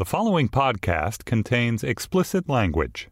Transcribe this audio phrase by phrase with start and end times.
[0.00, 3.10] The following podcast contains explicit language.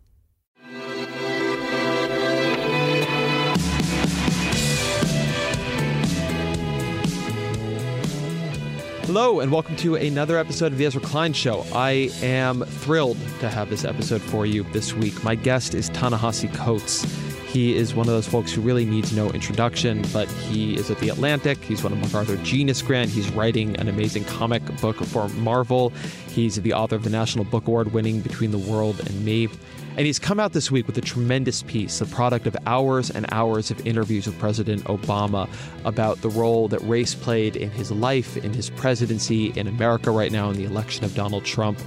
[9.03, 11.67] Hello, and welcome to another episode of the Ezra Klein Show.
[11.75, 15.23] I am thrilled to have this episode for you this week.
[15.23, 17.05] My guest is Ta-Nehisi Coates.
[17.49, 20.99] He is one of those folks who really needs no introduction, but he is at
[20.99, 21.57] the Atlantic.
[21.65, 23.11] He's won a MacArthur Genius Grant.
[23.11, 25.89] He's writing an amazing comic book for Marvel.
[26.29, 29.49] He's the author of the National Book Award winning Between the World and Me.
[29.97, 33.27] And he's come out this week with a tremendous piece, the product of hours and
[33.33, 35.49] hours of interviews with President Obama
[35.85, 40.31] about the role that race played in his life, in his presidency, in America right
[40.31, 41.81] now, in the election of Donald Trump.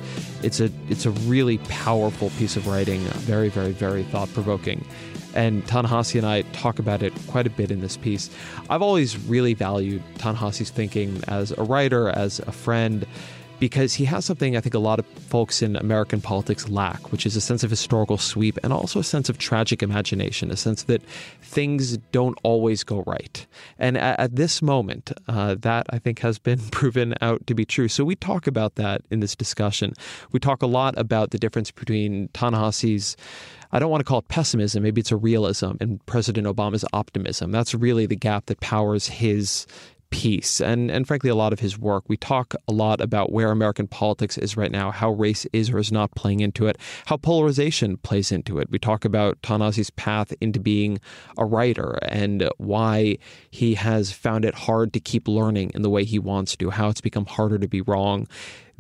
[0.43, 4.83] It's a it's a really powerful piece of writing, very, very, very thought provoking.
[5.33, 8.29] And Ta-Nehisi and I talk about it quite a bit in this piece.
[8.69, 13.05] I've always really valued Ta-Nehisi's thinking as a writer, as a friend
[13.61, 17.27] because he has something I think a lot of folks in American politics lack, which
[17.27, 20.83] is a sense of historical sweep and also a sense of tragic imagination, a sense
[20.83, 21.03] that
[21.43, 23.45] things don't always go right.
[23.77, 27.63] And at, at this moment, uh, that I think has been proven out to be
[27.63, 27.87] true.
[27.87, 29.93] So we talk about that in this discussion.
[30.31, 33.15] We talk a lot about the difference between Ta-Nehisi's
[33.71, 37.51] I don't want to call it pessimism, maybe it's a realism, and President Obama's optimism.
[37.51, 39.65] That's really the gap that powers his
[40.11, 42.03] piece and and frankly a lot of his work.
[42.07, 45.79] We talk a lot about where american politics is right now how race is or
[45.79, 48.69] is not playing into it how polarization plays into it.
[48.69, 50.99] We talk about ta-nehisi's path into being
[51.37, 53.17] a writer and why
[53.49, 56.89] he has found it hard to keep learning in the way he wants to how
[56.89, 58.27] it's become harder to be wrong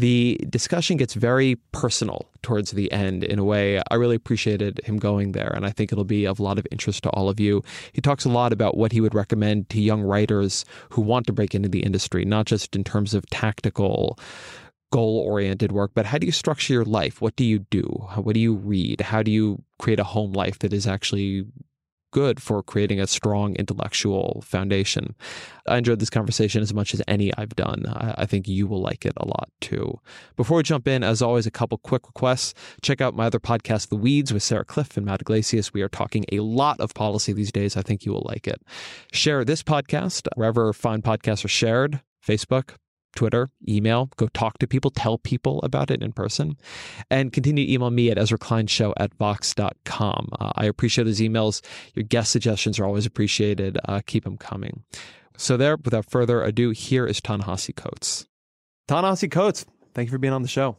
[0.01, 3.79] the discussion gets very personal towards the end in a way.
[3.91, 6.65] I really appreciated him going there, and I think it'll be of a lot of
[6.71, 7.63] interest to all of you.
[7.93, 11.33] He talks a lot about what he would recommend to young writers who want to
[11.33, 14.17] break into the industry, not just in terms of tactical
[14.91, 17.21] goal oriented work, but how do you structure your life?
[17.21, 17.83] What do you do?
[18.15, 19.01] What do you read?
[19.01, 21.45] How do you create a home life that is actually
[22.11, 25.15] good for creating a strong intellectual foundation.
[25.67, 27.85] I enjoyed this conversation as much as any I've done.
[27.87, 29.99] I, think you will like it a lot too.
[30.35, 32.53] Before we jump in, as always, a couple quick requests.
[32.81, 35.73] Check out my other podcast, The Weeds, with Sarah Kliff and Matt Yglesias.
[35.73, 37.77] We are talking a lot of policy these days.
[37.77, 38.61] I think you will like it.
[39.11, 42.75] Share this podcast wherever fine podcasts are shared Facebook,
[43.15, 46.57] Twitter, email, go talk to people, tell people about it in person,
[47.09, 50.29] and continue to email me at ezra EzraKleinShow at Vox.com.
[50.39, 51.61] Uh, I appreciate those emails.
[51.93, 53.77] Your guest suggestions are always appreciated.
[53.85, 54.83] Uh, keep them coming.
[55.37, 58.27] So, there, without further ado, here is Ta-Nehisi Coates.
[58.87, 60.77] Ta-Nehisi Coates, thank you for being on the show.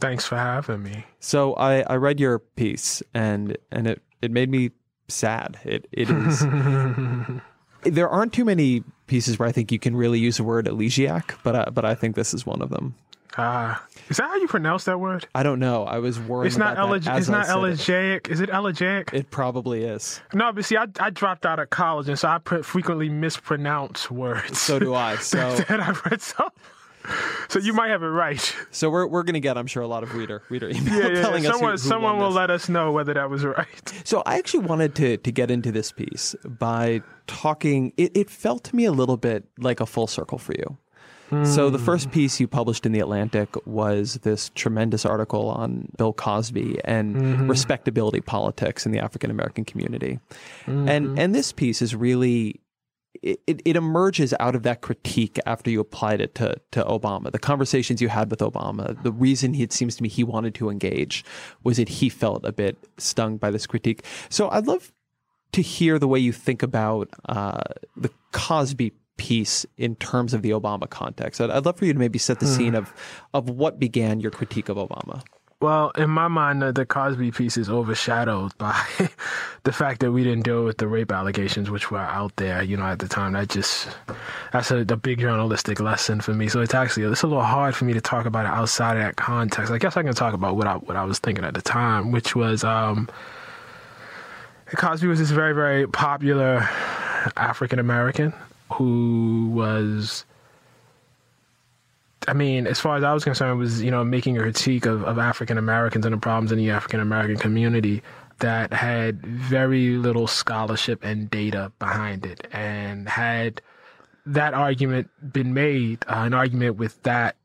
[0.00, 1.04] Thanks for having me.
[1.18, 4.70] So, I, I read your piece and and it, it made me
[5.08, 5.58] sad.
[5.64, 6.42] It It is.
[7.82, 11.36] there aren't too many pieces where I think you can really use the word elegiac,
[11.42, 12.94] but I, but I think this is one of them.
[13.38, 15.26] Ah, uh, is that how you pronounce that word?
[15.36, 15.84] I don't know.
[15.84, 16.48] I was worried.
[16.48, 18.26] It's not eleg- It's not elegiac.
[18.26, 18.32] It.
[18.32, 19.14] Is it elegiac?
[19.14, 20.20] It probably is.
[20.34, 24.60] No, but see, I, I dropped out of college, and so I frequently mispronounce words.
[24.60, 25.16] So do I.
[25.20, 26.50] So that I read some
[27.48, 28.56] so you might have it right.
[28.70, 31.22] So we're we're gonna get, I'm sure, a lot of reader reader email yeah, yeah,
[31.22, 31.50] telling yeah.
[31.52, 32.36] Someone, us who, who someone will this.
[32.36, 33.66] let us know whether that was right.
[34.04, 37.92] So I actually wanted to to get into this piece by talking.
[37.96, 40.76] It, it felt to me a little bit like a full circle for you.
[41.44, 42.10] So the first Hmm.
[42.10, 47.48] piece you published in the Atlantic was this tremendous article on Bill Cosby and Mm-hmm.
[47.48, 50.18] respectability politics in the African American community.
[50.66, 50.88] Mm-hmm.
[50.88, 52.58] And and this piece is really
[53.22, 57.30] it, it, emerges out of that critique after you applied it to, to Obama.
[57.30, 60.54] The conversations you had with Obama, the reason he, it seems to me he wanted
[60.56, 61.24] to engage
[61.62, 64.04] was that he felt a bit stung by this critique.
[64.28, 64.92] So I'd love
[65.52, 67.62] to hear the way you think about uh,
[67.96, 71.40] the Cosby piece in terms of the Obama context.
[71.40, 72.52] I'd, I'd love for you to maybe set the Hmm.
[72.52, 72.92] scene of
[73.34, 75.22] of what began your critique of Obama.
[75.60, 78.82] Well, in my mind, the, Cosby piece is overshadowed by
[79.64, 82.78] the fact that we didn't deal with the rape allegations, which were out there, you
[82.78, 83.34] know, at the time.
[83.34, 83.88] That just,
[84.54, 86.48] that's a, a big journalistic lesson for me.
[86.48, 89.02] So it's actually, it's a little hard for me to talk about it outside of
[89.02, 89.70] that context.
[89.70, 92.10] I guess I can talk about what I, what I was thinking at the time,
[92.10, 93.06] which was, um,
[94.76, 96.66] Cosby was this very, very popular
[97.36, 98.32] African American
[98.72, 100.24] who was
[102.28, 105.04] I mean, as far as I was concerned, was you know making a critique of,
[105.04, 108.02] of African Americans and the problems in the African American community
[108.38, 113.62] that had very little scholarship and data behind it, and had
[114.26, 117.36] that argument been made, uh, an argument with that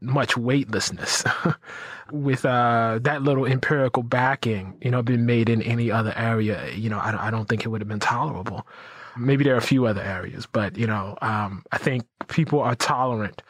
[0.00, 1.24] much weightlessness,
[2.12, 6.88] with uh, that little empirical backing, you know, been made in any other area, you
[6.88, 8.66] know, I, I don't think it would have been tolerable.
[9.16, 12.74] Maybe there are a few other areas, but you know, um, I think people are
[12.74, 13.42] tolerant,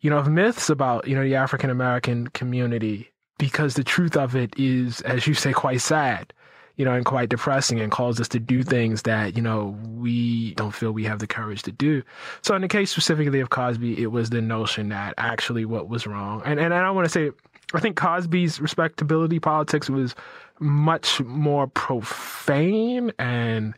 [0.00, 4.36] you know, of myths about you know the African American community because the truth of
[4.36, 6.32] it is, as you say, quite sad,
[6.76, 10.54] you know, and quite depressing, and calls us to do things that you know we
[10.54, 12.02] don't feel we have the courage to do.
[12.42, 16.06] So, in the case specifically of Cosby, it was the notion that actually what was
[16.06, 17.30] wrong, and and I want to say,
[17.74, 20.14] I think Cosby's respectability politics was
[20.60, 23.74] much more profane and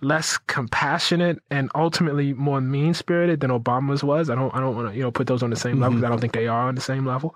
[0.00, 4.30] less compassionate and ultimately more mean spirited than Obama's was.
[4.30, 6.02] I don't I don't want to you know put those on the same level 'cause
[6.02, 6.12] I mm-hmm.
[6.12, 7.34] don't think they are on the same level.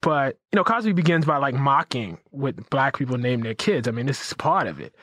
[0.00, 3.88] But you know, Cosby begins by like mocking what black people name their kids.
[3.88, 4.94] I mean, this is part of it.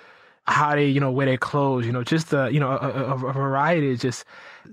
[0.48, 1.86] How they you know wear their clothes.
[1.86, 4.24] You know, just the you know a, a, a variety of just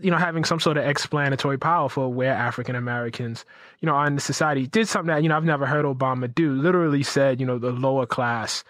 [0.01, 3.45] you know having some sort of explanatory power for where African Americans
[3.81, 4.67] you know are in the society.
[4.67, 6.53] Did something that you know I've never heard Obama do.
[6.53, 8.65] Literally said you know the lower class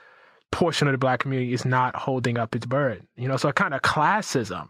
[0.52, 3.06] portion of the black community is not holding up its burden.
[3.16, 4.68] You know, so a kind of classism,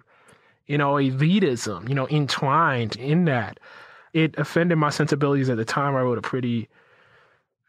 [0.67, 3.61] you know, elitism, you know, entwined in that.
[4.15, 5.95] It offended my sensibilities at the time.
[5.95, 6.69] I wrote a pretty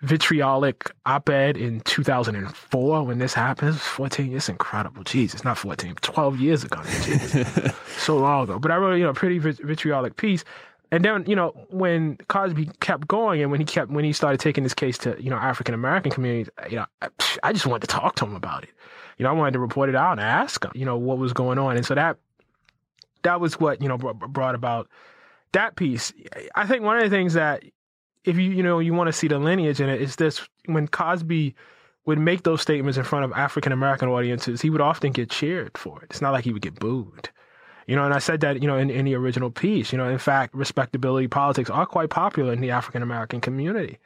[0.02, 3.70] vitriolic op-ed in 2004 when this happened.
[3.70, 4.36] It was 14.
[4.36, 5.04] It's incredible.
[5.04, 6.82] Jeez, it's not 14, 12 years ago.
[7.98, 8.60] So long ago.
[8.60, 10.44] But I wrote, you know, a pretty vitriolic piece.
[10.94, 14.40] And then, you know, when Cosby kept going and when he kept, when he started
[14.40, 17.08] taking this case to, you know, African American communities, uh, you know, I,
[17.42, 18.70] I just wanted to talk to him about it.
[19.18, 21.34] You know, I wanted to report it out and ask him, you know, what was
[21.34, 21.78] going on.
[21.78, 22.18] And so that,
[23.24, 24.88] that was what, you know, br- brought about
[25.54, 26.14] that piece.
[26.54, 27.64] I think one of the things that,
[28.24, 30.88] if you, you know, you want to see the lineage in it, is this when
[30.88, 31.56] Cosby
[32.06, 35.76] would make those statements in front of African American audiences, he would often get cheered
[35.76, 36.12] for it.
[36.12, 37.32] It's not like he would get booed.
[37.88, 40.08] You know, and I said that, you know, in, in the original piece, you know,
[40.08, 44.00] in fact, respectability politics are quite popular in the African American community.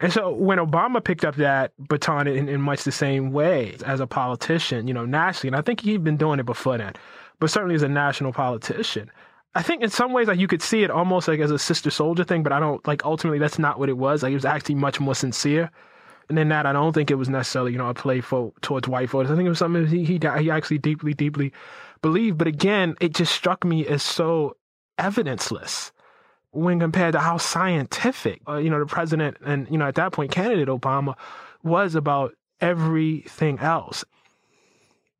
[0.00, 3.98] And so when Obama picked up that baton in, in much the same way as
[3.98, 6.98] a politician, you know, nationally, and I think he'd been doing it before that,
[7.40, 9.10] but certainly as a national politician,
[9.54, 11.90] I think in some ways, like you could see it almost like as a Sister
[11.90, 14.22] Souljah thing, but I don't like ultimately that's not what it was.
[14.22, 15.70] Like it was actually much more sincere.
[16.28, 18.86] And then that, I don't think it was necessarily, you know, a play for towards
[18.86, 19.30] white voters.
[19.30, 21.52] I think it was something he he, he actually deeply, deeply
[22.00, 22.38] believed.
[22.38, 24.56] But again, it just struck me as so
[24.98, 25.92] evidenceless
[26.50, 30.12] when compared to how scientific, uh, you know, the president and you know at that
[30.12, 31.14] point candidate Obama
[31.62, 34.04] was about everything else.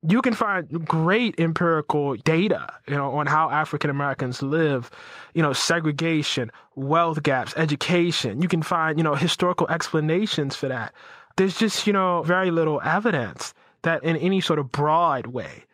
[0.02, 4.90] You can find great empirical data, you know, on how African Americans live,
[5.34, 8.40] you know, segregation, wealth gaps, education.
[8.40, 10.94] You can find, you know, historical explanations for that.
[11.36, 15.64] There's just, you know, very little evidence that in any sort of broad way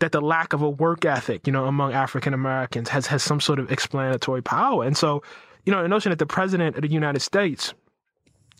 [0.00, 3.40] that the lack of a work ethic, you know, among African Americans has has some
[3.40, 4.84] sort of explanatory power.
[4.84, 5.22] And so,
[5.64, 7.74] you know, the notion that the president of the United States,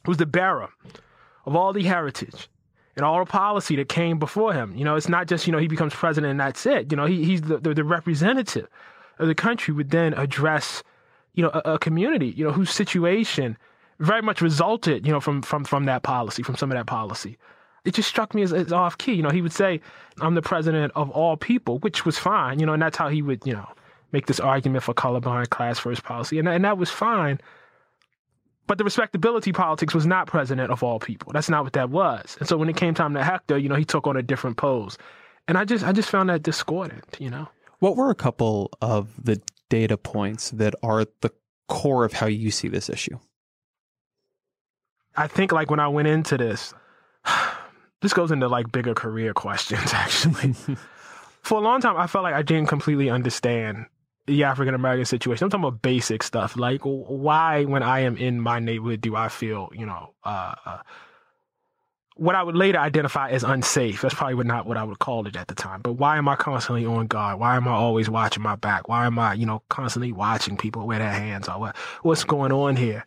[0.04, 0.68] who's the bearer
[1.46, 2.48] of all the heritage
[2.96, 5.58] and all the policy that came before him, you know, it's not just, you know,
[5.58, 6.90] he becomes president and that's it.
[6.90, 8.68] You know, he, he's the, the, the representative
[9.18, 10.82] of the country would then address,
[11.34, 13.56] you know, a, a community, you know, whose situation
[14.00, 17.38] very much resulted, you know, from from from that policy, from some of that policy
[17.88, 19.14] it just struck me as, as off key.
[19.14, 19.80] You know, he would say,
[20.20, 23.22] I'm the president of all people, which was fine, you know, and that's how he
[23.22, 23.66] would, you know,
[24.12, 26.38] make this argument for colorblind class first policy.
[26.38, 27.40] And, and that was fine.
[28.66, 31.32] But the respectability politics was not president of all people.
[31.32, 32.36] That's not what that was.
[32.38, 34.58] And so when it came time to Hector, you know, he took on a different
[34.58, 34.98] pose.
[35.48, 37.48] And I just I just found that discordant, you know.
[37.78, 39.40] What were a couple of the
[39.70, 41.30] data points that are at the
[41.68, 43.18] core of how you see this issue?
[45.16, 46.74] I think like when I went into this,
[48.00, 50.54] this goes into like bigger career questions actually.
[51.42, 53.86] For a long time, I felt like I didn't completely understand
[54.26, 55.44] the African American situation.
[55.44, 59.28] I'm talking about basic stuff like why, when I am in my neighborhood, do I
[59.28, 60.78] feel you know, uh, uh,
[62.18, 64.02] what I would later identify as unsafe.
[64.02, 65.80] That's probably not what I would call it at the time.
[65.80, 67.38] But why am I constantly on guard?
[67.38, 68.88] Why am I always watching my back?
[68.88, 71.58] Why am I, you know, constantly watching people where their hands are?
[71.58, 73.06] What, what's going on here?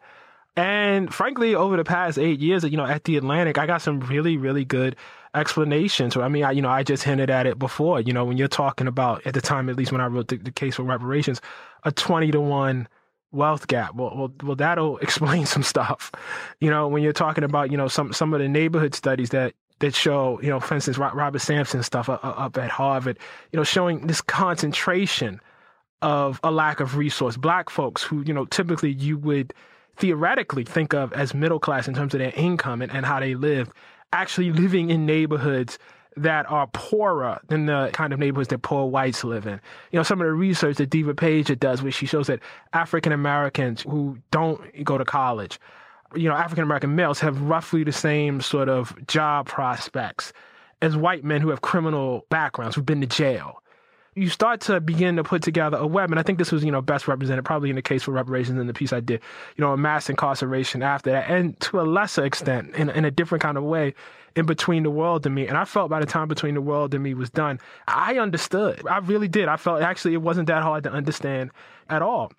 [0.56, 4.02] And frankly, over the past eight years, you know, at the Atlantic, I got some
[4.02, 4.96] really, really good
[5.34, 6.18] explanations.
[6.18, 8.02] I mean, I, you know, I just hinted at it before.
[8.02, 10.38] You know, when you're talking about at the time, at least when I wrote the,
[10.38, 11.40] the case for reparations,
[11.84, 12.88] a twenty to one
[13.32, 13.96] wealth gap.
[13.96, 16.12] Well, well, well, that'll explain some stuff.
[16.60, 19.54] You know, when you're talking about, you know, some, some of the neighborhood studies that,
[19.80, 23.18] that show, you know, for instance, Robert Sampson stuff up at Harvard,
[23.52, 25.40] you know, showing this concentration
[26.02, 27.38] of a lack of resource.
[27.38, 29.54] Black folks who, you know, typically you would
[29.98, 33.36] theoretically think of as middle class in terms of their income and, and how they
[33.36, 33.72] live,
[34.14, 35.78] actually living in neighborhoods
[36.18, 39.62] that are poorer than the kind of neighborhoods that poor whites live in.
[39.92, 42.40] You know, some of the research that Devah Pager does, where she shows that
[42.74, 45.60] African Americans who don't go to college,
[46.14, 50.34] you know, African American males have roughly the same sort of job prospects
[50.82, 53.61] as white men who have criminal backgrounds, who've been to jail
[54.16, 56.12] you start to begin to put together a web.
[56.12, 58.60] And I think this was, you know, best represented probably in the case for reparations
[58.60, 59.22] in the piece I did,
[59.56, 61.30] you know, a mass incarceration after that.
[61.30, 63.94] And to a lesser extent, in, in a different kind of way,
[64.36, 65.48] in Between the World and Me.
[65.48, 68.86] And I felt by the time Between the World and Me was done, I understood.
[68.88, 69.48] I really did.
[69.48, 71.52] I felt actually it wasn't that hard to understand
[71.90, 72.32] at all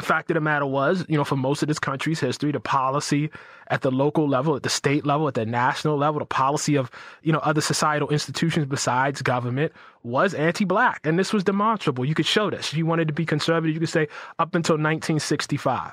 [0.00, 3.30] fact of the matter was, you know, for most of this country's history, the policy
[3.68, 6.90] at the local level, at the state level, at the national level, the policy of,
[7.22, 11.00] you know, other societal institutions besides government was anti-black.
[11.04, 12.04] And this was demonstrable.
[12.04, 12.72] You could show this.
[12.72, 15.92] If you wanted to be conservative, you could say up until 1965.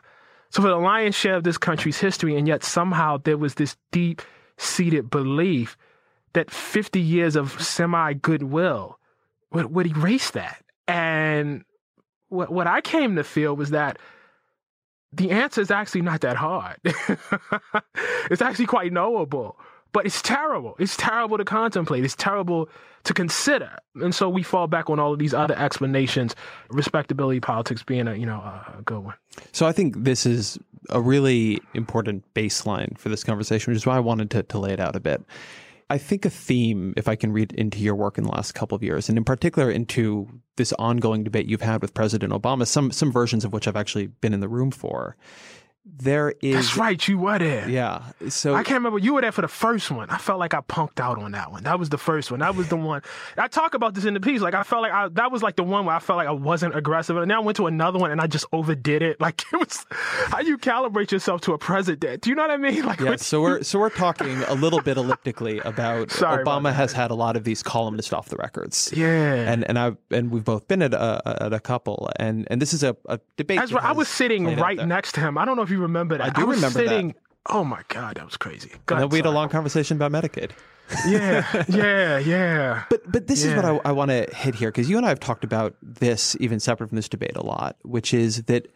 [0.49, 3.75] So for the lion's share of this country's history, and yet somehow there was this
[3.91, 4.21] deep
[4.57, 5.75] seated belief
[6.33, 8.99] that 50 years of semi goodwill
[9.51, 10.63] would, would erase that.
[10.87, 11.65] And
[12.29, 13.97] what what I came to feel was that
[15.13, 16.77] the answer is actually not that hard.
[18.29, 19.57] it's actually quite knowable,
[19.93, 20.75] but it's terrible.
[20.79, 22.03] It's terrible to contemplate.
[22.03, 22.69] It's terrible
[23.05, 23.77] to consider.
[23.95, 26.35] And so we fall back on all of these other explanations,
[26.69, 29.15] respectability politics being a, you know, a good one.
[29.53, 33.95] So I think this is a really important baseline for this conversation, which is why
[33.95, 35.23] I wanted to, to lay it out a bit.
[35.89, 38.75] I think a theme, if I can read into your work in the last couple
[38.75, 40.27] of years, and in particular into
[40.57, 44.07] this ongoing debate you've had with President Obama, some some versions of which I've actually
[44.07, 45.15] been in the room for,
[45.99, 46.55] there is.
[46.55, 47.07] That's right.
[47.07, 47.69] You were there.
[47.69, 48.03] Yeah.
[48.29, 48.99] So I can't remember.
[48.99, 50.09] You were there for the first one.
[50.09, 51.63] I felt like I punked out on that one.
[51.63, 52.41] That was the first one.
[52.41, 53.01] That was the one.
[53.37, 54.41] I talk about this in the piece.
[54.41, 56.31] Like I felt like I, that was like the one where I felt like I
[56.31, 57.17] wasn't aggressive.
[57.17, 59.17] And then I went to another one and I just overdid it.
[59.27, 62.21] Like it was how you calibrate yourself to a president.
[62.21, 62.83] Do you know what I mean?
[62.85, 63.15] Like yeah.
[63.17, 67.15] So we're so we're talking a little bit elliptically about Sorry Obama has had a
[67.15, 68.93] lot of these columnists off the records.
[68.95, 69.51] Yeah.
[69.51, 72.09] And and I and we've both been at a, at a couple.
[72.17, 73.59] And and this is a, a debate.
[73.59, 73.83] Right.
[73.83, 75.37] I was sitting right next to him.
[75.37, 76.27] I don't know if you remember that.
[76.27, 77.17] I do I remember sitting, that.
[77.47, 78.71] Oh my god, that was crazy.
[78.89, 80.51] and then we had a long conversation about Medicaid.
[81.07, 82.83] yeah, yeah, yeah.
[82.89, 83.51] But but this yeah.
[83.51, 85.75] is what I, I want to hit here because you and I have talked about
[85.81, 88.67] this even separate from this debate a lot, which is that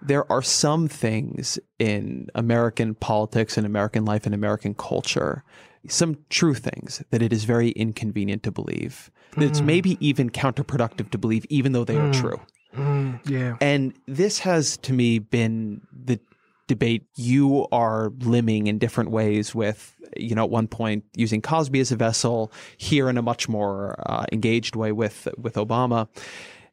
[0.00, 5.44] there are some things in American politics and American life and American culture,
[5.88, 9.10] some true things that it is very inconvenient to believe.
[9.32, 9.48] That mm.
[9.48, 12.08] it's maybe even counterproductive to believe, even though they mm.
[12.08, 12.40] are true.
[12.74, 13.20] Mm.
[13.28, 13.56] Yeah.
[13.60, 16.20] And this has to me been the
[16.68, 21.80] debate you are limbing in different ways with you know at one point using Cosby
[21.80, 26.08] as a vessel here in a much more uh, engaged way with with Obama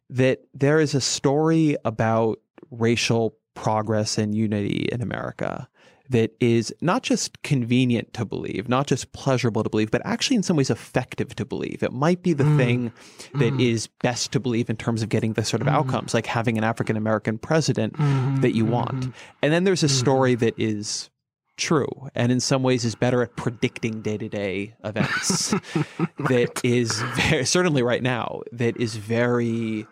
[0.10, 5.68] that there is a story about racial progress and unity in America
[6.10, 10.44] that is not just convenient to believe, not just pleasurable to believe, but actually in
[10.44, 11.82] some ways effective to believe.
[11.82, 12.58] It might be the mm.
[12.58, 12.94] thing
[13.34, 13.62] that mm.
[13.62, 15.74] is best to believe in terms of getting the sort of mm.
[15.74, 18.42] outcomes, like having an African American president mm-hmm.
[18.42, 18.96] that you want.
[18.96, 19.12] Mm-hmm.
[19.42, 21.10] And then there's a story that is
[21.58, 26.10] true and in some ways is better at predicting day-to-day events right.
[26.20, 29.88] that is very, certainly right now that is very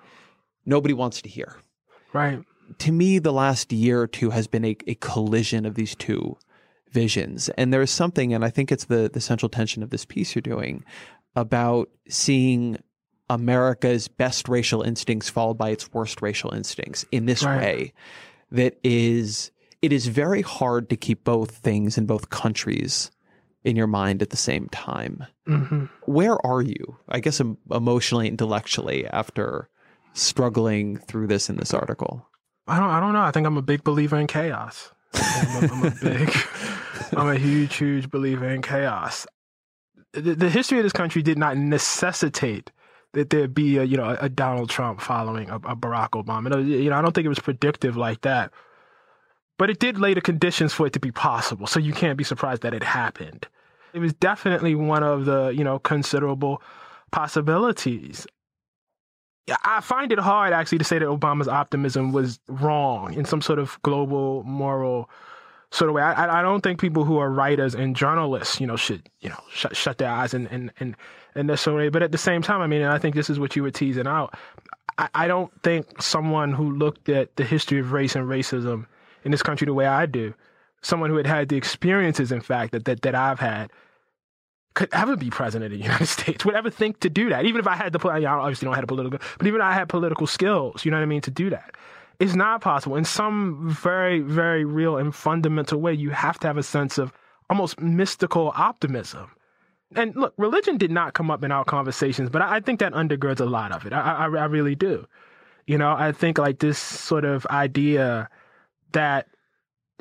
[0.65, 1.55] nobody wants to hear
[2.11, 2.43] right
[2.79, 6.37] to me, the last year or two has been a, a collision of these two
[6.91, 7.49] visions.
[7.49, 10.35] And there is something, and I think it's the, the central tension of this piece
[10.35, 10.83] you're doing,
[11.35, 12.77] about seeing
[13.29, 17.57] America's best racial instincts followed by its worst racial instincts in this right.
[17.57, 17.93] way
[18.51, 19.51] that is
[19.81, 23.11] it is very hard to keep both things in both countries
[23.63, 25.25] in your mind at the same time.
[25.47, 25.85] Mm-hmm.
[26.05, 26.97] Where are you?
[27.09, 29.69] I guess emotionally, intellectually, after
[30.13, 32.27] struggling through this in this article.
[32.67, 32.89] I don't.
[32.89, 33.21] I don't know.
[33.21, 34.91] I think I'm a big believer in chaos.
[35.13, 36.35] I'm a, I'm a big.
[37.15, 39.27] I'm a huge, huge believer in chaos.
[40.13, 42.71] The, the, history of this country did not necessitate
[43.13, 46.65] that there be a you know a, Donald Trump following a, a Barack Obama.
[46.65, 48.51] You know, I don't think it was predictive like that.
[49.57, 51.67] But it did lay the conditions for it to be possible.
[51.67, 53.47] So you can't be surprised that it happened.
[53.93, 56.61] It was definitely one of the, you know, considerable
[57.11, 58.25] possibilities.
[59.63, 63.59] I find it hard actually to say that Obama's optimism was wrong in some sort
[63.59, 65.09] of global moral
[65.71, 66.01] sort of way.
[66.01, 69.39] I, I don't think people who are writers and journalists, you know, should you know
[69.51, 70.47] shut shut their eyes and
[70.79, 70.95] and
[71.35, 71.89] and this way.
[71.89, 74.07] But at the same time, I mean, I think this is what you were teasing
[74.07, 74.35] out.
[74.97, 78.85] I, I don't think someone who looked at the history of race and racism
[79.23, 80.33] in this country the way I do,
[80.81, 83.71] someone who had had the experiences, in fact, that that, that I've had,
[84.73, 87.45] could ever be president of the United States, would ever think to do that.
[87.45, 89.73] Even if I had the, I obviously don't have a political, but even if I
[89.73, 91.75] had political skills, you know what I mean, to do that.
[92.19, 92.95] It's not possible.
[92.95, 97.11] In some very, very real and fundamental way, you have to have a sense of
[97.49, 99.31] almost mystical optimism.
[99.95, 102.93] And look, religion did not come up in our conversations, but I, I think that
[102.93, 103.93] undergirds a lot of it.
[103.93, 105.05] I, I, I really do.
[105.67, 108.29] You know, I think like this sort of idea
[108.91, 109.27] that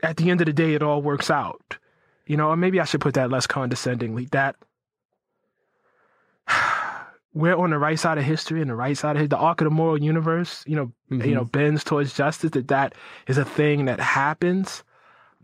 [0.03, 1.79] at the end of the day, it all works out.
[2.27, 4.57] You know, or maybe I should put that less condescendingly that
[7.35, 9.67] we're on the right side of history and the right side of the arc of
[9.67, 11.29] the moral universe, you know, mm-hmm.
[11.29, 12.95] you know, bends towards justice, that that
[13.27, 14.85] is a thing that happens.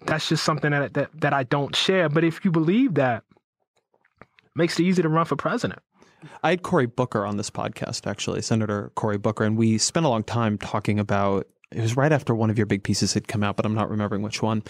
[0.06, 2.08] That's just something that, that, that I don't share.
[2.08, 3.24] But if you believe that,
[4.54, 5.80] makes it easy to run for president.
[6.42, 10.08] I had Cory Booker on this podcast, actually, Senator Cory Booker, and we spent a
[10.08, 13.42] long time talking about it was right after one of your big pieces had come
[13.42, 14.62] out, but I'm not remembering which one.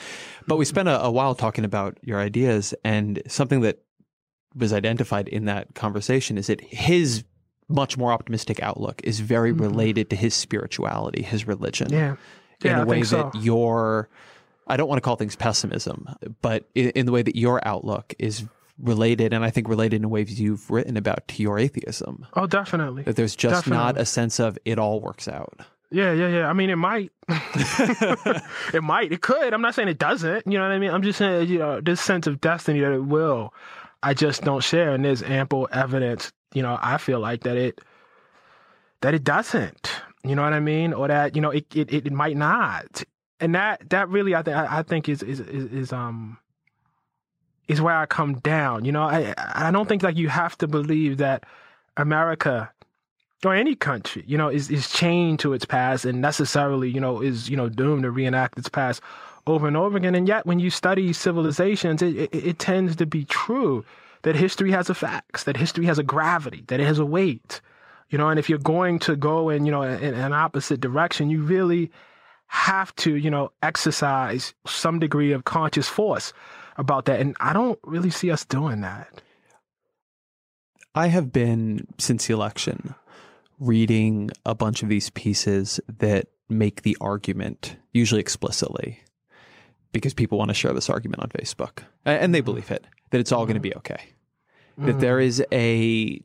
[0.47, 3.83] But we spent a, a while talking about your ideas, and something that
[4.57, 7.25] was identified in that conversation is that his
[7.69, 9.63] much more optimistic outlook is very mm-hmm.
[9.63, 11.93] related to his spirituality, his religion.
[11.93, 12.17] Yeah.
[12.63, 13.31] yeah in a I way so.
[13.33, 14.09] that your,
[14.67, 16.09] I don't want to call things pessimism,
[16.41, 18.45] but in, in, the way that your outlook is
[18.79, 22.27] related, and I think related in ways you've written about to your atheism.
[22.35, 23.03] Oh, definitely.
[23.03, 23.85] That there's just definitely.
[23.85, 25.61] not a sense of it all works out.
[25.91, 26.49] Yeah, yeah, yeah.
[26.49, 27.13] I mean, it might.
[27.29, 29.13] it might.
[29.13, 29.55] It could.
[29.55, 30.47] I'm not saying it doesn't.
[30.47, 30.91] You know what I mean?
[30.91, 33.55] I'm just saying, you know, this sense of destiny that it will.
[34.03, 36.33] I just don't share, and there's ample evidence.
[36.55, 37.81] You know, I feel like that it
[39.01, 39.91] that it doesn't.
[40.25, 40.93] You know what I mean?
[40.93, 43.03] Or that you know it it, it might not.
[43.41, 46.39] And that that really I think I, think is, is is is um
[47.67, 48.85] is where I come down.
[48.85, 51.45] You know, I I don't think like you have to believe that
[51.97, 52.71] America
[53.45, 57.21] or any country, you know, is is chained to its past and necessarily, you know,
[57.21, 59.01] is you know doomed to reenact its past
[59.47, 60.15] over and over again.
[60.15, 63.85] And yet, when you study civilizations, it, it, it tends to be true
[64.23, 67.61] that history has a facts, that history has a gravity, that it has a weight.
[68.11, 70.81] You know, and if you're going to go in, you know, in, in an opposite
[70.81, 71.91] direction, you really
[72.47, 76.33] have to, you know, exercise some degree of conscious force
[76.79, 77.21] about that.
[77.21, 79.23] And I don't really see us doing that.
[80.95, 82.95] I have been, since the election,
[83.59, 89.01] reading a bunch of these pieces that make the argument, usually explicitly,
[89.93, 93.33] because people want to share this argument on Facebook and they believe it that it's
[93.33, 94.01] all going to be okay.
[94.79, 94.87] Mm-hmm.
[94.87, 96.23] That there is a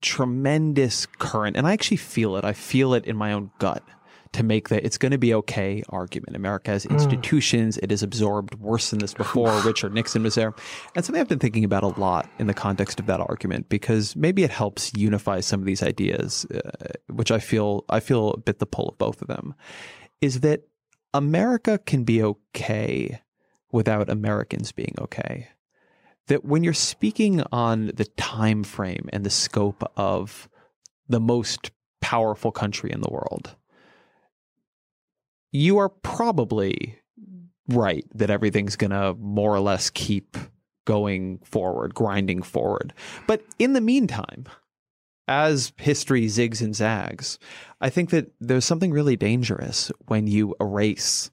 [0.00, 2.44] tremendous current, and I actually feel it.
[2.44, 3.84] I feel it in my own gut
[4.32, 6.36] to make the it's going to be okay argument.
[6.36, 6.92] America has mm.
[6.92, 7.76] institutions.
[7.76, 7.84] Mm.
[7.84, 9.52] It has absorbed worse than this before.
[9.60, 10.54] Richard Nixon was there.
[10.94, 14.16] And something I've been thinking about a lot in the context of that argument because
[14.16, 16.70] maybe it helps unify some of these ideas, uh,
[17.08, 19.54] which I feel, I feel a bit the pull of both of them,
[20.20, 20.62] is that
[21.14, 23.20] America can be okay
[23.70, 25.48] without Americans being okay.
[26.28, 30.48] That when you're speaking on the time frame and the scope of
[31.08, 33.56] the most powerful country in the world,
[35.52, 36.98] you are probably
[37.68, 40.36] right that everything's going to more or less keep
[40.84, 42.92] going forward, grinding forward.
[43.26, 44.46] But in the meantime,
[45.28, 47.38] as history zigs and zags,
[47.80, 51.30] I think that there's something really dangerous when you erase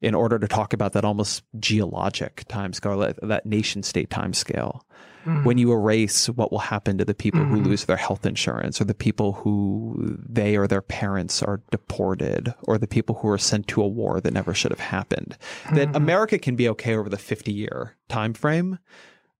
[0.00, 4.80] in order to talk about that almost geologic timescale, that nation state timescale.
[5.24, 5.44] Mm-hmm.
[5.44, 7.54] When you erase what will happen to the people mm-hmm.
[7.54, 12.54] who lose their health insurance, or the people who they or their parents are deported,
[12.62, 15.76] or the people who are sent to a war that never should have happened, mm-hmm.
[15.76, 18.78] that America can be okay over the 50 year time frame,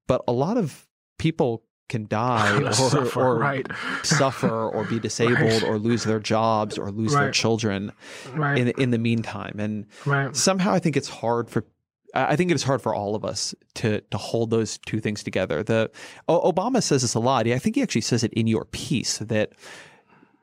[0.07, 0.87] but a lot of
[1.19, 3.67] people can die or, suffer, or right.
[4.03, 5.63] suffer or be disabled right.
[5.65, 7.25] or lose their jobs or lose right.
[7.25, 7.93] their children
[8.35, 9.57] in in the meantime.
[9.59, 11.67] And somehow I think it's hard for
[12.15, 15.23] I think it is hard for all of us to to hold those two things
[15.23, 15.63] together.
[15.63, 15.91] The
[16.29, 17.47] Obama says this a lot.
[17.47, 19.53] I think he actually says it in your piece that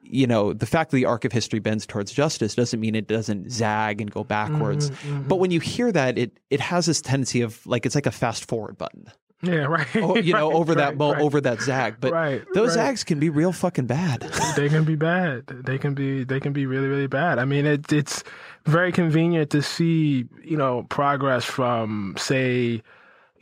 [0.03, 3.07] you know the fact that the arc of history bends towards justice doesn't mean it
[3.07, 4.91] doesn't zag and go backwards.
[4.91, 5.27] Mm-hmm, mm-hmm.
[5.27, 8.11] But when you hear that, it it has this tendency of like it's like a
[8.11, 9.07] fast forward button.
[9.41, 9.87] Yeah, right.
[9.95, 11.21] Oh, you know, right, over that right, mo- right.
[11.21, 14.21] over that zag, but right, those zags can be real fucking bad.
[14.55, 15.47] they can be bad.
[15.47, 17.39] They can be they can be really really bad.
[17.39, 18.23] I mean, it, it's
[18.65, 22.81] very convenient to see you know progress from say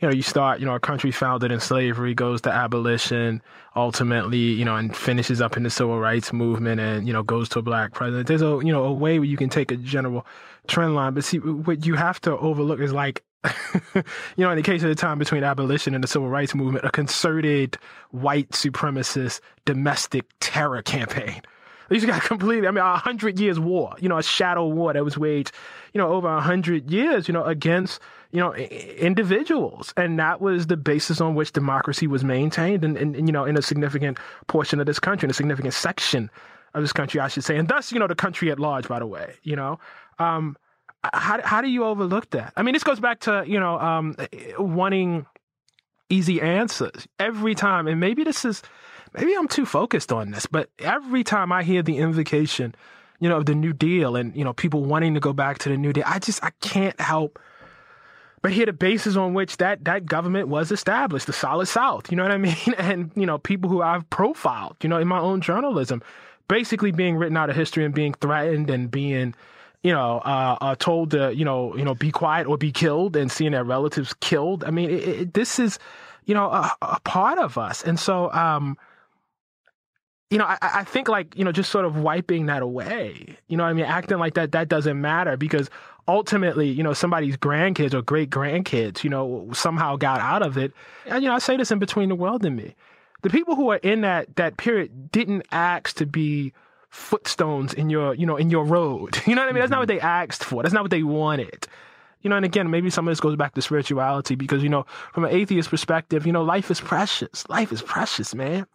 [0.00, 3.42] you know, you start, you know, a country founded in slavery goes to abolition,
[3.76, 7.50] ultimately, you know, and finishes up in the civil rights movement and, you know, goes
[7.50, 8.26] to a black president.
[8.26, 10.26] There's a, you know, a way where you can take a general
[10.66, 11.12] trend line.
[11.12, 13.22] But see, what you have to overlook is like,
[13.94, 14.02] you
[14.38, 16.90] know, in the case of the time between abolition and the civil rights movement, a
[16.90, 17.78] concerted
[18.10, 21.40] white supremacist domestic terror campaign.
[21.90, 25.04] You got completely, I mean, a hundred years war, you know, a shadow war that
[25.04, 25.52] was waged,
[25.92, 28.00] you know, over a hundred years, you know, against,
[28.30, 29.92] you know, individuals.
[29.96, 33.56] And that was the basis on which democracy was maintained and, and, you know, in
[33.56, 36.30] a significant portion of this country, in a significant section
[36.74, 37.56] of this country, I should say.
[37.56, 39.80] And thus, you know, the country at large, by the way, you know.
[40.18, 40.56] Um,
[41.02, 42.52] how, how do you overlook that?
[42.56, 44.16] I mean, this goes back to, you know, um,
[44.58, 45.26] wanting
[46.08, 47.86] easy answers every time.
[47.86, 48.62] And maybe this is,
[49.14, 52.74] maybe I'm too focused on this, but every time I hear the invocation,
[53.20, 55.68] you know, of the New Deal and, you know, people wanting to go back to
[55.68, 57.38] the New Deal, I just, I can't help
[58.42, 62.16] but hear the basis on which that, that government was established, the solid South, you
[62.16, 62.56] know what I mean?
[62.78, 66.02] And, you know, people who I've profiled, you know, in my own journalism,
[66.48, 69.34] basically being written out of history and being threatened and being,
[69.82, 73.16] you know, uh, uh, told to, you know, you know, be quiet or be killed
[73.16, 74.64] and seeing their relatives killed.
[74.64, 75.78] I mean, it, it, this is,
[76.26, 77.82] you know, a, a, part of us.
[77.82, 78.76] And so, um,
[80.28, 83.56] you know, I, I, think like, you know, just sort of wiping that away, you
[83.56, 83.86] know I mean?
[83.86, 85.70] Acting like that, that doesn't matter because
[86.06, 90.72] ultimately, you know, somebody's grandkids or great grandkids, you know, somehow got out of it.
[91.06, 92.74] And, you know, I say this in between the world and me.
[93.22, 96.52] The people who are in that, that period didn't ask to be
[96.90, 99.18] footstones in your, you know, in your road.
[99.26, 99.54] You know what I mean?
[99.54, 99.60] Mm-hmm.
[99.60, 100.62] That's not what they asked for.
[100.62, 101.66] That's not what they wanted.
[102.22, 104.84] You know, and again, maybe some of this goes back to spirituality because, you know,
[105.14, 107.48] from an atheist perspective, you know, life is precious.
[107.48, 108.66] Life is precious, man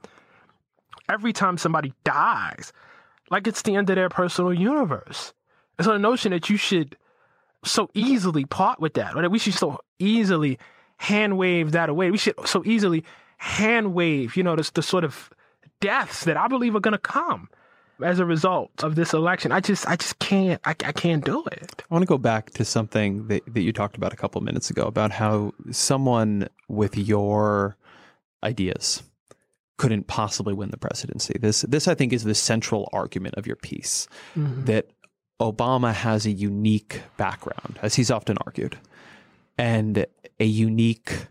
[1.09, 2.73] every time somebody dies,
[3.29, 5.33] like it's the end of their personal universe.
[5.77, 6.97] And so the notion that you should
[7.63, 10.59] so easily part with that, or that we should so easily
[10.97, 13.03] hand wave that away, we should so easily
[13.37, 15.29] hand wave, you know, the, the sort of
[15.79, 17.49] deaths that I believe are going to come
[18.03, 19.51] as a result of this election.
[19.51, 21.83] I just, I just can't, I, I can't do it.
[21.89, 24.69] I want to go back to something that, that you talked about a couple minutes
[24.69, 27.77] ago about how someone with your
[28.43, 29.03] ideas
[29.77, 31.37] couldn't possibly win the presidency.
[31.39, 34.65] This this I think is the central argument of your piece mm-hmm.
[34.65, 34.91] that
[35.41, 38.77] Obama has a unique background, as he's often argued,
[39.57, 40.05] and
[40.39, 41.27] a unique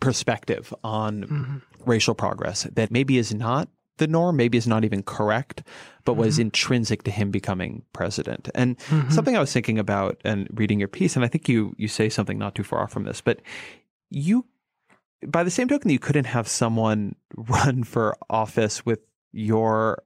[0.00, 1.56] perspective on mm-hmm.
[1.84, 5.62] racial progress that maybe is not the norm, maybe is not even correct,
[6.04, 6.22] but mm-hmm.
[6.22, 8.48] was intrinsic to him becoming president.
[8.54, 9.10] And mm-hmm.
[9.10, 12.08] something I was thinking about and reading your piece, and I think you you say
[12.08, 13.40] something not too far off from this, but
[14.10, 14.46] you
[15.26, 19.00] by the same token, you couldn't have someone run for office with
[19.32, 20.02] your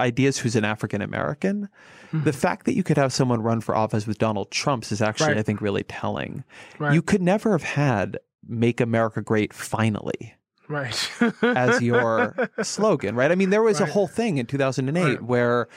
[0.00, 1.68] ideas who's an African American.
[2.08, 2.24] Mm-hmm.
[2.24, 5.28] The fact that you could have someone run for office with Donald Trump's is actually,
[5.28, 5.38] right.
[5.38, 6.44] I think, really telling.
[6.78, 6.94] Right.
[6.94, 10.34] You could never have had "Make America Great Finally."
[10.72, 11.10] Right.
[11.42, 13.30] as your slogan, right?
[13.30, 13.88] I mean, there was right.
[13.88, 15.68] a whole thing in 2008 where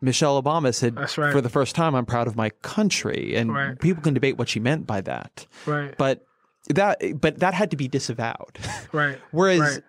[0.00, 1.32] Michelle Obama said, right.
[1.32, 3.34] for the first time, I'm proud of my country.
[3.34, 3.78] And right.
[3.78, 5.46] people can debate what she meant by that.
[5.64, 5.96] Right.
[5.96, 6.26] But
[6.68, 8.58] that but that had to be disavowed.
[8.92, 9.18] Right.
[9.30, 9.82] Whereas right.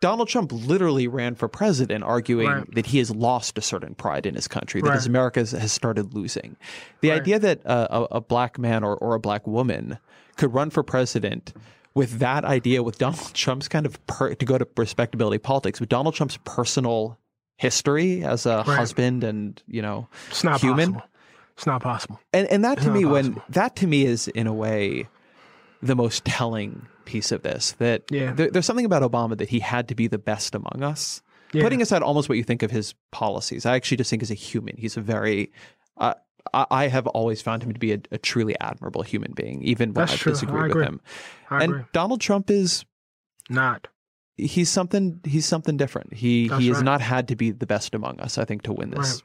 [0.00, 2.74] Donald Trump literally ran for president, arguing right.
[2.74, 4.94] that he has lost a certain pride in his country, that right.
[4.94, 6.56] his America has started losing.
[7.00, 9.98] The idea that uh, a, a, black man or, or a black woman
[10.36, 11.52] could run for president
[11.96, 15.88] with that idea, with Donald Trump's kind of per, to go to respectability politics, with
[15.88, 17.18] Donald Trump's personal
[17.56, 21.10] history as a husband and you know it's not human, possible.
[21.56, 22.20] it's not possible.
[22.34, 23.12] And and that it's to me, possible.
[23.12, 25.08] when that to me is in a way
[25.82, 27.72] the most telling piece of this.
[27.78, 28.32] That yeah.
[28.32, 31.22] there, there's something about Obama that he had to be the best among us.
[31.54, 31.62] Yeah.
[31.62, 34.34] Putting aside almost what you think of his policies, I actually just think as a
[34.34, 35.50] human, he's a very.
[35.96, 36.12] Uh,
[36.52, 40.06] I, have always found him to be a, a truly admirable human being, even when
[40.06, 41.00] That's I disagree I with him.
[41.50, 41.84] I and agree.
[41.92, 42.84] Donald Trump is
[43.48, 43.88] not.
[44.36, 45.20] He's something.
[45.24, 46.12] He's something different.
[46.12, 46.84] He That's he has right.
[46.84, 48.38] not had to be the best among us.
[48.38, 49.14] I think to win this.
[49.14, 49.22] Right.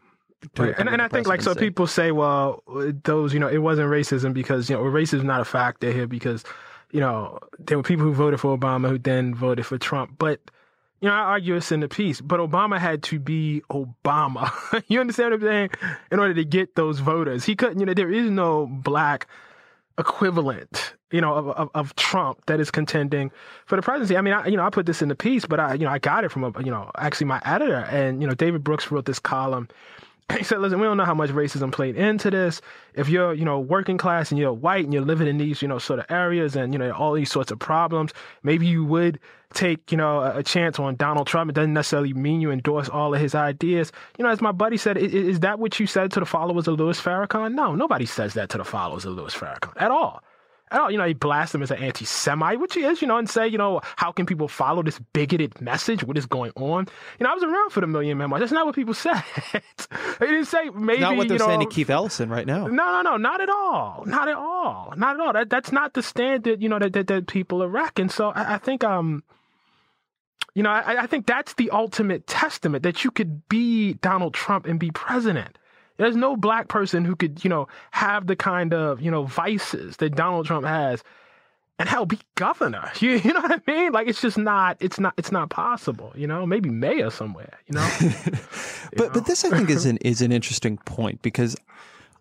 [0.58, 0.74] Right.
[0.80, 2.64] And, and I think like so people say, well,
[3.04, 6.08] those you know, it wasn't racism because you know racism is not a factor here
[6.08, 6.44] because
[6.92, 10.16] you know, there were people who voted for Obama who then voted for Trump.
[10.18, 10.40] But,
[11.02, 14.52] you know, I argue this in the piece, but Obama had to be Obama.
[14.88, 15.70] you understand what I'm saying?
[16.12, 17.44] In order to get those voters.
[17.44, 19.28] He couldn't, you know, there is no black
[19.98, 23.32] equivalent, you know, of, of, of, Trump that is contending
[23.66, 24.16] for the presidency.
[24.16, 25.92] I mean, I, you know, I put this in the piece, but I, you know,
[25.92, 28.92] I got it from a, you know, actually my editor and, you know, David Brooks
[28.92, 29.68] wrote this column
[30.38, 32.62] he said, listen, we don't know how much racism played into this.
[32.94, 35.68] If you're, you know, working class and you're white and you're living in these, you
[35.68, 38.12] know, sort of areas and, you know, all these sorts of problems,
[38.44, 39.20] maybe you would
[39.54, 41.50] take, you know, a, chance on Donald Trump.
[41.50, 43.92] It doesn't necessarily mean you endorse all of his ideas.
[44.18, 46.68] You know, as my buddy said, is, is that what you said to the followers
[46.68, 47.54] of Louis Farrakhan?
[47.54, 50.24] No, nobody says that to the followers of Louis Farrakhan at all.
[50.72, 53.30] Oh, you know, he blasts him as an anti-Semite, which he is, you know, and
[53.30, 56.04] say, you know, how can people follow this bigoted message?
[56.04, 56.88] What is going on?
[57.20, 58.40] You know, I was around for the Million Man March.
[58.40, 59.22] That's not what people said.
[60.20, 61.02] they didn't say maybe.
[61.02, 62.68] Not what they're you know, saying to Keith Ellison right now.
[62.68, 64.04] No, no, no, not at all.
[64.06, 64.94] Not at all.
[64.96, 65.34] Not at all.
[65.34, 68.10] That that's not the standard, you know, that that, that people are racking.
[68.10, 69.24] So I, I think um
[70.54, 74.66] you know, I, I think that's the ultimate testament that you could be Donald Trump
[74.66, 75.58] and be president.
[76.02, 79.98] There's no black person who could, you know, have the kind of, you know, vices
[79.98, 81.04] that Donald Trump has
[81.78, 82.92] and hell be governor.
[83.02, 83.92] You, you know what I mean?
[83.92, 86.48] Like it's just not it's not it's not possible, you know?
[86.48, 87.88] Maybe mayor somewhere, you know?
[88.02, 89.10] but know?
[89.14, 91.56] but this I think is an is an interesting point because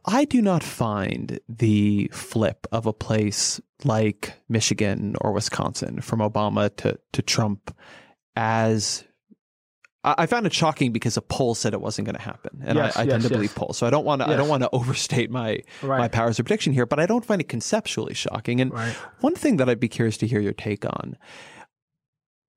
[0.04, 6.74] I do not find the flip of a place like Michigan or Wisconsin from Obama
[6.76, 7.74] to to Trump
[8.36, 9.04] as
[10.02, 12.96] I found it shocking because a poll said it wasn't going to happen, and yes,
[12.96, 13.36] I, I yes, tend to yes.
[13.36, 13.76] believe polls.
[13.76, 14.28] So I don't want to.
[14.28, 15.98] I don't want to overstate my right.
[15.98, 18.62] my powers of prediction here, but I don't find it conceptually shocking.
[18.62, 18.94] And right.
[19.20, 21.18] one thing that I'd be curious to hear your take on: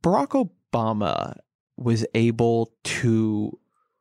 [0.03, 1.36] Barack Obama
[1.75, 3.60] was able to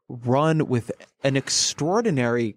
[0.08, 0.92] run with
[1.24, 2.56] an extraordinary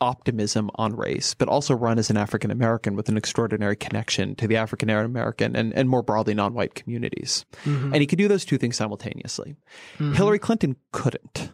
[0.00, 4.46] optimism on race, but also run as an African American with an extraordinary connection to
[4.46, 7.44] the African American and, and more broadly non-white communities.
[7.64, 7.92] Mm-hmm.
[7.92, 9.56] And he could do those two things simultaneously.
[9.94, 10.12] Mm-hmm.
[10.12, 11.52] Hillary Clinton couldn't.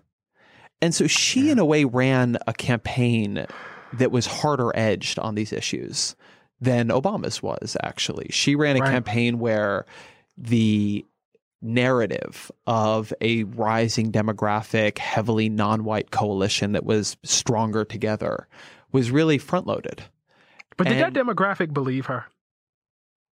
[0.80, 3.46] And so she, in a way, ran a campaign
[3.92, 6.16] that was harder edged on these issues
[6.60, 8.28] than Obama's was, actually.
[8.30, 8.90] She ran a right.
[8.90, 9.86] campaign where
[10.36, 11.04] the
[11.62, 18.46] narrative of a rising demographic, heavily non white coalition that was stronger together
[18.90, 20.02] was really front loaded.
[20.76, 22.24] But did and, that demographic believe her?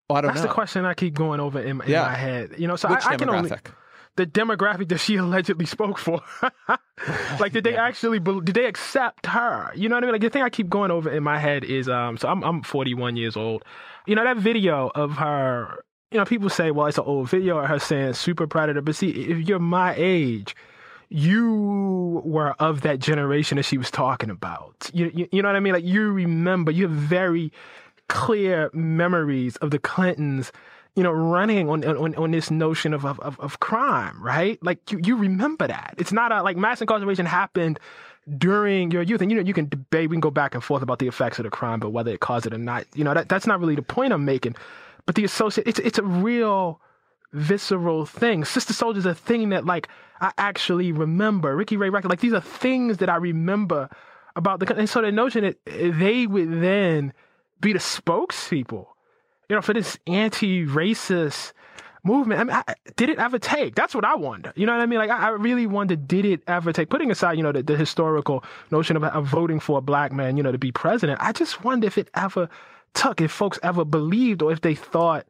[0.08, 0.48] Well, I don't That's know.
[0.48, 2.02] the question I keep going over in, in yeah.
[2.02, 2.54] my head.
[2.58, 3.50] You know, so I, I, can only
[4.16, 6.22] the demographic that she allegedly spoke for.
[7.38, 7.86] like, did they yeah.
[7.86, 9.72] actually did they accept her?
[9.74, 10.12] You know what I mean?
[10.14, 12.62] Like, the thing I keep going over in my head is, um, so I'm I'm
[12.62, 13.64] 41 years old.
[14.06, 15.84] You know that video of her
[16.16, 18.76] you know, people say, well, it's an old video of her saying super proud of
[18.76, 18.80] her.
[18.80, 20.56] But see, if you're my age,
[21.10, 24.90] you were of that generation that she was talking about.
[24.94, 25.74] You, you, you know what I mean?
[25.74, 27.52] Like you remember, you have very
[28.08, 30.52] clear memories of the Clintons,
[30.94, 34.58] you know, running on on, on this notion of, of, of crime, right?
[34.62, 35.96] Like you, you remember that.
[35.98, 37.78] It's not a, like mass incarceration happened
[38.38, 39.20] during your youth.
[39.20, 41.38] And, you know, you can debate, we can go back and forth about the effects
[41.38, 43.60] of the crime, but whether it caused it or not, you know, that, that's not
[43.60, 44.56] really the point I'm making.
[45.06, 46.80] But the associate, it's it's a real
[47.32, 48.44] visceral thing.
[48.44, 49.88] Sister Souljah is a thing that like
[50.20, 51.54] I actually remember.
[51.54, 53.88] Ricky Ray Rector, like these are things that I remember
[54.34, 57.12] about the and so the notion that they would then
[57.60, 58.86] be the spokespeople,
[59.48, 61.52] you know, for this anti-racist
[62.04, 62.40] movement.
[62.40, 63.74] I mean, I, did it ever take?
[63.74, 64.52] That's what I wonder.
[64.56, 64.98] You know what I mean?
[64.98, 66.90] Like, I, I really wonder, did it ever take?
[66.90, 70.36] Putting aside, you know, the, the historical notion of, of, voting for a black man,
[70.36, 72.48] you know, to be president, I just wonder if it ever
[72.96, 75.26] tuck if folks ever believed or if they thought,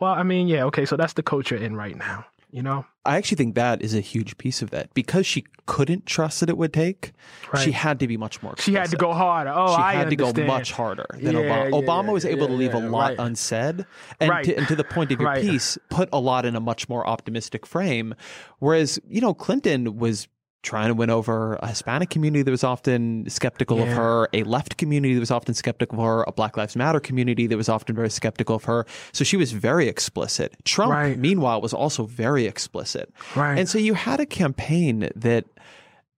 [0.00, 2.84] well, I mean, yeah, okay, so that's the culture in right now, you know?
[3.04, 6.50] I actually think that is a huge piece of that because she couldn't trust that
[6.50, 7.12] it would take.
[7.52, 7.62] Right.
[7.62, 8.52] She had to be much more.
[8.52, 8.72] Explicit.
[8.72, 9.52] She had to go harder.
[9.54, 10.34] Oh, she I had understand.
[10.36, 11.64] to go much harder than yeah, Obama.
[11.64, 13.18] Yeah, Obama was able to leave a lot right.
[13.20, 13.86] unsaid,
[14.20, 14.44] and, right.
[14.44, 17.06] to, and, to, the point of your piece, put a lot in a much more
[17.06, 18.14] optimistic frame.
[18.58, 20.26] Whereas you know Clinton was
[20.66, 23.84] trying to win over a Hispanic community that was often skeptical yeah.
[23.84, 27.00] of her, a left community that was often skeptical of her, a Black Lives Matter
[27.00, 28.84] community that was often very skeptical of her.
[29.12, 30.54] So she was very explicit.
[30.64, 31.16] Trump, right.
[31.16, 33.12] meanwhile, was also very explicit.
[33.36, 33.58] Right.
[33.58, 35.44] And so you had a campaign that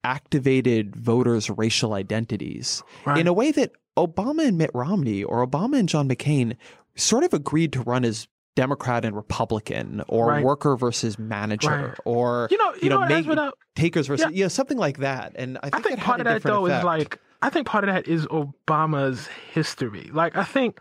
[0.03, 3.19] activated voters' racial identities right.
[3.19, 6.57] in a way that Obama and Mitt Romney or Obama and John McCain
[6.97, 10.45] sort of agreed to run as Democrat and Republican, or right.
[10.45, 11.99] worker versus manager, right.
[12.05, 14.37] or you know, you, you know, know make, takers versus yeah.
[14.37, 15.31] you know something like that.
[15.37, 16.81] And I think, I think part of that though effect.
[16.81, 20.11] is like I think part of that is Obama's history.
[20.13, 20.81] Like I think.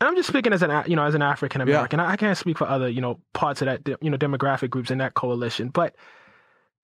[0.00, 1.98] And I'm just speaking as an you know as an African American.
[1.98, 2.06] Yeah.
[2.06, 4.90] I, I can't speak for other you know parts of that you know demographic groups
[4.90, 5.94] in that coalition, but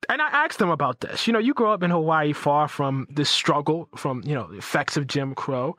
[0.09, 1.27] and I asked them about this.
[1.27, 4.57] You know, you grow up in Hawaii far from this struggle, from, you know, the
[4.57, 5.77] effects of Jim Crow.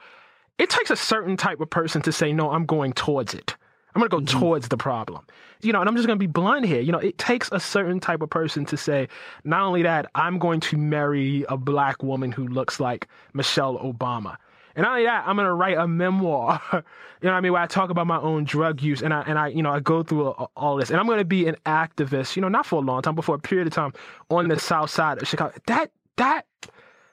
[0.60, 3.56] It takes a certain type of person to say, no, I'm going towards it.
[3.94, 4.40] I'm going to go mm-hmm.
[4.40, 5.26] towards the problem.
[5.62, 6.82] You know, and I'm just going to be blunt here.
[6.82, 9.08] You know, it takes a certain type of person to say,
[9.44, 14.38] not only that, I'm going to marry a black woman who looks like Michelle Obama.
[14.76, 16.84] And not only that, I'm going to write a memoir, you know
[17.32, 19.48] what I mean, where I talk about my own drug use and I, and I,
[19.48, 20.90] you know, I go through all this.
[20.90, 23.26] And I'm going to be an activist, you know, not for a long time, but
[23.26, 23.94] for a period of time
[24.30, 25.54] on the south side of Chicago.
[25.68, 26.46] That, that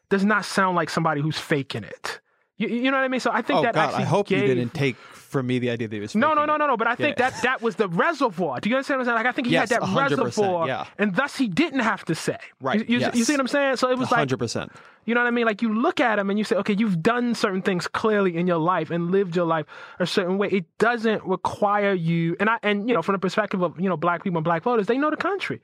[0.08, 2.20] does not sound like somebody who's faking it.
[2.58, 3.20] You, you know what I mean?
[3.20, 4.42] So I think oh that God, actually I hope gave...
[4.42, 6.14] you didn't take from me the idea that he was.
[6.14, 6.76] No, no, no, no, no.
[6.76, 7.30] But I think Yeah.
[7.30, 8.60] that that was the reservoir.
[8.60, 9.24] Do you understand what I'm saying?
[9.24, 10.86] Like I think he Yes, had that 100%, reservoir, yeah.
[10.98, 12.38] and thus he didn't have to say.
[12.60, 13.14] Right, You, you, yes.
[13.14, 13.76] you see what I'm saying?
[13.76, 14.72] So it was like hundred percent.
[15.04, 15.46] You know what I mean?
[15.46, 18.46] Like you look at him and you say, okay, you've done certain things clearly in
[18.46, 19.64] your life and lived your life
[19.98, 20.48] a certain way.
[20.48, 23.96] It doesn't require you, and I, and you know, from the perspective of you know
[23.96, 25.60] black people and black voters, they know the country.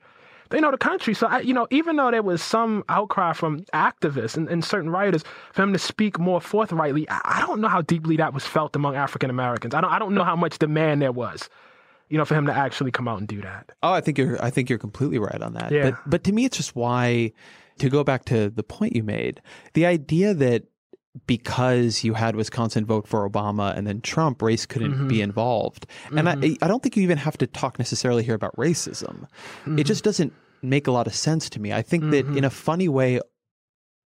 [0.55, 1.13] They know the country.
[1.13, 4.89] So I, you know, even though there was some outcry from activists and, and certain
[4.89, 8.45] writers for him to speak more forthrightly, I, I don't know how deeply that was
[8.45, 9.73] felt among African Americans.
[9.73, 11.49] I don't, I don't know how much demand there was,
[12.07, 13.73] you know, for him to actually come out and do that.
[13.83, 15.73] Oh, I think you're I think you're completely right on that.
[15.73, 15.89] Yeah.
[15.91, 17.33] But but to me it's just why
[17.79, 19.41] to go back to the point you made,
[19.73, 20.63] the idea that
[21.27, 25.07] because you had Wisconsin vote for Obama and then Trump, race couldn't Mm-hmm.
[25.07, 25.85] be involved.
[26.15, 29.27] And I I don't think you even have to talk necessarily here about racism.
[29.65, 29.79] Mm-hmm.
[29.79, 30.33] It just doesn't
[30.69, 31.71] make a lot of sense to me.
[31.73, 33.19] I think that in a funny way,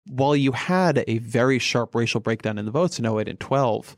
[0.05, 3.95] while you had a very sharp racial breakdown in the votes in 08 and 12,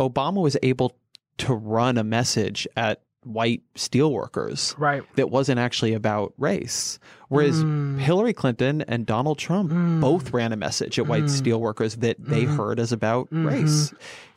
[0.00, 0.96] Obama was able
[1.38, 5.02] to run a message at white steelworkers Right.
[5.16, 6.98] that wasn't actually about race.
[7.28, 7.98] Whereas Mm.
[7.98, 11.42] Hillary Clinton and Donald Trump both ran a message at white Mm.
[11.42, 13.92] steelworkers that they heard as about race.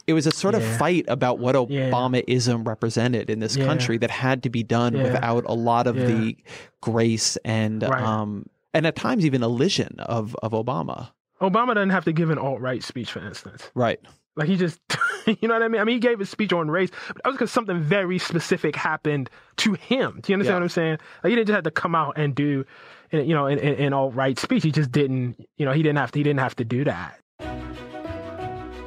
[0.10, 0.78] It was a sort of Mm-hmm.
[0.78, 1.90] Fight about what Yeah.
[1.92, 3.66] Obamaism represented in this Yeah.
[3.66, 5.04] country that had to be done Yeah.
[5.04, 6.06] without a lot of Yeah.
[6.08, 6.38] the
[6.82, 8.02] grace and Right.
[8.02, 11.12] um and at times even elision of of Obama.
[11.42, 13.70] Obama doesn't have to give an alt right speech, for instance.
[13.76, 14.00] Right.
[14.36, 14.80] Like he just,
[15.28, 15.82] you know what I mean?
[15.82, 18.76] I mean, he gave his speech on race, but that was because something very specific
[18.76, 20.20] happened to him.
[20.22, 20.54] Do you understand Yeah.
[20.56, 20.98] what I'm saying?
[21.24, 22.66] Like he didn't just have to come out and do,
[23.12, 24.64] you know, an, an, an alt right speech.
[24.64, 26.20] He just didn't, you know, he didn't have to.
[26.20, 27.20] He didn't have to do that.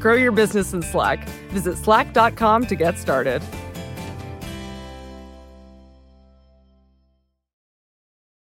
[0.00, 1.28] Grow your business in Slack.
[1.50, 3.42] Visit slack.com to get started.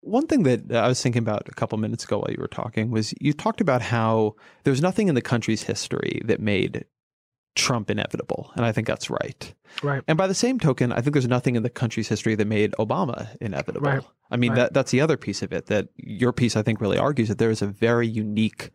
[0.01, 2.91] One thing that I was thinking about a couple minutes ago while you were talking
[2.91, 6.85] was you talked about how there's nothing in the country's history that made
[7.55, 8.51] Trump inevitable.
[8.55, 9.53] And I think that's right.
[9.81, 10.03] Right.
[10.07, 12.73] And by the same token, I think there's nothing in the country's history that made
[12.73, 13.87] Obama inevitable.
[13.87, 14.03] Right.
[14.29, 14.57] I mean, Right.
[14.57, 17.37] that that's the other piece of it that your piece, I think, really argues that
[17.37, 18.71] there is a very unique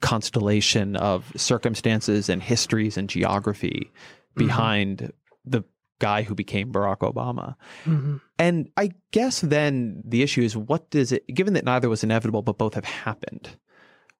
[0.00, 3.90] constellation of circumstances and histories and geography
[4.34, 5.12] behind
[5.44, 5.62] the
[5.98, 7.54] guy who became Barack Obama.
[7.84, 8.20] Mhm.
[8.38, 12.42] And I guess then the issue is what does it, given that neither was inevitable,
[12.42, 13.56] but both have happened,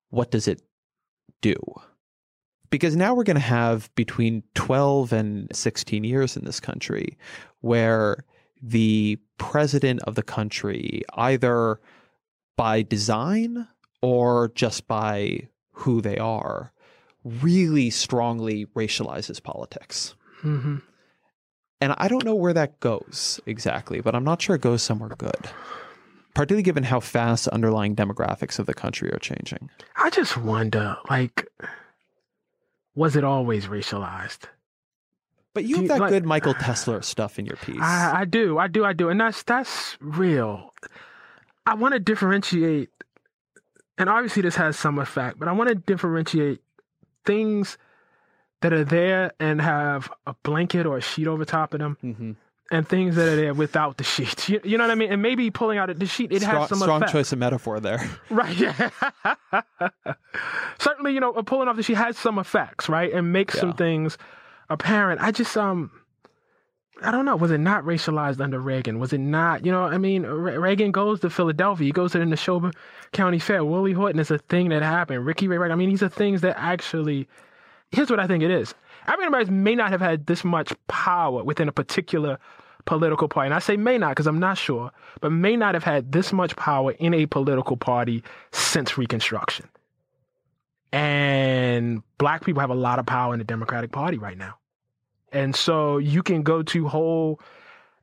[0.08, 0.62] what does it
[1.42, 1.56] do?
[2.70, 7.18] Because now we're going to have between 12 and 16 years in this country
[7.60, 8.24] where
[8.62, 11.78] the president of the country, either
[12.56, 13.68] by design
[14.00, 15.48] or just by
[15.80, 16.72] who they are,
[17.24, 20.14] really strongly racializes politics.
[20.42, 20.82] Mhm.
[21.80, 25.10] And I don't know where that goes exactly, but I'm not sure it goes somewhere
[25.18, 25.50] good.
[26.34, 29.70] Particularly given how fast the underlying demographics of the country are changing.
[29.96, 31.46] I just wonder, like,
[32.94, 34.44] was it always racialized?
[35.54, 37.80] But you Do have you- that like- good Michael Tesler stuff in your piece.
[37.80, 40.72] I, I do, I do, I do, and that's that's real.
[41.66, 42.90] I want to differentiate,
[43.98, 46.60] and obviously this has some effect, but I want to differentiate
[47.24, 47.78] things
[48.60, 52.32] that are there and have a blanket or a sheet over top of them, hmm
[52.68, 54.48] and things that are there without the sheet.
[54.48, 55.12] You, you know what I mean?
[55.12, 57.12] And maybe pulling out the sheet, it strong has some strong effect.
[57.12, 58.00] choice of metaphor there.
[58.28, 58.56] Right.
[58.56, 58.90] Yeah.
[60.78, 64.18] Certainly, you know, pulling off the sheet has some effects, right, and makes some things
[64.68, 65.20] apparent.
[65.20, 65.90] I just um.
[67.02, 67.36] I don't know.
[67.36, 68.98] Was it not racialized under Reagan?
[68.98, 69.66] Was it not?
[69.66, 71.84] You know, I mean, Re- Reagan goes to Philadelphia.
[71.84, 72.74] He goes to the Neshoba
[73.12, 73.64] County Fair.
[73.64, 75.26] Willie Horton is a thing that happened.
[75.26, 75.72] Ricky Ray Rector.
[75.72, 77.28] I mean, these are things that actually.
[77.90, 78.74] Here's what I think it is.
[79.06, 82.38] African Americans may not have had this much power within a particular
[82.86, 83.46] political party.
[83.46, 84.90] And I say may not because I'm not sure,
[85.20, 89.68] but may not have had this much power in a political party since Reconstruction.
[90.92, 94.54] And black people have a lot of power in the Democratic Party right now.
[95.32, 97.40] And so you can go to whole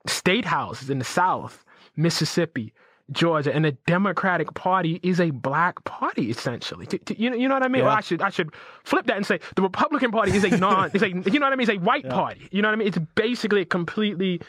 [0.08, 1.64] state houses in the South,
[1.96, 2.74] Mississippi,
[3.12, 6.88] Georgia, and the Democratic Party is a black party essentially.
[7.18, 7.80] you, know, you know what I mean?
[7.82, 7.88] Yeah.
[7.88, 8.52] Well, I should I should
[8.84, 11.54] flip that and say the Republican Party is a non, is a you know what
[11.54, 11.70] I mean?
[11.70, 12.14] It's a white Yeah.
[12.14, 12.48] party.
[12.52, 12.88] You know what I mean?
[12.88, 14.42] It's basically a completely,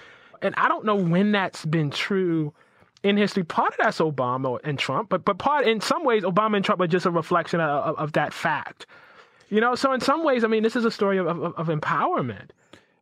[0.42, 2.52] and I don't know when that's been true
[3.02, 3.44] in history.
[3.44, 6.80] Part of that's Obama and Trump, but but part in some ways Obama and Trump
[6.80, 8.86] are just a reflection of, of, of that fact.
[9.50, 11.66] You know, so in some ways, I mean, this is a story of, of, of
[11.68, 12.50] empowerment.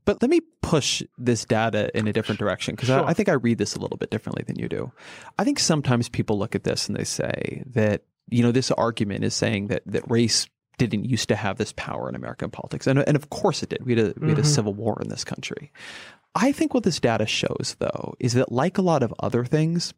[0.05, 3.05] But let me push this data in a different direction because Sure.
[3.05, 4.93] I, I think I read this a little bit differently than you do.
[5.39, 9.25] I think sometimes people look at this and they say that, you know, this argument
[9.25, 10.49] is saying that, that race
[10.79, 12.87] didn't used to have this power in American politics.
[12.87, 13.85] And, and of course it did.
[13.85, 14.51] We had, a, we had a mm-hmm.
[14.51, 15.71] civil war in this country.
[16.35, 19.93] I think what this data shows, though, is that like a lot of other things,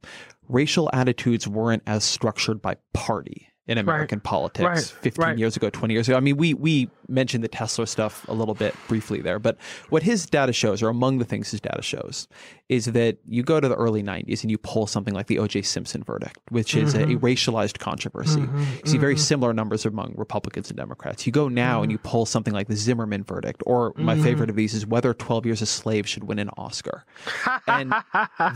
[0.48, 5.02] racial attitudes weren't as structured by party in American politics Right.
[5.02, 5.38] 15 Right.
[5.38, 6.16] years ago, 20 years ago.
[6.16, 9.56] I mean, we we mentioned the Tesler stuff a little bit briefly there, but
[9.90, 12.28] what his data shows, or among the things his data shows,
[12.70, 15.62] is that you go to the early 90s and you pull something like the O.J.
[15.62, 17.10] Simpson verdict, which is Mm-hmm.
[17.12, 18.40] a, a racialized controversy.
[18.40, 21.26] You see very similar numbers among Republicans and Democrats.
[21.26, 22.08] You go now and you Mm-hmm.
[22.08, 25.62] pull something like the Zimmerman verdict, or my favorite of these is whether 12 Years
[25.62, 27.04] a Slave should win an Oscar.
[27.66, 27.92] and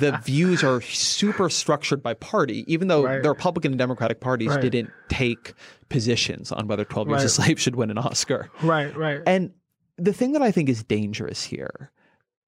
[0.01, 3.23] the views are super structured by party, even though Right.
[3.23, 4.61] the Republican and Democratic parties Right.
[4.61, 5.55] didn't take
[5.89, 8.51] positions on whether 12 Years a Slave should win an Oscar.
[8.63, 9.21] Right, right.
[9.27, 9.53] And
[9.97, 11.91] the thing that I think is dangerous here,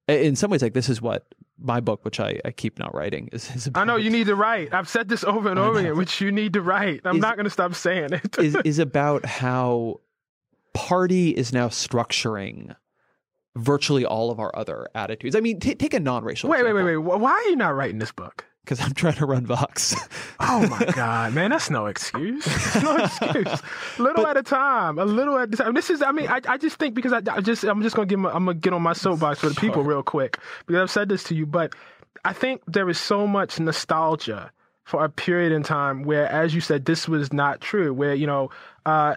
[0.08, 1.26] in some ways, like this is what
[1.58, 3.80] my book, which I, I keep not writing, is, is about.
[3.82, 4.72] I know you need to write.
[4.72, 7.02] I've said this over and over again, which you need to write.
[7.04, 8.38] I'm Is- not going to stop saying it.
[8.38, 10.00] is, is about how
[10.72, 12.74] party is now structuring
[13.56, 15.34] virtually all of our other attitudes.
[15.34, 16.48] I mean, t- take a non-racial.
[16.48, 16.96] wait, wait, wait, wait.
[16.96, 18.44] Why are you not writing this book?
[18.70, 19.96] Because I'm trying to run Vox.
[20.38, 22.46] Oh my God, man, that's no excuse.
[22.80, 23.60] no excuse.
[23.98, 25.74] Little at a time, a little at a time.
[25.74, 28.06] This is, I mean, I, I just think because I, I just, I'm just gonna
[28.06, 30.90] give, my, I'm gonna get on my soapbox for the people real quick because I've
[30.92, 31.74] said this to you, but
[32.24, 34.52] I think there is so much nostalgia
[34.84, 37.92] for a period in time where, as you said, this was not true.
[37.92, 38.50] Where you know,
[38.86, 39.16] uh,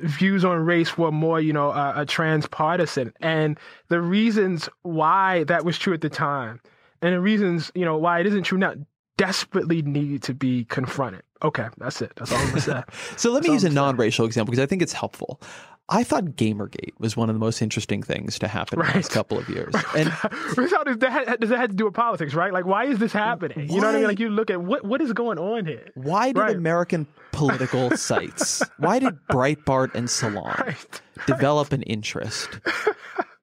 [0.00, 3.60] views on race were more, you know, uh, a transpartisan, and
[3.90, 6.60] the reasons why that was true at the time,
[7.02, 8.74] and the reasons, you know, why it isn't true now,
[9.16, 11.22] desperately need to be confronted.
[11.42, 12.12] Okay, that's it.
[12.16, 12.82] That's all I'm gonna say.
[13.16, 13.74] So let me That's use a all I'm saying.
[13.74, 15.40] non-racial example because I think it's helpful.
[15.88, 19.12] I thought Gamergate was one of the most interesting things to happen in the last
[19.12, 19.72] couple of years.
[19.94, 22.52] And How does that does that have to do with politics, right?
[22.52, 23.70] Like, why is this happening?
[23.70, 24.06] You know what I mean?
[24.08, 25.90] Like, you look at what what is going on here.
[25.94, 26.56] why did Right.
[26.56, 31.00] American political sites, why did Breitbart and Salon Right.
[31.26, 32.58] develop an interest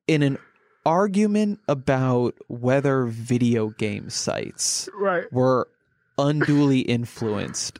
[0.07, 0.37] in an
[0.85, 5.31] argument about whether video game sites Right.
[5.31, 5.67] were
[6.17, 7.79] unduly influenced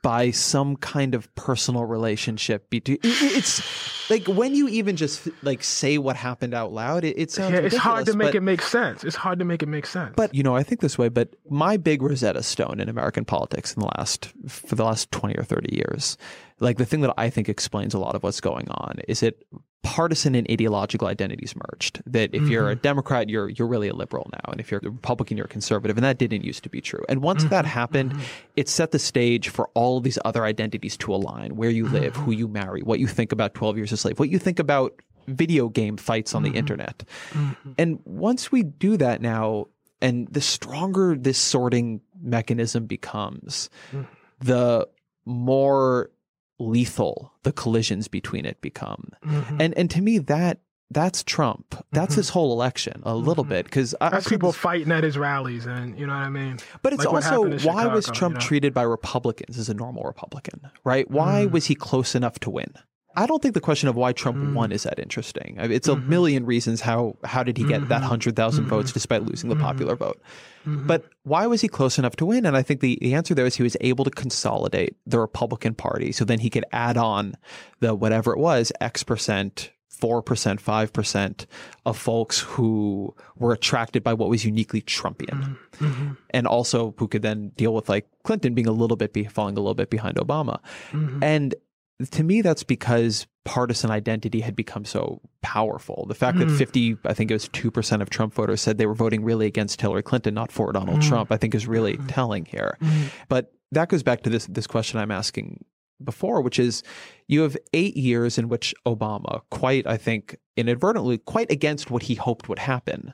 [0.00, 5.98] by some kind of personal relationship between it's like when you even just like say
[5.98, 8.62] what happened out loud it, it sounds Yeah, it's hard to make but- it make
[8.62, 9.02] sense.
[9.02, 10.14] It's hard to make it make sense.
[10.16, 11.08] but you know, I think this way.
[11.08, 15.34] But my big Rosetta Stone in American politics in the last for the last twenty
[15.36, 16.16] or thirty years,
[16.60, 19.42] like the thing that I think explains a lot of what's going on, is that
[19.84, 22.02] partisan and ideological identities merged.
[22.04, 22.82] That if you're a mm-hmm.
[22.82, 25.96] Democrat, you're you're really a liberal now, and if you're a Republican, you're a conservative,
[25.96, 27.04] and that didn't used to be true.
[27.08, 27.66] And once that mm-hmm.
[27.66, 28.22] happened, mm-hmm.
[28.56, 32.16] it set the stage for all of these other identities to align: where you live,
[32.16, 35.00] who you marry, what you think about Twelve Years a Slave, what you think about
[35.26, 37.04] video game fights on the internet.
[37.76, 39.66] And once we do that now,
[40.00, 43.68] and the stronger this sorting mechanism becomes,
[44.40, 44.88] the
[45.26, 46.10] more
[46.58, 49.10] lethal the collisions between it become.
[49.24, 49.60] Mm-hmm.
[49.60, 51.84] And and to me that that's Trump.
[51.92, 55.18] That's his whole election a little bit because I, I people this- fighting at his
[55.18, 56.58] rallies, and you know what I mean.
[56.82, 58.46] but it's like also why was Trump you know?
[58.46, 61.08] treated by Republicans as a normal Republican, right?
[61.10, 61.50] Why Mm.
[61.50, 62.72] was he close enough to win?
[63.22, 64.54] I don't think the question of why Trump Mm.
[64.58, 65.50] won is that interesting.
[65.58, 66.08] I mean, It's a Mm-hmm.
[66.14, 67.00] million reasons how
[67.32, 70.18] how did he get that hundred votes despite losing the popular vote.
[70.66, 70.86] Mm-hmm.
[70.90, 71.00] But
[71.32, 72.46] why was he close enough to win?
[72.46, 75.74] And I think the, the answer there is he was able to consolidate the Republican
[75.74, 77.34] Party, so then he could add on
[77.80, 79.70] the whatever it was X percent.
[80.00, 81.46] 4%, 5%
[81.84, 86.12] of folks who were attracted by what was uniquely Trumpian Mm-hmm.
[86.30, 89.56] and also who could then deal with like Clinton being a little bit be falling
[89.56, 90.60] a little bit behind Obama.
[90.92, 91.22] Mm-hmm.
[91.22, 91.54] And
[92.10, 96.06] to me, that's because partisan identity had become so powerful.
[96.06, 96.48] The fact Mm-hmm.
[96.50, 99.46] that 50, I think it was 2% of Trump voters said they were voting really
[99.46, 101.08] against Hillary Clinton, not for Donald Mm-hmm.
[101.08, 102.76] Trump, I think is really telling here.
[103.28, 105.64] But that goes back to this, this question I'm asking
[106.02, 106.82] before, which is
[107.26, 112.14] you have eight years in which Obama, quite, I think, inadvertently, quite against what he
[112.14, 113.12] hoped would happen,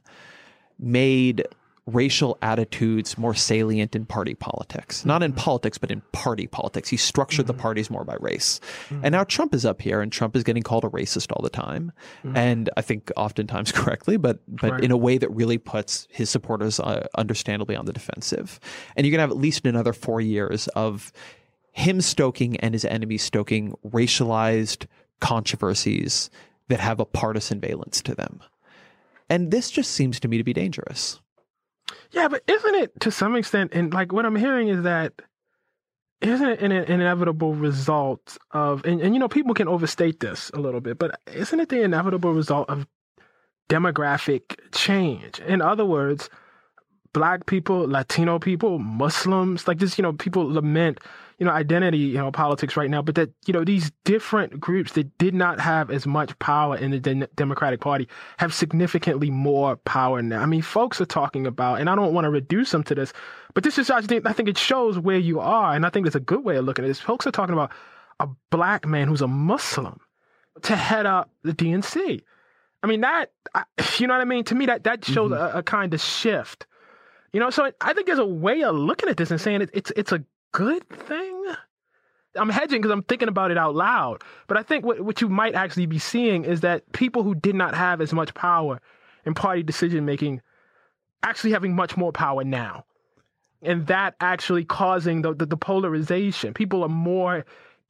[0.78, 1.46] made
[1.86, 5.04] racial attitudes more salient in party politics.
[5.04, 5.40] Not in mm-hmm.
[5.40, 6.88] politics, but in party politics.
[6.88, 7.56] He structured mm-hmm.
[7.56, 8.60] the parties more by race.
[8.88, 9.04] Mm-hmm.
[9.04, 11.50] And now Trump is up here and Trump is getting called a racist all the
[11.50, 11.92] time.
[12.24, 12.36] Mm-hmm.
[12.36, 14.84] And I think oftentimes correctly, but but right.
[14.84, 18.58] in a way that really puts his supporters uh, understandably on the defensive.
[18.96, 21.12] And you're going to have at least another 4 years of
[21.72, 24.86] him stoking and his enemies stoking racialized
[25.20, 26.30] controversies
[26.68, 28.40] that have a partisan valence to them.
[29.28, 31.20] And this just seems to me to be dangerous.
[32.10, 35.12] Yeah, but isn't it to some extent, and like what I'm hearing is that
[36.20, 40.58] isn't it an, inevitable result of, and, and you know, people can overstate this a
[40.58, 42.86] little bit, but isn't it the inevitable result of
[43.68, 45.40] demographic change?
[45.40, 46.30] In other words,
[47.12, 50.98] black people, Latino people, Muslims, like just, you know, people lament
[51.38, 54.92] you know, identity, you know, politics right now, but that, you know, these different groups
[54.92, 58.08] that did not have as much power in the de- Democratic Party
[58.38, 60.40] have significantly more power now.
[60.40, 63.12] I mean, folks are talking about, and I don't want to reduce them to this,
[63.52, 65.74] but this is, I think, I think it shows where you are.
[65.74, 67.00] And I think it's a good way of looking at this.
[67.00, 67.72] Folks are talking about
[68.20, 70.00] a black man who's a Muslim
[70.62, 72.22] to head up the DNC.
[72.82, 73.32] I mean, that,
[73.98, 74.44] you know what I mean?
[74.44, 75.56] To me, that, that shows mm-hmm.
[75.56, 76.66] a, a kind of shift.
[77.34, 79.70] You know, so I think there's a way of looking at this and saying it,
[79.72, 80.22] it's it's a
[80.54, 81.44] good thing?
[82.36, 84.22] I'm hedging because I'm thinking about it out loud.
[84.46, 87.54] But I think what, what you might actually be seeing is that people who did
[87.54, 88.80] not have as much power
[89.26, 90.40] in party decision making
[91.22, 92.84] actually having much more power now.
[93.62, 96.54] And that actually causing the, the, the polarization.
[96.54, 97.44] People are more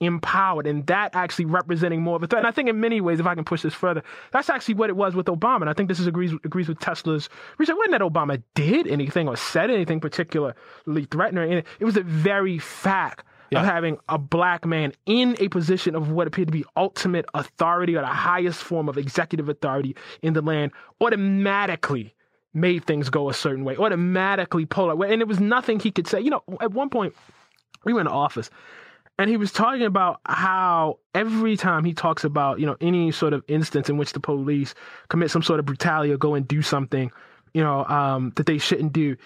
[0.05, 2.40] empowered and that actually representing more of a threat.
[2.40, 4.02] And I think in many ways, if I can push this further,
[4.32, 5.62] that's actually what it was with Obama.
[5.62, 7.28] And I think this is agrees agrees with Tesler's
[7.59, 7.74] research.
[7.74, 10.55] It wasn't that Obama did anything or said anything particularly
[11.11, 11.62] threatening.
[11.80, 13.61] It was the very fact yeah.
[13.61, 17.96] of having a black man in a position of what appeared to be ultimate authority
[17.96, 22.14] or the highest form of executive authority in the land automatically
[22.52, 25.05] made things go a certain way, automatically polar.
[25.07, 26.20] And it was nothing he could say.
[26.20, 27.14] You know, at one point,
[27.84, 28.48] we were in the office
[29.18, 33.32] and he was talking about how every time he talks about, you know, any sort
[33.32, 34.74] of instance in which the police
[35.08, 37.12] commit some sort of brutality or go and do something,
[37.52, 39.16] you know, um, that they shouldn't do,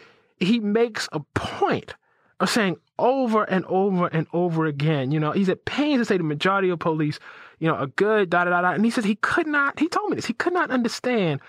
[0.41, 1.95] he makes a point
[2.41, 6.19] of saying over and over and over again, you know, he's at pains to say
[6.19, 7.19] the majority of police,
[7.59, 8.71] you know, are good, da da da da.
[8.73, 11.41] And he says he could not, he told me this, he could not understand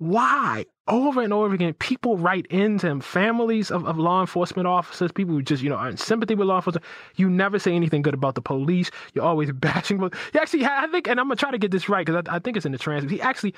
[0.00, 5.12] why over and over again people write into him families of, of law enforcement officers
[5.12, 6.84] people who just you know are in sympathy with law enforcement
[7.16, 10.00] you never say anything good about the police you're always bashing
[10.32, 12.38] he actually i think and i'm gonna try to get this right because I, I
[12.38, 13.54] think it's in the transcript he actually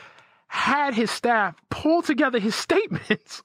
[0.52, 3.42] had his staff pull together his statements.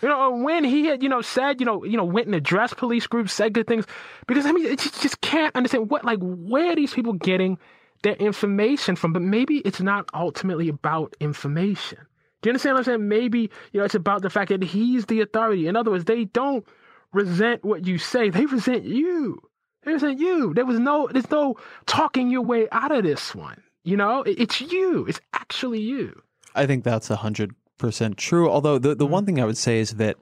[0.00, 2.76] You know, when he had, you know, said, you know, you know, went and addressed
[2.76, 3.84] police groups, said good things.
[4.28, 7.58] Because I mean, it just, just can't understand what, like, where are these people getting
[8.04, 9.12] their information from?
[9.12, 12.05] But maybe it's not ultimately about information.
[12.42, 13.08] Do you understand what I'm saying?
[13.08, 15.66] Maybe, you know, it's about the fact that he's the authority.
[15.66, 16.66] In other words, they don't
[17.12, 19.40] resent what you say, they resent you.
[19.84, 20.52] They resent you.
[20.54, 21.56] There was no, there's no
[21.86, 23.62] talking your way out of this one.
[23.84, 25.06] You know, it's you.
[25.06, 26.20] It's actually you.
[26.54, 28.50] I think that's 100% true.
[28.50, 29.12] Although the, the mm-hmm.
[29.12, 30.16] one thing I would say is that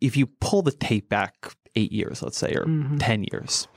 [0.00, 2.98] if you pull the tape back eight years, let's say, or mm-hmm.
[2.98, 3.68] 10 years,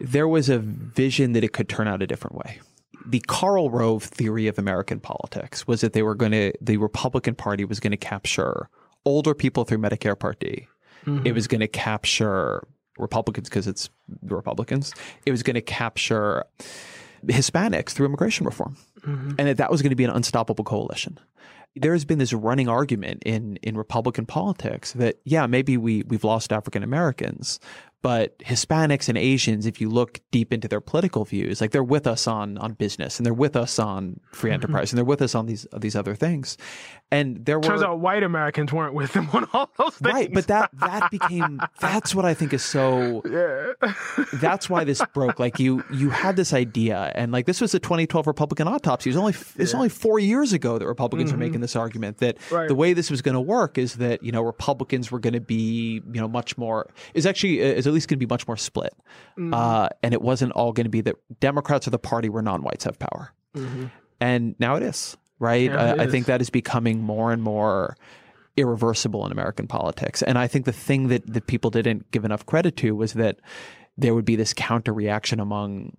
[0.00, 2.60] there was a vision that it could turn out a different way
[3.06, 7.34] the Karl Rove theory of American politics was that they were going to, the Republican
[7.34, 8.68] Party was going to capture
[9.04, 10.66] older people through Medicare Part D.
[11.06, 11.26] Mm-hmm.
[11.26, 12.66] It was going to capture
[12.98, 13.90] Republicans because it's
[14.22, 14.94] the Republicans.
[15.26, 16.44] It was going to capture
[17.26, 19.32] Hispanics through immigration reform, mm-hmm.
[19.38, 21.18] and that that was going to be an unstoppable coalition.
[21.74, 26.24] There has been this running argument in in Republican politics that yeah, maybe we we've
[26.24, 27.58] lost African Americans,
[28.02, 32.06] but Hispanics and Asians, if you look deep into their political views, like they're with
[32.06, 34.54] us on on business and they're with us on free mm-hmm.
[34.54, 36.58] enterprise and they're with us on these these other things.
[37.12, 40.14] And there were turns out white Americans weren't with them on all those things.
[40.14, 43.22] Right, but that that became that's what I think is so.
[43.32, 43.72] Yeah.
[44.34, 45.38] that's why this broke.
[45.38, 49.08] Like you you had this idea, and like this was a 2012 Republican autopsy.
[49.08, 51.40] It was only it's only four years ago that Republicans mm-hmm.
[51.40, 52.68] were making this argument that right.
[52.68, 55.40] the way this was going to work is that you know Republicans were going to
[55.40, 58.56] be you know much more is actually is at least going to be much more
[58.56, 58.94] split,
[59.38, 59.54] mm-hmm.
[59.54, 62.84] uh, and it wasn't all going to be that Democrats are the party where non-whites
[62.84, 63.86] have power, mm-hmm.
[64.20, 65.70] and now it is right?
[65.70, 67.96] Yeah, I, I think that is becoming more and more
[68.56, 70.22] irreversible in American politics.
[70.22, 73.40] And I think the thing that, that people didn't give enough credit to was that
[73.98, 75.96] there would be this counter reaction among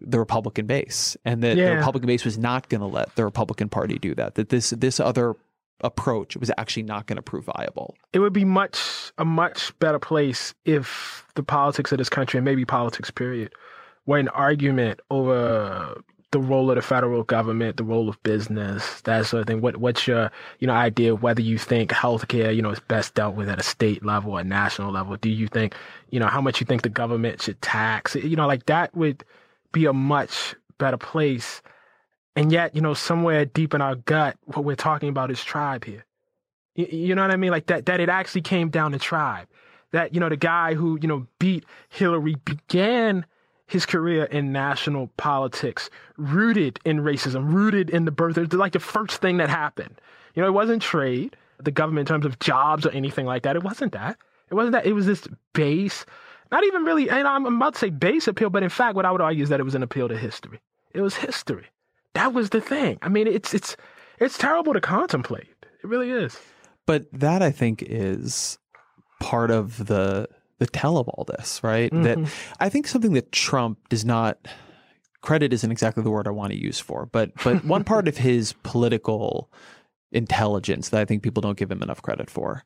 [0.00, 1.70] the Republican base, and that yeah.
[1.70, 4.34] the Republican base was not going to let the Republican Party do that.
[4.34, 5.36] That this this other
[5.82, 7.94] approach it was actually not going to prove viable.
[8.12, 12.44] It would be much a much better place if the politics of this country and
[12.44, 13.52] maybe politics period
[14.06, 16.02] were an argument over
[16.32, 19.60] the role of the federal government, the role of business, that sort of thing.
[19.60, 23.14] What what's your you know idea of whether you think healthcare you know is best
[23.14, 25.16] dealt with at a state level or national level?
[25.16, 25.74] Do you think
[26.10, 28.14] you know how much you think the government should tax?
[28.16, 29.24] You know, like that would
[29.72, 31.62] be a much better place.
[32.34, 35.84] And yet, you know, somewhere deep in our gut, what we're talking about is tribe
[35.84, 36.04] here.
[36.74, 37.50] You, you know what I mean?
[37.50, 39.46] Like that that it actually came down to tribe.
[39.90, 43.26] That you know the guy who you know beat Hillary began
[43.66, 48.36] his career in national politics, rooted in racism, rooted in the birth.
[48.52, 50.00] Like the first thing that happened.
[50.34, 53.56] You know, it wasn't trade, the government in terms of jobs or anything like that.
[53.56, 54.16] It wasn't that.
[54.50, 54.86] It wasn't that.
[54.86, 56.06] It was this base,
[56.50, 59.10] not even really, and I'm about to say base appeal, but in fact, what I
[59.10, 60.60] would argue is that it was an appeal to history.
[60.92, 61.66] It was history.
[62.14, 62.98] That was the thing.
[63.02, 63.76] I mean, it's it's
[64.18, 65.48] it's terrible to contemplate.
[65.62, 66.38] It really is.
[66.86, 68.58] But that I think is
[69.20, 71.90] part of the the tell of all this, right?
[71.90, 72.02] Mm-hmm.
[72.22, 74.38] That I think something that Trump does not
[75.22, 78.18] credit isn't exactly the word I want to use for, but but one part of
[78.18, 79.50] his political
[80.10, 82.64] intelligence that I think people don't give him enough credit for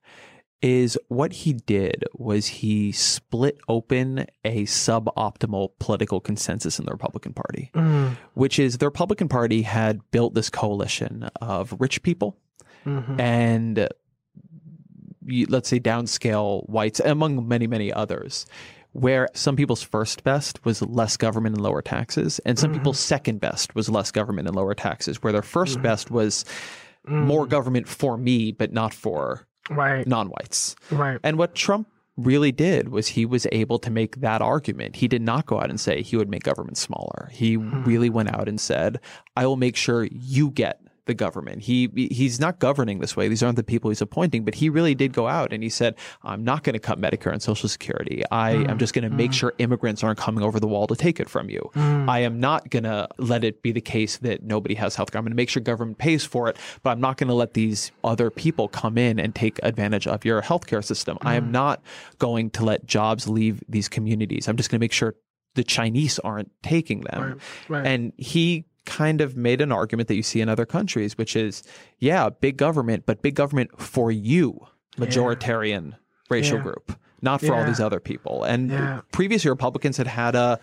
[0.62, 7.34] is what he did was he split open a suboptimal political consensus in the Republican
[7.34, 8.16] Party, mm.
[8.34, 12.38] which is the Republican Party had built this coalition of rich people
[12.86, 13.20] mm-hmm.
[13.20, 13.88] and
[15.48, 18.46] let's say downscale whites, among many, many others,
[18.92, 22.78] where some people's first best was less government and lower taxes, and some mm-hmm.
[22.78, 25.82] people's second best was less government and lower taxes, where their 1st mm-hmm.
[25.82, 26.44] best was
[27.06, 27.12] mm.
[27.12, 30.06] more government for me, but not for right.
[30.06, 30.76] non-whites.
[30.90, 31.18] Right.
[31.22, 34.96] And what Trump really did was he was able to make that argument.
[34.96, 37.30] He did not go out and say he would make government smaller.
[37.32, 37.84] He mm-hmm.
[37.84, 39.00] really went out and said,
[39.36, 41.62] I will make sure you get the government.
[41.62, 43.28] He he's not governing this way.
[43.28, 45.94] These aren't the people he's appointing, but he really did go out and he said,
[46.22, 48.22] "I'm not going to cut Medicare and Social Security.
[48.30, 48.68] I mm.
[48.68, 49.16] am just going to mm.
[49.16, 51.70] make sure immigrants aren't coming over the wall to take it from you.
[51.74, 52.08] Mm.
[52.08, 55.18] I am not going to let it be the case that nobody has health care.
[55.18, 57.54] I'm going to make sure government pays for it, but I'm not going to let
[57.54, 61.18] these other people come in and take advantage of your healthcare system.
[61.22, 61.50] I am mm.
[61.52, 61.82] not
[62.18, 64.48] going to let jobs leave these communities.
[64.48, 65.14] I'm just going to make sure
[65.54, 67.22] the Chinese aren't taking them.
[67.22, 67.36] Right,
[67.68, 67.86] right.
[67.86, 71.62] And he kind of made an argument that you see in other countries, which is,
[71.98, 74.66] yeah, big government, but big government for you,
[74.96, 75.96] majoritarian yeah.
[76.30, 76.62] racial yeah.
[76.62, 77.52] group, not for yeah.
[77.52, 78.44] all these other people.
[78.44, 80.58] And previous Republicans had had a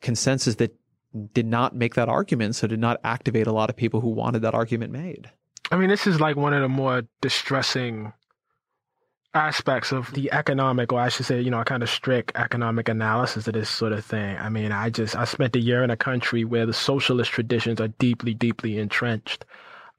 [0.00, 0.74] consensus that
[1.34, 4.42] did not make that argument, so did not activate a lot of people who wanted
[4.42, 5.28] that argument made.
[5.72, 8.12] I mean, this is like one of the more distressing
[9.34, 12.88] aspects of the economic, or I should say, you know, a kind of strict economic
[12.88, 14.36] analysis of this sort of thing.
[14.36, 17.80] I mean, I just, I spent a year in a country where the socialist traditions
[17.80, 19.44] are deeply, deeply entrenched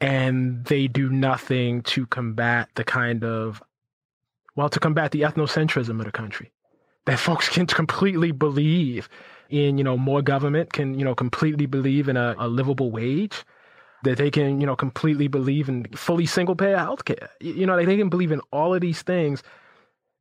[0.02, 3.62] and they do nothing to combat the kind of,
[4.56, 6.52] well, to combat the ethnocentrism of the country.
[7.06, 9.08] That folks can completely believe
[9.50, 13.44] in, you know, more government, can, you know, completely believe in a, a livable wage
[14.04, 17.28] that they can, you know, completely believe in fully single payer healthcare.
[17.40, 19.44] You know, they can believe in all of these things.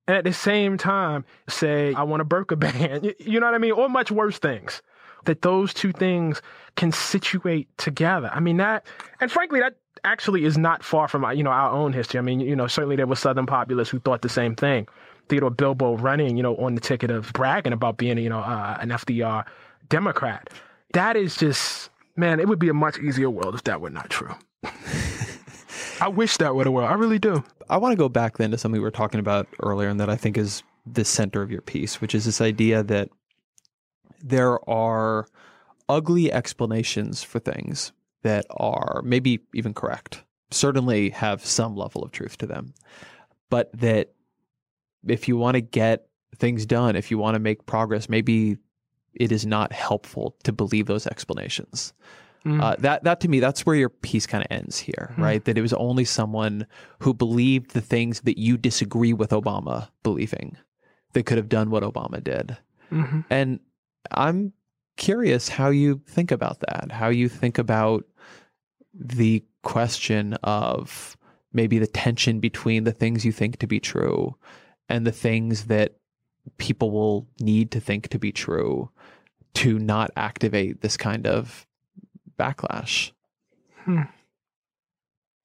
[0.06, 3.12] And at the same time, say, I want a burqa ban.
[3.18, 3.72] You know what I mean?
[3.72, 4.82] Or much worse things.
[5.26, 6.40] That those two things
[6.76, 8.30] can situate together.
[8.32, 8.86] I mean, that,
[9.20, 12.18] and frankly, that actually is not far from, you know, our own history.
[12.18, 14.88] I mean, you know, certainly there were Southern populists who thought the same thing.
[15.28, 18.78] Theodore Bilbo running, you know, on the ticket of bragging about being, you know, uh,
[18.80, 19.44] an FDR
[19.88, 20.50] Democrat.
[20.92, 21.89] That is just
[22.20, 24.34] man, it would be a much easier world if that were not true.
[26.00, 26.88] I wish that were the world.
[26.88, 27.42] I really do.
[27.68, 30.08] I want to go back then to something we were talking about earlier, and that
[30.08, 33.10] I think is the center of your piece, which is this idea that
[34.22, 35.26] there are
[35.88, 37.92] ugly explanations for things
[38.22, 42.74] that are maybe even correct, certainly have some level of truth to them,
[43.48, 44.12] but that
[45.06, 46.06] if you want to get
[46.36, 48.58] things done, if you want to make progress, maybe
[49.14, 51.92] it is not helpful to believe those explanations.
[52.44, 52.62] Mm.
[52.62, 55.22] Uh, that that to me, that's where your piece kind of ends here, mm.
[55.22, 55.44] right?
[55.44, 56.66] That it was only someone
[57.00, 60.56] who believed the things that you disagree with Obama believing
[61.12, 62.56] that could have done what Obama did.
[62.90, 63.20] Mm-hmm.
[63.28, 63.60] And
[64.10, 64.52] I'm
[64.96, 68.04] curious how you think about that, how you think about
[68.94, 71.16] the question of
[71.52, 74.36] maybe the tension between the things you think to be true
[74.88, 75.96] and the things that
[76.58, 78.90] people will need to think to be true
[79.54, 81.66] to not activate this kind of
[82.38, 83.12] backlash?
[83.84, 84.02] Hmm.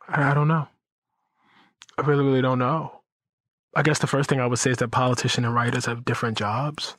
[0.08, 0.68] I don't know.
[1.98, 3.02] I really, really don't know.
[3.76, 6.38] I guess the first thing I would say is that politicians and writers have different
[6.38, 6.96] jobs.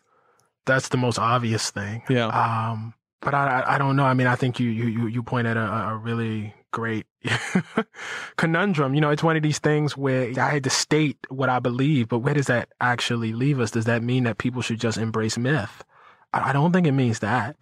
[0.66, 2.02] That's the most obvious thing.
[2.08, 2.26] Yeah.
[2.26, 4.04] Um, but I, I don't know.
[4.04, 7.06] I mean, I think you you you point at a, a really great
[8.36, 8.94] conundrum.
[8.94, 12.08] You know, it's one of these things where I had to state what I believe,
[12.08, 13.70] but where does that actually leave us?
[13.70, 15.82] Does that mean that people should just embrace myth?
[16.34, 17.56] I don't think it means that.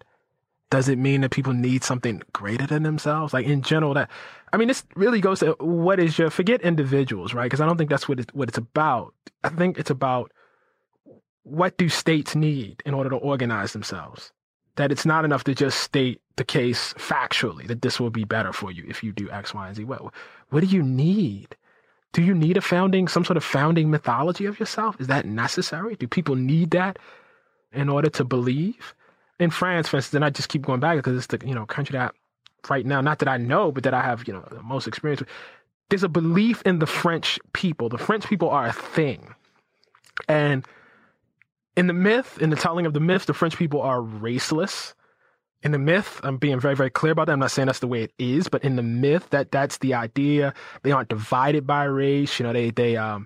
[0.69, 3.33] does it mean that people need something greater than themselves?
[3.33, 4.09] Like in general, that
[4.51, 7.45] I mean, this really goes to what is your forget individuals, right?
[7.45, 9.13] Because I don't think that's what it, what it's about.
[9.43, 10.31] I think it's about
[11.43, 14.31] what do states need in order to organize themselves.
[14.75, 18.51] That it's not enough to just state the case factually that this will be better
[18.51, 19.83] for you if you do X, Y, and Z.
[19.85, 20.01] What
[20.49, 21.55] what do you need?
[22.11, 24.95] Do you need a founding, some sort of founding mythology of yourself?
[25.01, 25.95] Is that necessary?
[25.95, 26.97] Do people need that
[27.73, 28.95] in order to believe?
[29.37, 31.65] In France, for instance, and I just keep going back because it's the you know
[31.65, 32.15] country that
[32.69, 35.21] right now, not that I know, but that I have you know the most experience
[35.21, 35.29] with.
[35.89, 37.89] There's a belief in the French people.
[37.89, 39.35] The French people are a thing,
[40.27, 40.65] and
[41.75, 44.93] in the myth, in the telling of the myth, the French people are raceless
[45.65, 47.33] in the myth, I'm being very, very clear about that.
[47.33, 49.95] I'm not saying that's the way it is, but in the myth, that that's the
[49.95, 50.53] idea.
[50.83, 52.39] They aren't divided by race.
[52.39, 53.25] You know, they they um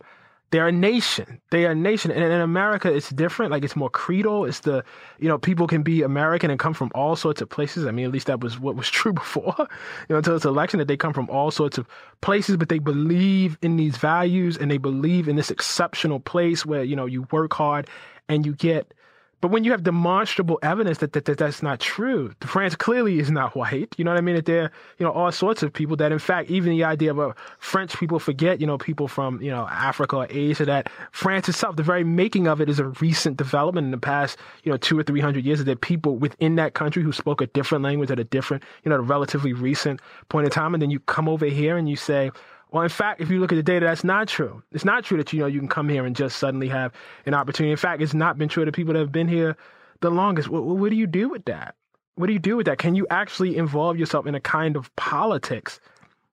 [0.51, 1.41] they're a nation.
[1.51, 2.11] They are a nation.
[2.11, 3.51] And in America, it's different.
[3.51, 4.45] Like it's more creedal.
[4.45, 4.83] It's the,
[5.19, 7.85] you know, people can be American and come from all sorts of places.
[7.85, 9.65] I mean, at least that was what was true before, you
[10.09, 11.87] know, until this election that they come from all sorts of
[12.21, 16.83] places, but they believe in these values and they believe in this exceptional place where,
[16.83, 17.87] you know, you work hard
[18.29, 18.93] and you get
[19.41, 23.31] but when you have demonstrable evidence that, that, that that's not true, France clearly is
[23.31, 23.95] not white.
[23.97, 24.35] You know what I mean?
[24.35, 27.19] That there, you know, all sorts of people that, in fact, even the idea of
[27.19, 31.47] a French people forget, you know, people from, you know, Africa or Asia, that France
[31.47, 34.77] itself, the very making of it is a recent development in the past, you know,
[34.77, 35.63] two or three hundred years.
[35.63, 38.95] That people within that country who spoke a different language at a different, you know,
[38.95, 41.95] at a relatively recent point in time, and then you come over here and you
[41.95, 42.29] say,
[42.71, 44.61] well, in fact, if you look at the data, that's not true.
[44.71, 46.93] It's not true that you know you can come here and just suddenly have
[47.25, 47.71] an opportunity.
[47.71, 49.57] In fact, it's not been true to people that have been here
[50.01, 50.49] the longest.
[50.49, 51.75] What, what do you do with that?
[52.15, 52.77] What do you do with that?
[52.77, 55.79] Can you actually involve yourself in a kind of politics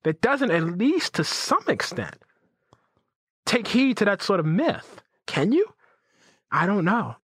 [0.03, 2.17] that doesn't, at least to some extent,
[3.45, 5.01] take heed to that sort of myth?
[5.27, 5.67] Can you?
[6.51, 7.17] I don't know.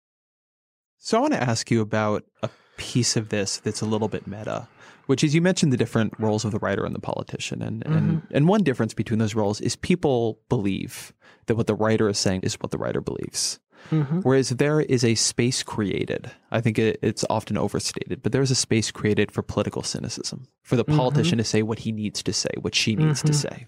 [0.99, 4.27] So I want to ask you about a piece of this that's a little bit
[4.27, 4.69] meta
[5.11, 7.63] which is you mentioned the different roles of the writer and the politician.
[7.63, 7.97] And, mm-hmm.
[7.97, 11.13] and, and one difference between those roles is people believe
[11.47, 13.59] that what the writer is saying is what the writer believes.
[13.91, 14.21] Mm-hmm.
[14.21, 18.55] Whereas there is a space created, I think it, it's often overstated, but there's a
[18.55, 20.97] space created for political cynicism, for the mm-hmm.
[20.97, 21.43] politician mm-hmm.
[21.43, 23.67] to say what he needs to say, what she needs to say.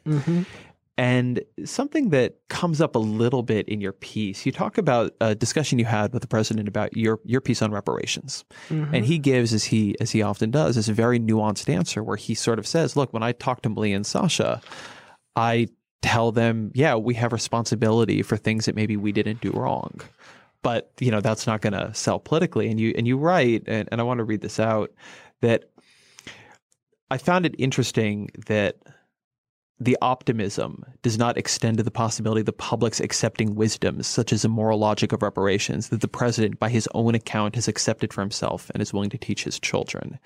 [0.98, 5.34] And something that comes up a little bit in your piece, you talk about a
[5.34, 8.94] discussion you had with the president about your your piece on reparations, mm-hmm.
[8.94, 12.18] and he gives, as he as he often does, is a very nuanced answer where
[12.18, 14.60] he sort of says, "Look, when I talk to Malia and Sasha,
[15.34, 15.68] I
[16.02, 19.98] tell them, yeah, we have responsibility for things that maybe we didn't do wrong."
[20.62, 23.88] But you know that's not going to sell politically, and you and you write, and,
[23.90, 24.92] and I want to read this out
[25.40, 25.64] that
[27.10, 28.76] I found it interesting that
[29.84, 34.42] the optimism does not extend to the possibility of the public's accepting wisdoms, such as
[34.42, 38.20] the moral logic of reparations, that the president, by his own account, has accepted for
[38.20, 40.18] himself and is willing to teach his children.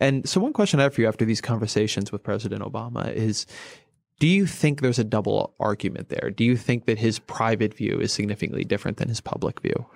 [0.00, 3.46] And so, one question I have for you after these conversations with President Obama is
[4.18, 6.30] do you think there's a double argument there?
[6.30, 9.86] Do you think that his private view is significantly different than his public view?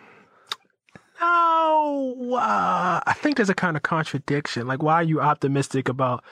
[1.21, 4.67] No, uh, I think there's a kind of contradiction.
[4.67, 6.25] Like, why are you optimistic about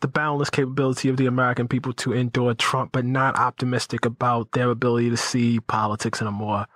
[0.00, 4.70] the boundless capability of the American people to endure Trump, but not optimistic about their
[4.70, 6.66] ability to see politics in a more,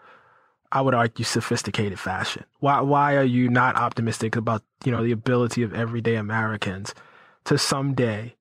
[0.70, 2.44] I would argue, sophisticated fashion.
[2.60, 6.94] Why, why are you not optimistic about, you know, the ability of everyday Americans
[7.44, 8.34] to someday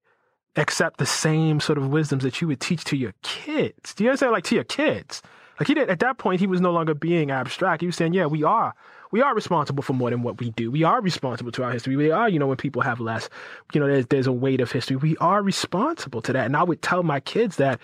[0.56, 3.94] accept the same sort of wisdoms that you would teach to your kids?
[3.94, 4.32] Do you understand?
[4.32, 5.22] Like to your kids.
[5.60, 7.82] Like he did at that point, he was no longer being abstract.
[7.82, 8.76] He was saying, yeah, we are
[9.12, 10.70] we are responsible for more than what we do.
[10.72, 11.96] We are responsible to our history.
[11.96, 13.30] We are, you know, when people have less,
[13.74, 14.96] you know, there's, there's a weight of history.
[14.96, 16.46] We are responsible to that.
[16.46, 17.80] And I would tell my kids that,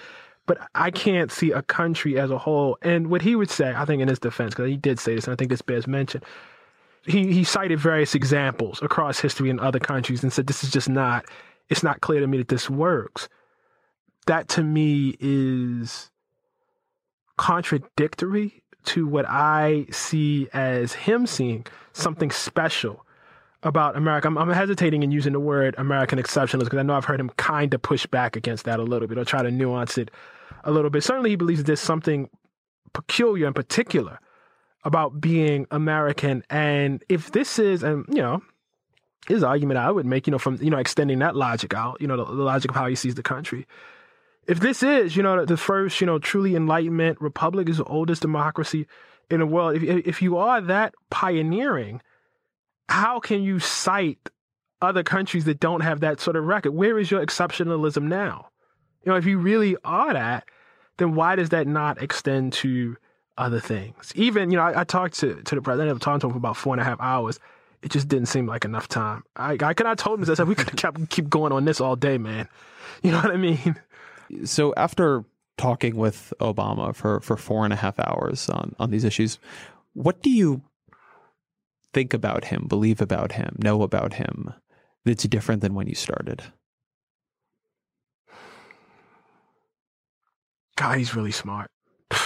[0.45, 2.77] but I can't see a country as a whole.
[2.81, 5.25] And what he would say, I think in his defense, because he did say this,
[5.25, 6.21] and I think this bears mention,
[7.05, 10.89] he, he cited various examples across history in other countries and said, this is just
[10.89, 11.25] not,
[11.69, 13.29] it's not clear to me that this works.
[14.25, 16.09] That to me is
[17.37, 23.05] contradictory to what I see as him seeing something special
[23.63, 24.27] about America.
[24.27, 27.29] I'm, I'm hesitating in using the word American exceptionalism because I know I've heard him
[27.37, 30.11] kind of push back against that a little bit or try to nuance it
[30.63, 31.03] a little bit.
[31.03, 32.29] Certainly, he believes there's something
[32.93, 34.19] peculiar and particular
[34.83, 36.43] about being American.
[36.49, 38.41] And if this is, and you know,
[39.27, 42.07] his argument I would make, you know, from you know extending that logic out, you
[42.07, 43.65] know, the, the logic of how he sees the country,
[44.47, 48.21] if this is, you know, the first, you know, truly enlightenment republic is the oldest
[48.21, 48.87] democracy
[49.29, 49.75] in the world.
[49.75, 52.01] If if you are that pioneering,
[52.89, 54.29] how can you cite
[54.81, 56.71] other countries that don't have that sort of record?
[56.71, 58.49] Where is your exceptionalism now?
[59.03, 60.45] You know, if you really are that,
[60.97, 62.97] then why does that not extend to
[63.37, 64.11] other things?
[64.15, 66.37] Even, you know, I, I talked to, to the president, I've talked to him for
[66.37, 67.39] about four and a half hours.
[67.81, 69.23] it just didn't seem like enough time.
[69.35, 71.65] I, I could have told him, I said, we could have kept keep going on
[71.65, 72.47] this all day, man.
[73.01, 73.75] You know what I mean?
[74.45, 75.23] So after
[75.57, 79.39] talking with Obama for, for four and a half hours on, on these issues,
[79.93, 80.61] what do you
[81.93, 84.53] think about him, believe about him, know about him
[85.05, 86.43] that's different than when you started?
[90.75, 91.69] God, he's really smart.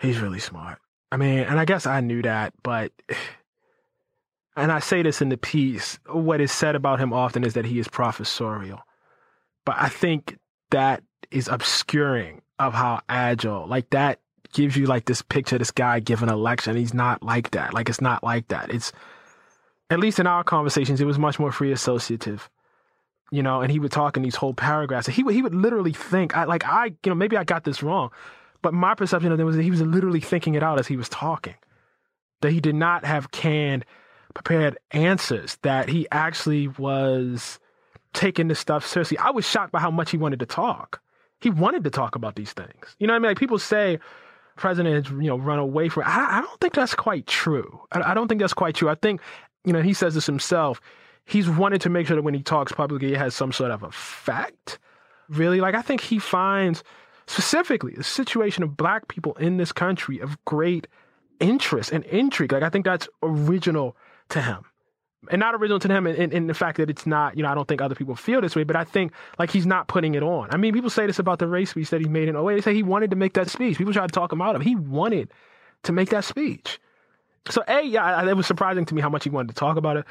[0.00, 0.78] he's really smart.
[1.12, 2.92] I mean, and I guess I knew that, but
[4.56, 7.64] and I say this in the piece, what is said about him often is that
[7.64, 8.80] he is professorial.
[9.64, 10.38] But I think
[10.70, 14.20] that is obscuring of how agile, like that
[14.52, 16.70] gives you like this picture this guy giving a lecture.
[16.70, 17.72] And he's not like that.
[17.72, 18.70] Like it's not like that.
[18.72, 18.92] It's
[19.88, 22.48] at least in our conversations, it was much more free associative.
[23.32, 25.06] You know, and he would talk in these whole paragraphs.
[25.06, 27.82] He would he would literally think, I like I, you know, maybe I got this
[27.82, 28.10] wrong,
[28.60, 30.96] but my perception of him was that he was literally thinking it out as he
[30.96, 31.54] was talking.
[32.40, 33.84] That he did not have canned,
[34.34, 35.58] prepared answers.
[35.62, 37.60] That he actually was
[38.12, 39.18] taking this stuff seriously.
[39.18, 41.00] I was shocked by how much he wanted to talk.
[41.40, 42.96] He wanted to talk about these things.
[42.98, 43.30] You know what I mean?
[43.30, 43.98] Like people say
[44.56, 46.04] president has, you know, run away from.
[46.06, 47.80] I, I don't think that's quite true.
[47.92, 48.88] I, I don't think that's quite true.
[48.88, 49.20] I think,
[49.64, 50.80] you know, he says this himself.
[51.24, 53.82] He's wanted to make sure that when he talks publicly, it has some sort of
[53.82, 54.78] effect.
[55.28, 56.82] Really, like I think he finds
[57.26, 60.88] specifically the situation of black people in this country of great
[61.38, 62.52] interest and intrigue.
[62.52, 63.96] Like I think that's original
[64.30, 64.64] to him
[65.30, 67.50] and not original to him in, in, in, the fact that it's not, you know,
[67.50, 70.14] I don't think other people feel this way, but I think like he's not putting
[70.14, 70.48] it on.
[70.50, 72.54] I mean, people say this about the race speech that he made in 08.
[72.54, 73.76] They say he wanted to make that speech.
[73.76, 74.64] People try to talk him out of it.
[74.66, 75.30] He wanted
[75.82, 76.80] to make that speech.
[77.48, 79.96] So A, yeah, it was surprising to me how much he wanted to talk about
[79.98, 80.06] it.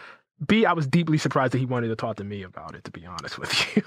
[0.46, 2.92] B, I was deeply surprised that he wanted to talk to me about it, to
[2.92, 3.84] be honest with you.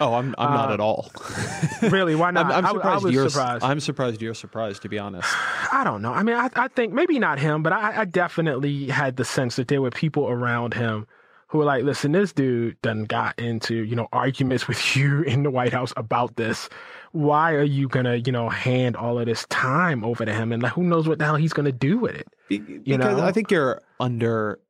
[0.00, 1.10] Oh, I'm I'm not uh, at all.
[1.82, 2.14] really?
[2.14, 2.46] Why not?
[2.46, 3.64] I'm, I'm surprised I, I you're surprised.
[3.64, 4.82] I'm surprised you're surprised.
[4.82, 5.28] To be honest,
[5.72, 6.12] I don't know.
[6.12, 9.56] I mean, I, I think maybe not him, but I, I definitely had the sense
[9.56, 11.06] that there were people around him
[11.48, 15.42] who were like, "Listen, this dude done got into you know arguments with you in
[15.42, 16.68] the White House about this.
[17.12, 20.52] Why are you gonna you know hand all of this time over to him?
[20.52, 22.28] And like, who knows what the hell he's gonna do with it?
[22.48, 24.60] Be, you know, I think you're under.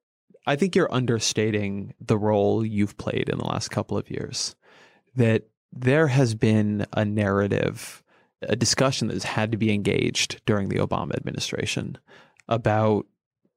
[0.49, 4.55] I think you're understating the role you've played in the last couple of years
[5.17, 8.03] that there has been a narrative,
[8.43, 11.99] a discussion that has had to be engaged during the Obama administration
[12.49, 13.07] about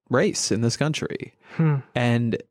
[0.09, 1.33] race in this country.
[1.55, 1.77] Hmm.
[1.95, 2.41] And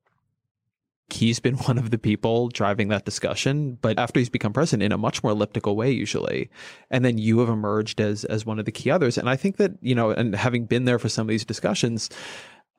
[1.11, 4.93] he's been one of the people driving that discussion, but after he's become president in
[4.93, 6.51] a much more elliptical way usually.
[6.91, 9.19] And then you have emerged as as one of the key others.
[9.19, 12.11] And I think that, you know, and having been there for some of these discussions,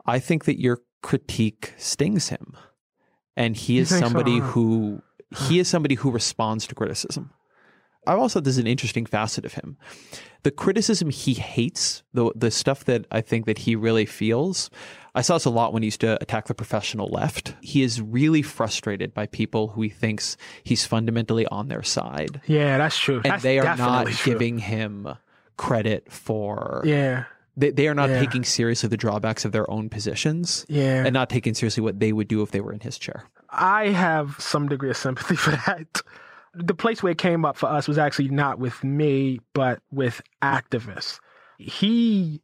[0.06, 2.56] I think that your critique stings him.
[3.36, 4.46] And he is somebody so?
[4.46, 5.02] who
[5.48, 7.32] he is somebody who responds to criticism.
[8.08, 9.78] I've also there's an interesting facet of him.
[10.44, 14.70] The criticism he hates, the the stuff that I think that he really feels.
[15.14, 17.56] I saw this a lot when he used to attack the professional left.
[17.62, 22.42] He is really frustrated by people who he thinks he's fundamentally on their side.
[22.48, 23.16] Yeah, that's true.
[23.18, 24.34] And that's they are not true.
[24.34, 25.10] giving him
[25.58, 27.26] credit for Yeah.
[27.58, 28.20] They, they are not Yeah.
[28.20, 31.04] taking seriously the drawbacks of their own positions Yeah.
[31.06, 33.26] and not taking seriously what they would do if they were in his chair.
[33.52, 36.02] I have some degree of sympathy for that.
[36.54, 40.22] The place where it came up for us was actually not with me, but with
[40.42, 41.20] activists.
[41.58, 42.42] He,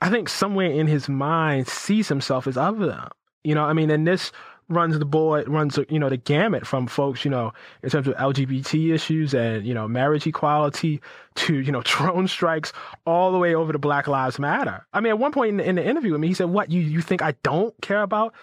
[0.00, 3.08] I think, somewhere in his mind sees himself as of them.
[3.44, 4.32] You know, I mean, and this
[4.68, 8.14] runs the board, runs you know the gamut from folks, you know, in terms of
[8.14, 11.00] LGBT issues and you know marriage equality
[11.36, 12.72] to you know drone strikes,
[13.06, 14.86] all the way over to Black Lives Matter.
[14.92, 16.70] I mean, at one point in the, in the interview with me, he said, "What
[16.70, 18.34] you you think I don't care about?"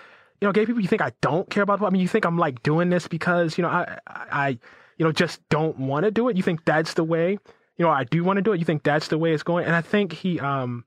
[0.42, 1.82] You know, gay people, you think I don't care about?
[1.82, 4.50] I mean, you think I'm like doing this because, you know, I, I,
[4.98, 6.38] you know, just don't want to do it.
[6.38, 7.32] You think that's the way,
[7.78, 8.60] you know, I do want to do it.
[8.60, 9.66] You think that's the way it's going.
[9.66, 10.86] And I think he, um,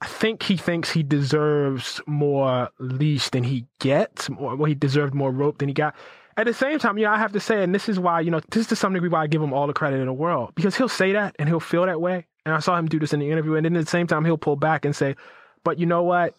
[0.00, 5.14] I think he thinks he deserves more leash than he gets, or well, he deserved
[5.14, 5.94] more rope than he got.
[6.36, 8.30] At the same time, you know, I have to say, and this is why, you
[8.30, 10.12] know, this is to some degree why I give him all the credit in the
[10.12, 12.26] world because he'll say that and he'll feel that way.
[12.46, 13.56] And I saw him do this in the interview.
[13.56, 15.16] And then at the same time, he'll pull back and say,
[15.64, 16.34] but you know what?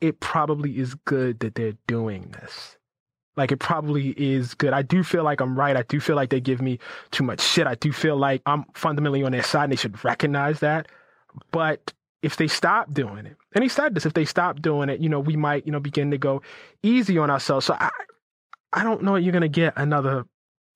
[0.00, 2.76] It probably is good that they're doing this.
[3.36, 4.72] Like it probably is good.
[4.72, 5.76] I do feel like I'm right.
[5.76, 6.78] I do feel like they give me
[7.10, 7.66] too much shit.
[7.66, 10.88] I do feel like I'm fundamentally on their side and they should recognize that.
[11.52, 11.92] But
[12.22, 15.08] if they stop doing it, and he said this, if they stop doing it, you
[15.08, 16.42] know, we might, you know, begin to go
[16.82, 17.66] easy on ourselves.
[17.66, 17.90] So I
[18.72, 20.24] I don't know you're gonna get another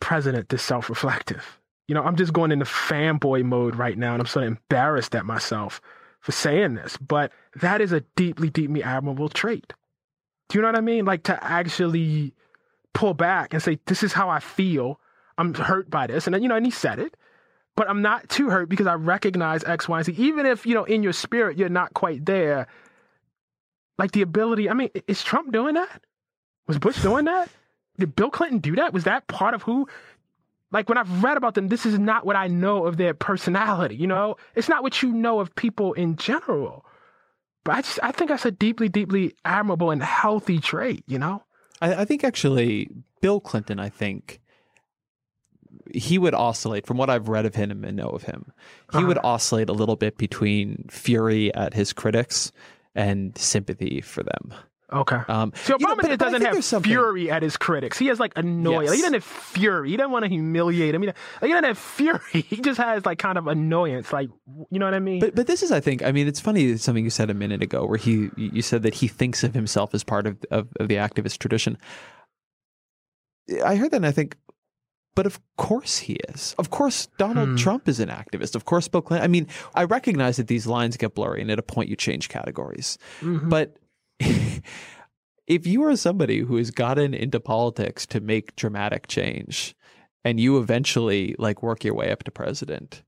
[0.01, 1.61] president this self-reflective.
[1.89, 5.15] You know, I'm just going into fanboy mode right now and I'm sort of embarrassed
[5.15, 5.81] at myself
[6.25, 9.75] for saying this, but that is a deeply, deeply admirable trait.
[10.49, 11.05] Do you know what I mean?
[11.05, 12.33] Like to actually
[12.95, 14.99] pull back and say, this is how I feel.
[15.37, 16.27] I'm hurt by this.
[16.27, 17.15] And you know, and he said it,
[17.77, 20.15] but I'm not too hurt because I recognize X, Y, and Z.
[20.17, 22.69] Even if, you know, in your spirit, you're not quite there,
[23.99, 24.71] like the ability.
[24.71, 26.01] I mean, is Trump doing that?
[26.67, 27.51] Was Bush doing that?
[27.99, 28.95] Did Bill Clinton do that?
[28.95, 29.89] Was that part of who?
[30.75, 33.95] Like when I've read about them, this is not what I know of their personality.
[33.95, 36.85] You know, it's not what you know of people in general.
[37.63, 41.05] But I just I think that's a deeply, deeply admirable and healthy trait.
[41.07, 41.45] You know.
[41.81, 43.79] I, I think actually Bill Clinton.
[43.79, 44.41] I think
[45.93, 48.53] he would oscillate from what I've read of him and know of him.
[48.91, 49.07] He uh-huh.
[49.07, 52.51] would oscillate a little bit between fury at his critics
[52.97, 54.53] and sympathy for them.
[54.95, 55.21] Okay.
[55.29, 57.99] Um, so Obama you know, doesn't have fury at his critics.
[57.99, 58.85] He has like annoyance.
[58.85, 58.91] Yes.
[58.91, 59.91] Like, he doesn't have fury.
[59.91, 61.03] He doesn't want to humiliate him.
[61.03, 62.21] He, like, he doesn't have fury.
[62.33, 64.13] He just has like kind of annoyance.
[64.13, 64.31] Like
[64.71, 65.21] you know what I mean?
[65.21, 67.63] But but this is I think I mean it's funny something you said a minute
[67.63, 70.89] ago where he you said that he thinks of himself as part of of, of
[70.89, 71.77] the activist tradition.
[73.65, 74.37] I heard that and I think
[75.15, 76.55] but of course he is.
[76.59, 77.57] Of course, Donald hmm.
[77.57, 78.55] Trump is an activist.
[78.55, 79.25] Of course, Bill Clinton.
[79.25, 82.29] I mean, I recognize that these lines get blurry, and at a point you change
[82.29, 82.99] categories.
[83.21, 83.49] Mm-hmm.
[83.49, 83.77] But
[85.47, 89.75] if you are somebody who has gotten into politics to make dramatic change,
[90.25, 93.03] and you eventually like work your way up to president,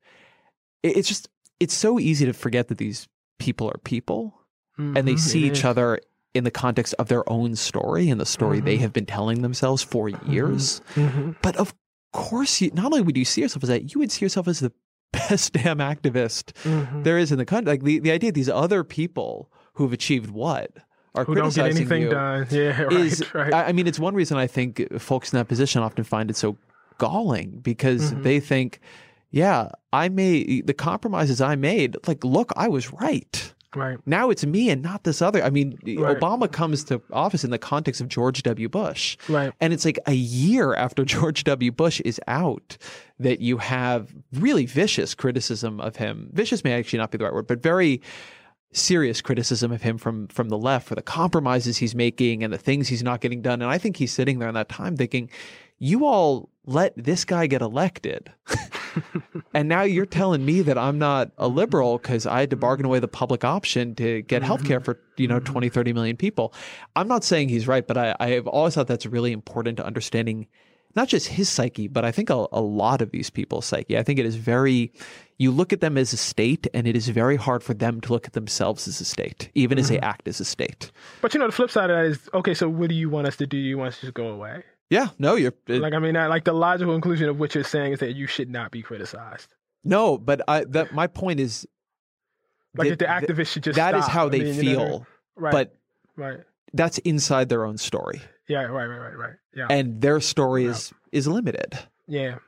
[0.83, 1.29] it's just
[1.59, 4.39] it's so easy to forget that these people are people,
[4.79, 4.97] mm-hmm.
[4.97, 5.21] and they mm-hmm.
[5.21, 5.65] see each is.
[5.65, 6.01] other
[6.35, 8.67] in the context of their own story and the story mm-hmm.
[8.67, 10.33] they have been telling themselves for mm-hmm.
[10.33, 10.83] years.
[10.95, 11.33] Mm-hmm.
[11.43, 11.75] But of
[12.13, 14.61] course, you, not only would you see yourself as that, you would see yourself as
[14.61, 14.73] the
[15.13, 17.03] best damn activist mm-hmm.
[17.03, 17.73] there is in the country.
[17.73, 20.71] Like the, the idea these other people who've achieved what
[21.17, 22.47] are who don't get anything you done.
[22.51, 23.53] Yeah, right, is, right.
[23.53, 26.57] I mean, it's one reason I think folks in that position often find it so
[26.99, 28.23] galling because mm-hmm.
[28.23, 28.81] they think,
[29.31, 31.97] yeah, I made the compromises I made.
[32.07, 33.53] Like, look, I was right.
[33.77, 33.99] Right.
[34.07, 35.43] Now it's me and not this other.
[35.43, 36.19] I mean, right.
[36.19, 38.69] Obama comes to office in the context of George W.
[38.69, 39.19] Bush.
[39.29, 39.53] Right.
[39.61, 41.71] And it's like a year after George W.
[41.71, 42.79] Bush is out
[43.19, 46.31] that you have really vicious criticism of him.
[46.33, 48.01] Vicious may actually not be the right word, but very
[48.73, 52.59] serious criticism of him from from the left for the compromises he's making and the
[52.59, 53.63] things he's not getting done.
[53.63, 55.31] And I think he's sitting there in that time thinking,
[55.79, 58.33] you all let this guy get elected.
[59.55, 62.87] and now you're telling me that I'm not a liberal because I had to bargain
[62.87, 64.47] away the public option to get mm-hmm.
[64.47, 65.53] health care for, you know, mm-hmm.
[65.53, 66.53] 20, 30 million people.
[66.97, 69.87] I'm not saying he's right, but I, I have always thought that's really important to
[69.87, 70.49] understanding
[70.97, 73.99] not just his psyche, but I think a, a lot of these people's psyche.
[73.99, 74.91] I think it is very,
[75.39, 78.13] you look at them as a state, and it is very hard for them to
[78.13, 79.81] look at themselves as a state, even mm-hmm.
[79.83, 80.05] as they mm-hmm.
[80.05, 80.91] act as a state.
[81.21, 83.27] But you know, the flip side of that is okay, so what do you want
[83.27, 83.59] us to do?
[83.59, 84.65] You want us to just go away?
[84.89, 87.93] Yeah, no, you're it, like I mean, like the logical conclusion of what you're saying
[87.93, 89.55] is that you should not be criticized.
[89.85, 91.67] No, but I that my point is
[92.77, 94.01] like that, the activists should just That stop.
[94.01, 95.53] is how I they mean, feel, you know, right?
[95.53, 95.77] But
[96.17, 96.41] right,
[96.73, 98.23] that's inside their own story.
[98.49, 99.35] Yeah, right, right, right, right.
[99.55, 100.71] Yeah, and their story yeah.
[100.71, 101.79] is is limited.
[102.07, 102.39] Yeah,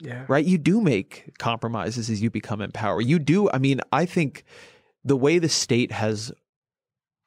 [0.00, 0.24] yeah.
[0.28, 0.44] Right.
[0.44, 3.00] You do make compromises as you become in power.
[3.00, 3.50] You do.
[3.50, 4.44] I mean, I think
[5.04, 6.32] the way the state has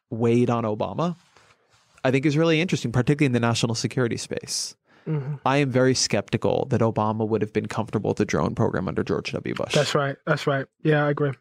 [0.09, 1.15] weighed on Obama
[2.03, 4.75] I think is really interesting, particularly in the national security space.
[5.07, 5.35] Mm-hmm.
[5.45, 9.03] I am very skeptical that Obama would have been comfortable with the drone program under
[9.03, 9.55] George W.
[9.55, 9.73] Bush.
[9.73, 10.15] That's right.
[10.25, 10.65] That's right.
[10.83, 11.31] Yeah, I agree.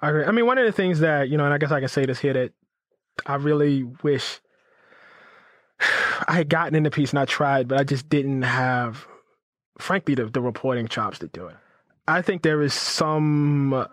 [0.00, 0.24] I agree.
[0.24, 2.06] I mean, one of the things that, you know, and I guess I can say
[2.06, 2.52] this here that
[3.26, 4.40] I really wish
[6.28, 9.06] I had gotten in the piece and I tried, but I just didn't have,
[9.78, 11.56] frankly, the, the reporting chops to do it.
[12.06, 13.86] I think there is some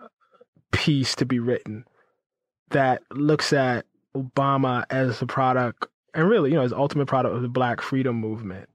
[0.72, 1.84] piece to be written
[2.70, 3.86] that looks at
[4.16, 8.16] Obama as a product and really, you know, as ultimate product of the Black Freedom
[8.16, 8.68] Movement,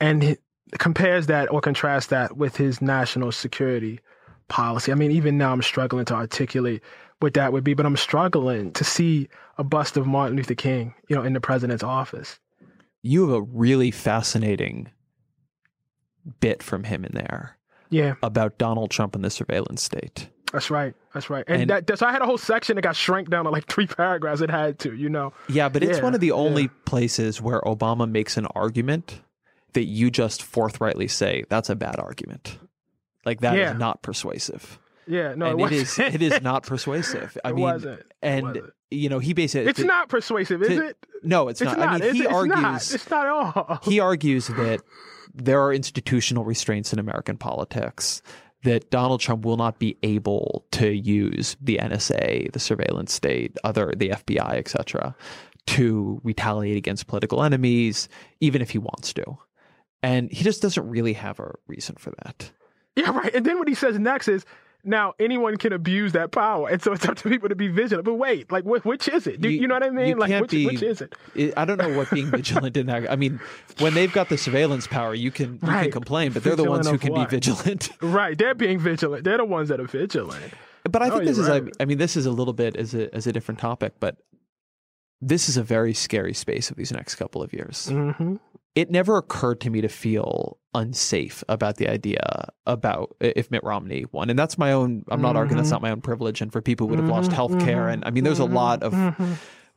[0.00, 0.36] and
[0.78, 4.00] compares that or contrasts that with his national security
[4.48, 4.92] policy.
[4.92, 6.82] I mean, even now, I'm struggling to articulate
[7.20, 9.28] what that would be, but I'm struggling to see
[9.62, 12.40] a bust of Martin Luther King, you know, in the president's office.
[13.00, 14.90] You have a really fascinating
[16.40, 17.56] bit from him in there.
[17.88, 18.14] Yeah.
[18.24, 20.28] About Donald Trump and the surveillance state.
[20.52, 20.94] That's right.
[21.14, 21.44] That's right.
[21.46, 23.66] And, and that, so I had a whole section that got shrank down to like
[23.68, 24.40] three paragraphs.
[24.40, 25.32] It had to, you know.
[25.48, 26.68] Yeah, but it's yeah, one of the only yeah.
[26.84, 29.20] places where Obama makes an argument
[29.74, 32.58] that you just forthrightly say that's a bad argument.
[33.24, 33.74] Like that yeah.
[33.74, 34.80] is not persuasive.
[35.06, 35.98] Yeah, no, and it, it is.
[35.98, 37.36] It is not persuasive.
[37.44, 38.02] I it mean, wasn't.
[38.22, 38.72] And wasn't.
[38.90, 40.96] you know, he basically it's to, not persuasive, is to, it?
[41.22, 41.78] No, it's, it's not.
[41.78, 41.88] not.
[41.88, 42.60] I mean, it's, he it's argues.
[42.60, 42.94] Not.
[42.94, 43.78] It's not at all.
[43.82, 44.80] he argues that
[45.34, 48.22] there are institutional restraints in American politics
[48.64, 53.92] that Donald Trump will not be able to use the NSA, the surveillance state, other
[53.96, 55.16] the FBI, etc.,
[55.66, 58.08] to retaliate against political enemies,
[58.40, 59.38] even if he wants to.
[60.02, 62.50] And he just doesn't really have a reason for that.
[62.96, 63.34] Yeah, right.
[63.34, 64.44] And then what he says next is
[64.84, 68.04] now anyone can abuse that power, and so it's up to people to be vigilant.
[68.04, 69.40] But wait, like wh- which is it?
[69.40, 70.18] Do, you, you, know what I mean?
[70.18, 71.14] Like which, be, which, is it?
[71.56, 73.10] I don't know what being vigilant in that.
[73.10, 73.40] I mean,
[73.78, 75.82] when they've got the surveillance power, you can you right.
[75.84, 77.30] can complain, but they're the ones who can what?
[77.30, 77.90] be vigilant.
[78.02, 79.24] right, they're being vigilant.
[79.24, 80.52] They're the ones that are vigilant.
[80.90, 81.48] But I think oh, this is.
[81.48, 81.62] Right.
[81.64, 84.16] I, I mean, this is a little bit as a as a different topic, but
[85.20, 87.88] this is a very scary space of these next couple of years.
[87.90, 88.36] Mm-hmm.
[88.74, 94.06] It never occurred to me to feel unsafe about the idea about if Mitt Romney
[94.12, 94.30] won.
[94.30, 95.74] And that's my own, I'm not arguing that's Mm-hmm.
[95.74, 96.40] not my own privilege.
[96.40, 98.82] And for people who would have lost health care, and I mean, there's a lot
[98.82, 99.32] of, Mm-hmm.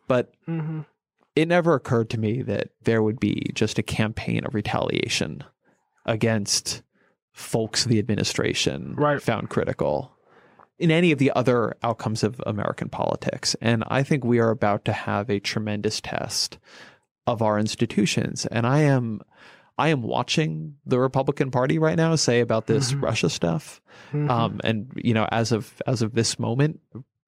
[0.08, 0.82] but Mm-hmm.
[1.36, 5.44] it never occurred to me that there would be just a campaign of retaliation
[6.06, 6.82] against
[7.34, 9.22] folks the administration Right.
[9.22, 10.12] found critical
[10.80, 13.56] in any of the other outcomes of American politics.
[13.62, 16.58] And I think we are about to have a tremendous test
[17.28, 18.46] of our institutions.
[18.48, 19.22] And I am
[19.78, 23.02] I am watching the Republican Party right now say about this Mhm.
[23.02, 23.82] Russia stuff.
[24.14, 24.30] Mhm.
[24.30, 26.80] Um, and you know, as of as of this moment,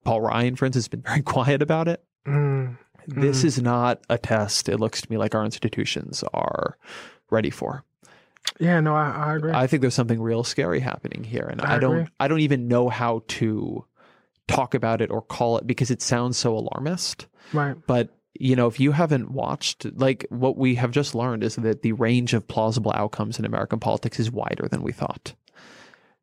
[0.05, 2.03] Paul Ryan, for instance, has been very quiet about it.
[2.25, 2.77] Mm.
[3.07, 3.45] This Mhm.
[3.45, 4.69] is not a test.
[4.69, 6.77] It looks to me like our institutions are
[7.29, 7.83] ready for.
[8.59, 9.51] yeah, no, I, I agree.
[9.53, 11.95] I think there's something real scary happening here, and I I, don't.
[11.97, 12.07] agree.
[12.19, 13.83] I don't even know how to
[14.47, 17.27] talk about it or call it because it sounds so alarmist.
[17.53, 17.75] right.
[17.87, 21.81] But you know, if you haven't watched, like what we have just learned is that
[21.81, 25.33] the range of plausible outcomes in American politics is wider than we thought.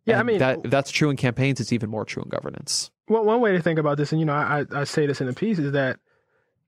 [0.04, 1.60] Yeah, I mean- that that's true in campaigns.
[1.60, 2.90] It's even more true in governance.
[3.08, 5.26] Well, one way to think about this, and you know, I, I say this in
[5.26, 5.98] the piece, is that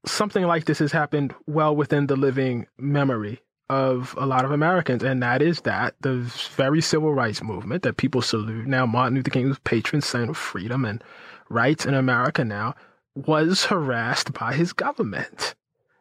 [0.05, 5.03] something like this has happened well within the living memory of a lot of Americans,
[5.03, 6.17] and that is that the
[6.55, 10.37] very civil rights movement that people salute now, Martin Luther King was patron saint of
[10.37, 11.03] freedom and
[11.49, 12.75] rights in America now,
[13.17, 15.55] was harassed by his government.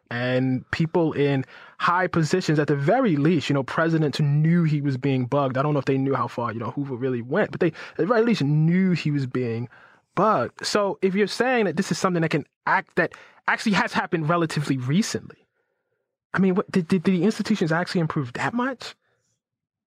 [0.08, 1.44] And people in
[1.78, 5.58] high positions, at the very least, you know, presidents knew he was being bugged.
[5.58, 7.68] I don't know if they knew how far, you know, Hoover really went, but they
[7.68, 9.68] at the very least knew he was being
[10.14, 10.64] bugged.
[10.64, 13.14] So if you're saying that this is something that can act that
[13.48, 15.46] actually has happened relatively recently,
[16.32, 18.94] I mean, what did, did, did the institutions actually improve that much?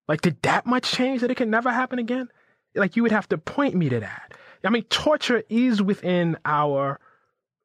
[0.10, 2.28] Like, did that much change that it can never happen again?
[2.76, 4.34] Like, you would have to point me to that.
[4.64, 7.00] I mean, torture is within our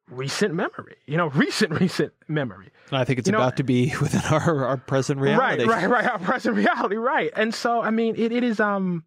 [0.09, 2.69] recent memory, you know, recent, recent memory.
[2.89, 5.65] And I think it's You know- about to be within our, our present reality.
[5.65, 6.05] Right, right, right.
[6.11, 7.31] Our present reality, right.
[7.35, 9.03] And so, I mean, it, it is, um,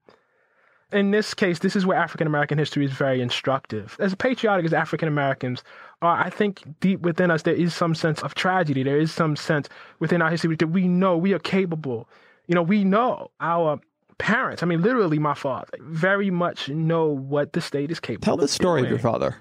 [0.92, 3.96] in this case, this is where African American history is very instructive.
[4.00, 5.62] As patriotic as African Americans
[6.00, 8.82] are, I think deep within us, there is some sense of tragedy.
[8.82, 9.68] There is some sense
[10.00, 12.08] within our history that we know we are capable.
[12.46, 13.78] You know, we know our
[14.16, 18.36] parents, I mean, literally my father, very much know what the state is capable Tell
[18.36, 19.36] the story of your father.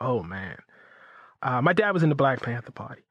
[0.00, 0.58] Oh man,
[1.42, 3.02] uh, my dad was in the Black Panther Party,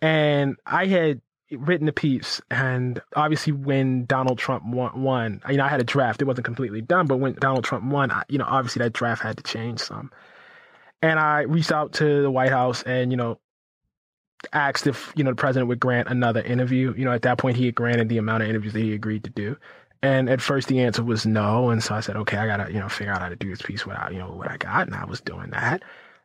[0.00, 1.20] and I had
[1.50, 2.40] written a piece.
[2.50, 6.22] And obviously, when Donald Trump won, won, you know, I had a draft.
[6.22, 9.22] It wasn't completely done, but when Donald Trump won, I, you know, obviously that draft
[9.22, 10.10] had to change some.
[11.02, 13.38] And I reached out to the White House and you know
[14.52, 16.94] asked if you know the president would grant another interview.
[16.96, 19.24] You know, at that point, he had granted the amount of interviews that he agreed
[19.24, 19.56] to do.
[20.02, 21.70] And at first, the answer was no.
[21.70, 23.62] And so I said, okay, I gotta you know figure out how to do this
[23.62, 25.82] piece without you know what I got, and I was doing that.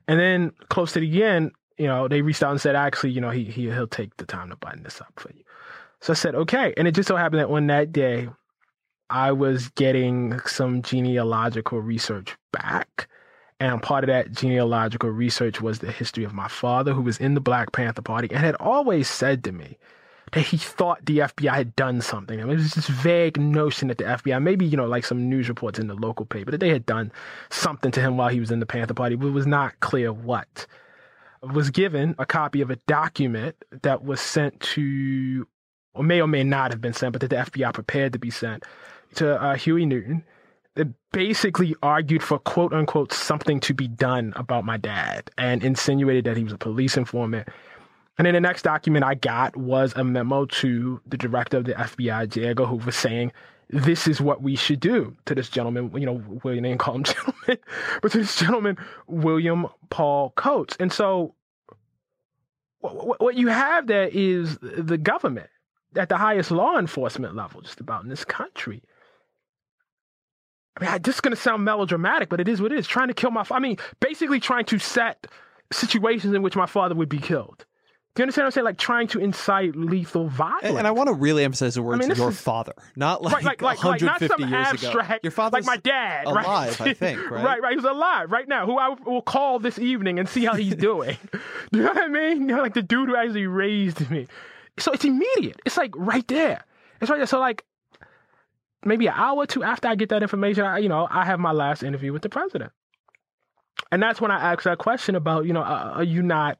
[0.09, 3.21] And then close to the end, you know, they reached out and said, actually, you
[3.21, 5.43] know, he, he he'll take the time to button this up for you.
[6.01, 6.73] So I said, okay.
[6.77, 8.27] And it just so happened that on that day,
[9.11, 13.07] I was getting some genealogical research back.
[13.59, 17.35] And part of that genealogical research was the history of my father, who was in
[17.35, 19.77] the Black Panther Party and had always said to me
[20.31, 22.39] that he thought the FBI had done something.
[22.39, 25.29] I mean, it was this vague notion that the FBI, maybe, you know, like some
[25.29, 27.11] news reports in the local paper, that they had done
[27.49, 30.11] something to him while he was in the Panther Party, but it was not clear
[30.11, 30.67] what.
[31.41, 35.47] Was given a copy of a document that was sent to,
[35.93, 38.29] or may or may not have been sent, but that the FBI prepared to be
[38.29, 38.65] sent
[39.15, 40.23] to uh, Huey Newton
[40.75, 46.25] that basically argued for quote unquote something to be done about my dad and insinuated
[46.25, 47.47] that he was a police informant.
[48.19, 51.73] And then the next document I got was a memo to the director of the
[51.73, 52.47] FBI, J.
[52.47, 53.31] Edgar Hoover, saying,
[53.69, 57.03] this is what we should do to this gentleman, you know, William didn't call him
[57.05, 57.57] gentleman,
[58.01, 60.75] but to this gentleman, William Paul Coates.
[60.81, 61.33] And so
[62.79, 65.49] what, what you have there is the government
[65.95, 68.83] at the highest law enforcement level, just about in this country.
[70.75, 72.85] I mean, this is going to sound melodramatic, but it is what it is.
[72.85, 75.27] Trying to kill my, I mean, basically trying to set
[75.71, 77.65] situations in which my father would be killed.
[78.19, 78.65] You understand what I'm saying?
[78.65, 80.65] Like trying to incite lethal violence.
[80.65, 83.33] And, and I want to really emphasize the words mean, your is- father, not like,
[83.33, 85.19] right, like, like, like not 150 some years abstract, ago.
[85.23, 86.89] Your father, like my dad, alive, right?
[86.89, 87.45] I think, right?
[87.45, 87.75] right, right.
[87.75, 88.65] He's alive right now.
[88.65, 91.17] Who I will call this evening and see how he's doing.
[91.31, 91.39] Do
[91.79, 92.41] you know what I mean?
[92.41, 94.27] You know, like the dude who actually raised me.
[94.79, 95.61] So it's immediate.
[95.65, 96.65] It's like right there.
[96.99, 97.25] It's right there.
[97.25, 97.63] So like
[98.83, 101.39] maybe an hour or two after I get that information, I, you know, I have
[101.39, 102.73] my last interview with the president,
[103.93, 106.57] and that's when I ask that question about, you know, uh, are you not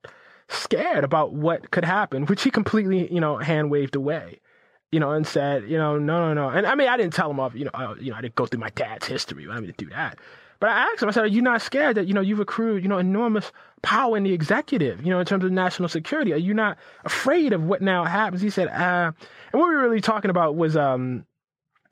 [0.49, 2.25] scared about what could happen?
[2.25, 4.41] Which he completely, you know, hand waved away
[4.91, 6.49] you know, and said, you know, no, no, no.
[6.49, 8.35] And I mean, I didn't tell him off, you know, uh, you know, I didn't
[8.35, 9.47] go through my dad's history.
[9.49, 10.17] I didn't do that.
[10.59, 12.83] But I asked him, I said, Are you not scared that, you know, you've accrued,
[12.83, 13.51] you know, enormous
[13.81, 16.33] power in the executive, you know, in terms of national security?
[16.33, 18.41] Are you not afraid of what now happens?
[18.41, 19.11] He said, uh,
[19.53, 21.25] and what we were really talking about was um,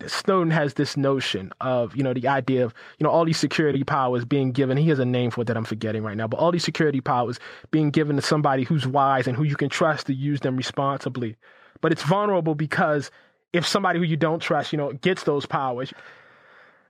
[0.06, 3.84] Snowden has this notion of, you know, the idea of, you know, all these security
[3.84, 4.78] powers being given.
[4.78, 7.02] He has a name for it that I'm forgetting right now, but all these security
[7.02, 7.40] powers
[7.72, 11.36] being given to somebody who's wise and who you can trust to use them responsibly.
[11.82, 13.10] But it's vulnerable because
[13.54, 15.92] if somebody who you don't trust, you know, gets those powers,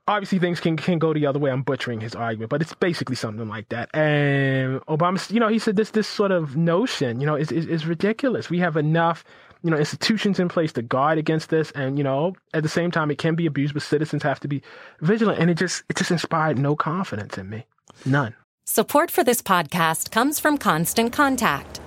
[0.07, 1.51] obviously things can can go the other way.
[1.51, 3.89] I'm butchering his argument, but it's basically something like that.
[3.95, 7.65] And Obama, you know, he said this this sort of notion, you know, is, is,
[7.65, 8.49] is ridiculous.
[8.49, 9.23] We have enough,
[9.63, 12.91] you know, institutions in place to guard against this, and you know, at the same
[12.91, 14.61] time, it can be abused, but citizens have to be
[15.01, 15.39] vigilant.
[15.39, 17.65] And it just it just inspired no confidence in me,
[18.05, 18.35] none.
[18.65, 21.79] Support for this podcast comes from Constant Contact.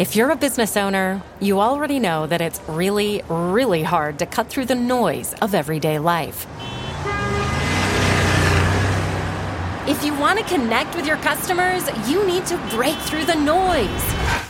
[0.00, 4.48] If you're a business owner, you already know that it's really, really hard to cut
[4.48, 6.46] through the noise of everyday life.
[9.86, 14.49] If you want to connect with your customers, you need to break through the noise.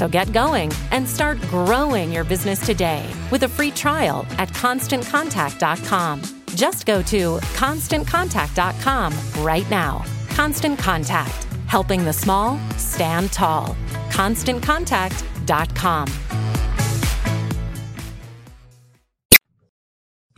[0.00, 6.22] So get going and start growing your business today with a free trial at constantcontact.com.
[6.54, 10.02] Just go to constantcontact.com right now.
[10.30, 13.76] Constant Contact, helping the small stand tall.
[14.08, 16.06] ConstantContact.com.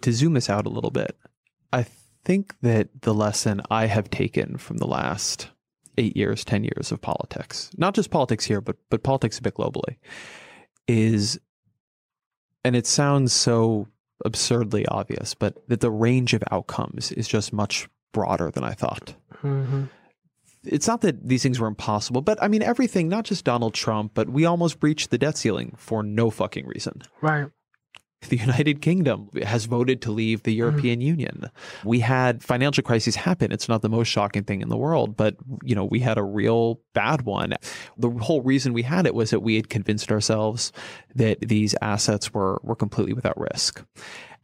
[0.01, 1.17] To zoom us out a little bit,
[1.73, 1.87] I
[2.25, 5.52] think that the lesson I have taken from the last
[5.99, 9.55] eight years, 10 years of politics, not just politics here, but, but politics a bit
[9.55, 9.97] globally,
[10.89, 11.39] is,
[12.65, 13.89] and it sounds so
[14.25, 19.15] absurdly obvious, but that the range of outcomes is just much broader than I thought.
[19.43, 19.85] Mm-hmm.
[20.65, 24.13] It's not that these things were impossible, but I mean, everything, not just Donald Trump,
[24.15, 27.03] but we almost breached the debt ceiling for no fucking reason.
[27.21, 27.49] Right.
[28.33, 31.09] The United Kingdom has voted to leave the European mm-hmm.
[31.09, 31.51] Union.
[31.85, 33.53] We had financial crises happen.
[33.53, 36.23] It's not the most shocking thing in the world, but you know, we had a
[36.23, 37.55] real bad one.
[37.99, 40.73] The whole reason we had it was that we had convinced ourselves
[41.15, 43.85] that these assets were were completely without risk.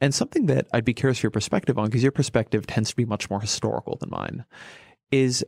[0.01, 2.97] And something that I'd be curious for your perspective on, because your perspective tends to
[2.97, 4.45] be much more historical than mine,
[5.11, 5.45] is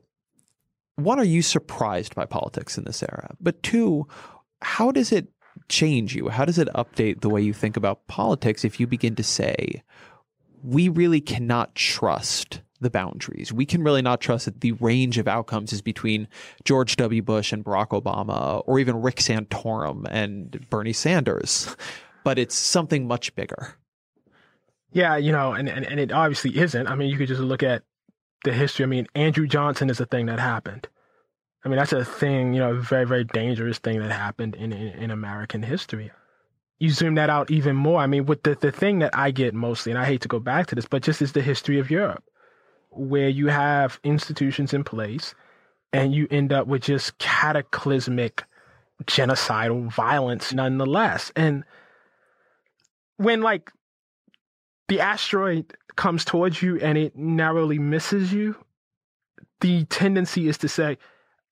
[0.97, 3.35] one, are you surprised by politics in this era?
[3.41, 4.07] But two,
[4.63, 5.29] how does it
[5.71, 6.29] change you?
[6.29, 9.83] How does it update the way you think about politics if you begin to say,
[10.63, 13.53] we really cannot trust the boundaries?
[13.53, 16.29] We can really not trust that the range of outcomes is between
[16.65, 17.23] George W.
[17.23, 21.75] Bush and Barack Obama, or even Rick Santorum and Bernie Sanders,
[22.25, 23.77] but it's something much bigger.
[24.93, 26.87] Yeah, you know, and, and, and it obviously isn't.
[26.87, 27.85] I mean, you could just look at
[28.45, 28.83] the history.
[28.83, 30.89] I mean, Andrew Johnson is a thing that happened.
[31.65, 34.73] I mean, that's a thing, you know, a very, very dangerous thing that happened in,
[34.73, 36.11] in, in American history.
[36.79, 38.01] You zoom that out even more.
[38.01, 40.41] I mean, with the, the thing that I get mostly, and I hate to go
[40.41, 42.25] back to this, but just is the history of Europe,
[42.91, 45.35] where you have institutions in place
[45.93, 48.45] and you end up with just cataclysmic
[49.05, 51.31] genocidal violence nonetheless.
[51.37, 51.65] And
[53.17, 53.71] when like
[54.89, 58.57] the asteroid comes towards you and it narrowly misses you,
[59.61, 60.97] the tendency is to say,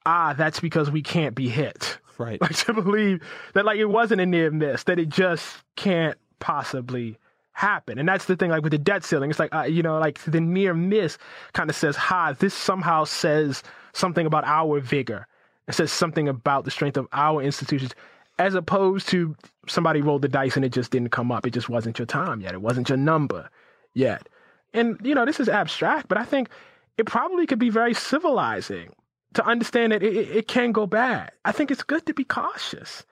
[0.08, 1.98] ah, that's because we can't be hit.
[2.16, 2.40] Right.
[2.40, 3.22] Like to believe
[3.54, 7.18] that like it wasn't a near miss, that it just can't possibly
[7.52, 7.98] happen.
[7.98, 10.18] And that's the thing, like with the debt ceiling, it's like, uh, you know, like
[10.24, 11.18] the near miss
[11.52, 13.62] kind of says, ha, this somehow says
[13.92, 15.26] something about our vigor.
[15.66, 17.94] It says something about the strength of our institutions,
[18.38, 19.36] as opposed to
[19.66, 21.46] somebody rolled the dice and it just didn't come up.
[21.46, 22.54] It just wasn't your time yet.
[22.54, 23.50] It wasn't your number
[23.92, 24.28] yet.
[24.72, 26.48] And, you know, this is abstract, but I think
[26.96, 28.90] it probably could be very civilizing
[29.34, 31.32] to understand that it, it can go bad.
[31.44, 33.04] I think it's good to be cautious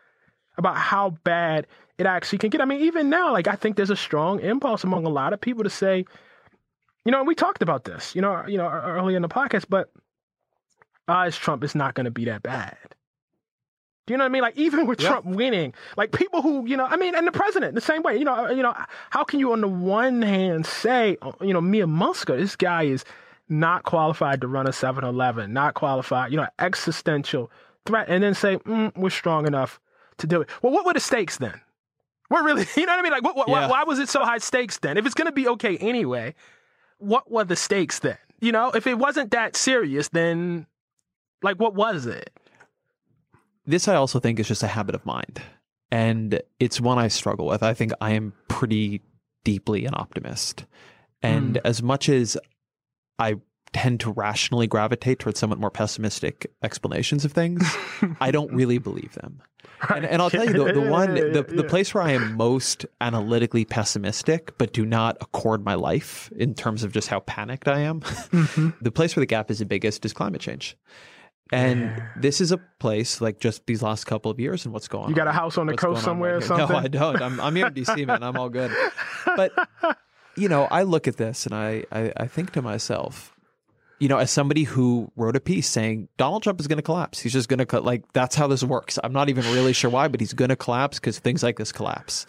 [0.58, 1.66] about how bad
[1.98, 2.60] it actually can get.
[2.60, 5.40] I mean, even now, like I think there's a strong impulse among a lot of
[5.40, 6.04] people to say,
[7.04, 9.66] you know, and we talked about this, you know, you know, early in the podcast,
[9.68, 9.90] but
[11.08, 12.76] uh, Trump is not going to be that bad.
[14.06, 14.42] Do you know what I mean?
[14.42, 17.74] Like even with Trump winning, like people who, you know, I mean, and the president
[17.74, 18.16] the same way.
[18.16, 18.72] You know, you know,
[19.10, 23.04] how can you on the one hand say, you know, Mia Muska, this guy is
[23.48, 27.50] not qualified to run a 7-Eleven, not qualified, you know, existential
[27.84, 29.80] threat, and then say, mm, we're strong enough
[30.18, 30.48] to do it.
[30.62, 31.60] Well, what were the stakes then?
[32.28, 33.12] What really, you know what I mean?
[33.12, 33.66] Like, what, what, yeah.
[33.66, 34.96] why, why was it so high stakes then?
[34.96, 36.34] If it's going to be okay anyway,
[36.98, 38.18] what were the stakes then?
[38.40, 40.66] You know, if it wasn't that serious, then
[41.42, 42.30] like, what was it?
[43.66, 45.42] this I also think is just a habit of mind.
[45.90, 47.62] And it's one I struggle with.
[47.62, 49.02] I think I am pretty
[49.44, 50.64] deeply an optimist.
[51.22, 51.60] And Mm.
[51.64, 52.36] as much as
[53.18, 53.36] I
[53.72, 57.62] tend to rationally gravitate towards somewhat more pessimistic explanations of things,
[58.20, 59.42] I don't really believe them.
[59.90, 61.68] And, and I'll tell you the, the one the, the Yeah.
[61.68, 66.84] place where I am most analytically pessimistic, but do not accord my life in terms
[66.84, 68.00] of just how panicked I am.
[68.00, 68.70] Mm-hmm.
[68.80, 70.76] the place where the gap is the biggest is climate change.
[71.52, 75.04] And this is a place like just these last couple of years and what's going
[75.04, 75.10] on.
[75.10, 76.48] You got a house on the coast somewhere right here.
[76.48, 76.68] something?
[76.74, 77.22] No, I don't.
[77.22, 78.22] I'm, I'm here in DC, man.
[78.22, 78.72] I'm all good.
[79.36, 79.52] But,
[80.36, 83.34] you know, I look at this and I, I, I think to myself,
[83.98, 87.18] you know, as somebody who wrote a piece saying Donald Trump is going to collapse,
[87.20, 88.98] he's just going to, cut, like, that's how this works.
[89.02, 91.72] I'm not even really sure why, but he's going to collapse because things like this
[91.72, 92.26] collapse.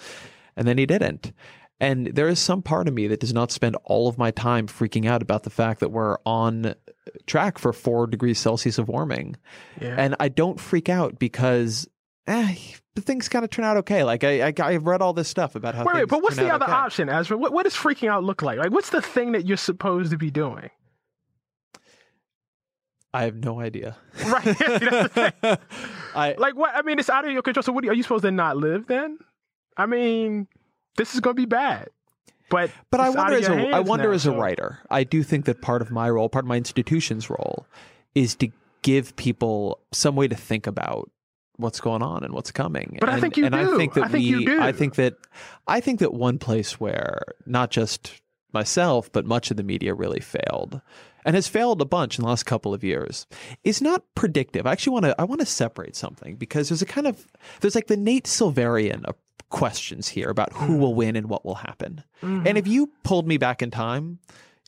[0.56, 1.34] And then he didn't.
[1.80, 4.68] And there is some part of me that does not spend all of my time
[4.68, 6.74] freaking out about the fact that we're on
[7.26, 9.36] track for four degrees Celsius of warming.
[9.80, 9.96] Yeah.
[9.98, 11.88] And I don't freak out because
[12.28, 12.56] eh,
[13.02, 14.04] things kind of turn out okay.
[14.04, 15.84] Like I, I, I've read all this stuff about how.
[15.84, 16.74] Wait, wait, but what's the other okay.
[16.74, 17.38] option, Ezra?
[17.38, 18.58] What, what does freaking out look like?
[18.58, 20.70] Like, what's the thing that you're supposed to be doing?
[23.14, 23.98] I have no idea.
[24.28, 24.44] Right.
[24.46, 25.10] That's the
[25.42, 25.58] thing.
[26.16, 26.76] I Like, what?
[26.76, 27.64] I mean, it's out of your control.
[27.64, 29.20] So, what are you supposed to not live then?
[29.76, 30.48] I mean,
[30.98, 31.90] this is going to be bad.
[32.50, 35.46] But but I wonder as a I wonder now, as a writer, I do think
[35.46, 37.68] that part of my role, part of my institution's role,
[38.16, 38.50] is to
[38.84, 41.12] give people some way to think about
[41.58, 42.98] what's going on and what's coming.
[43.00, 43.78] But I and, think you and I do.
[43.78, 44.62] think that I think we you do.
[44.62, 45.16] I think that
[45.68, 48.22] I think that one place where not just
[48.54, 50.82] myself, but much of the media really failed
[51.26, 53.28] and has failed a bunch in the last couple of years
[53.66, 54.66] is not predictive.
[54.66, 57.28] I actually want to I want to separate something because there's a kind of
[57.60, 59.16] there's like the Nate Silverian of
[59.50, 60.80] questions here about who mm.
[60.80, 62.04] will win and what will happen.
[62.22, 62.48] Mm-hmm.
[62.48, 64.20] And if you pulled me back in time,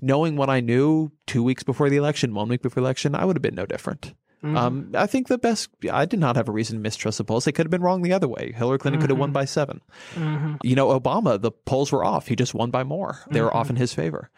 [0.01, 3.25] knowing what I knew two weeks before the election, one week before the election, I
[3.25, 4.13] would have been no different.
[4.43, 4.57] Mm-hmm.
[4.57, 5.69] Um, I think the best.
[5.91, 7.45] I did not have a reason to mistrust the polls.
[7.45, 8.53] They could have been wrong the other way.
[8.55, 9.33] Hillary Clinton could have won mm-hmm.
[9.33, 9.81] by 7
[10.15, 10.55] mm-hmm.
[10.63, 12.27] You know, Obama, the polls were off.
[12.27, 13.19] He just won by more.
[13.31, 14.29] They were off in his favor.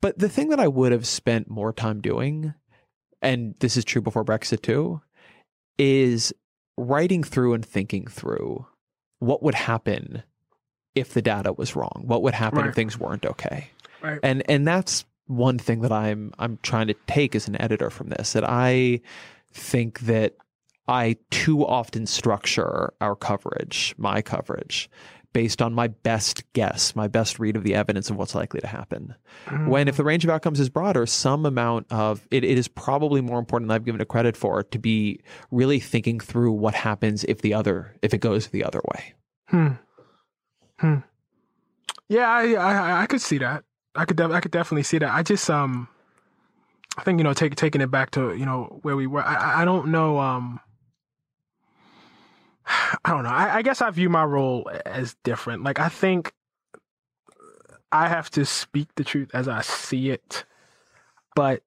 [0.00, 2.54] But the thing that I would have spent more time doing,
[3.20, 5.02] and this is true before Brexit too,
[5.78, 6.32] is
[6.76, 8.66] writing through and thinking through
[9.18, 10.22] what would happen
[10.94, 12.04] if the data was wrong.
[12.06, 12.68] What would happen Right.
[12.68, 13.70] if things weren't okay?
[14.02, 14.18] Right.
[14.22, 18.08] And and that's one thing that I'm I'm trying to take as an editor from
[18.08, 18.32] this.
[18.32, 19.00] That I
[19.52, 20.36] think that
[20.88, 24.90] I too often structure our coverage, my coverage,
[25.32, 28.66] based on my best guess, my best read of the evidence of what's likely to
[28.66, 29.14] happen.
[29.66, 33.20] When if the range of outcomes is broader, some amount of it, it is probably
[33.20, 35.20] more important than I've given it credit for to be
[35.50, 39.14] really thinking through what happens if the other if it goes the other way.
[39.46, 39.68] Hmm.
[40.78, 40.96] Hmm.
[42.08, 43.62] Yeah, I, I I could see that.
[43.94, 45.14] I could def- I could definitely see that.
[45.14, 45.88] I just um,
[47.00, 49.22] I think you know, take, taking it back to you know where we were.
[49.22, 50.60] I I- don't know um.
[52.66, 53.30] I don't know.
[53.30, 55.64] I, I guess I view my role as different.
[55.64, 56.34] Like I think
[57.90, 60.44] I have to speak the truth as I see it.
[61.34, 61.62] But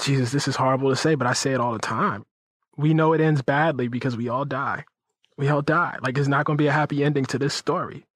[0.00, 2.24] Jesus, this is horrible to say, but I say it all the time.
[2.78, 4.86] We know it ends badly because we all die.
[5.36, 5.98] We all die.
[6.02, 8.06] Like it's not going to be a happy ending to this story.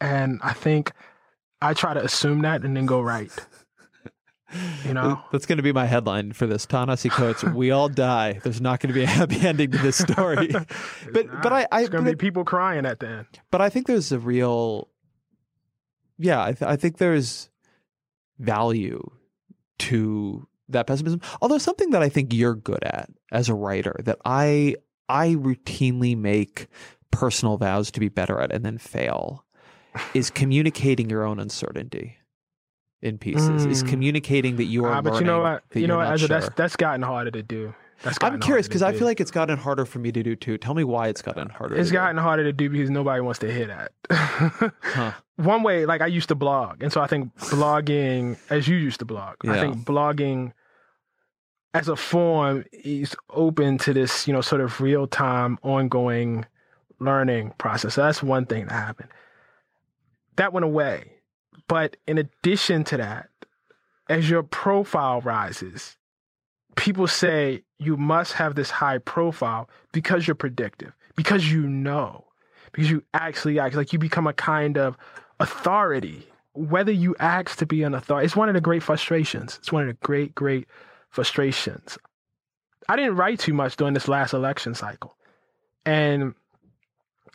[0.00, 0.92] And I think
[1.60, 3.30] I try to assume that and then go right.
[4.84, 5.20] You know?
[5.32, 6.66] That's going to be my headline for this.
[6.66, 8.40] Ta-Nehisi Coates, we all die.
[8.44, 10.48] There's not going to be a happy ending to this story.
[11.12, 13.26] but but I, I It's going to be people crying at the end.
[13.50, 14.88] but I think there's a real
[16.18, 17.50] yeah, I, th- I think there's
[18.38, 19.02] value
[19.78, 21.20] to that pessimism.
[21.42, 24.76] Although something that I think you're good at as a writer that I
[25.08, 26.68] I routinely make
[27.10, 29.44] personal vows to be better at and then fail
[30.14, 32.18] is communicating your own uncertainty
[33.02, 33.64] in pieces.
[33.66, 33.88] Is Mm.
[33.88, 35.62] communicating that you are Ah, but you know what?
[35.70, 36.12] that You know what?
[36.12, 37.74] Ezra, that's that's gotten harder to do.
[38.02, 40.58] That's I'm curious because I feel like it's gotten harder for me to do too.
[40.58, 41.76] Tell me why it's gotten harder.
[41.76, 41.98] it's to do.
[41.98, 43.92] gotten harder to do because nobody wants to hear that.
[44.82, 45.12] Huh.
[45.36, 48.98] One way, like I used to blog, and so I think blogging, as you used
[49.00, 50.52] to blog, I think blogging
[51.74, 56.46] as a form is open to this, you know, sort of real time, ongoing
[57.00, 57.94] learning process.
[57.94, 59.10] So that's one thing that happened.
[60.36, 61.12] That went away.
[61.68, 63.28] But in addition to that,
[64.08, 65.96] as your profile rises,
[66.76, 72.24] people say you must have this high profile because you're predictive, because you know,
[72.72, 74.96] because you actually act like you become a kind of
[75.40, 76.26] authority.
[76.54, 79.56] Whether you ask to be an authority, it's one of the great frustrations.
[79.58, 80.66] It's one of the great, great
[81.10, 81.98] frustrations.
[82.88, 85.16] I didn't write too much during this last election cycle.
[85.84, 86.34] And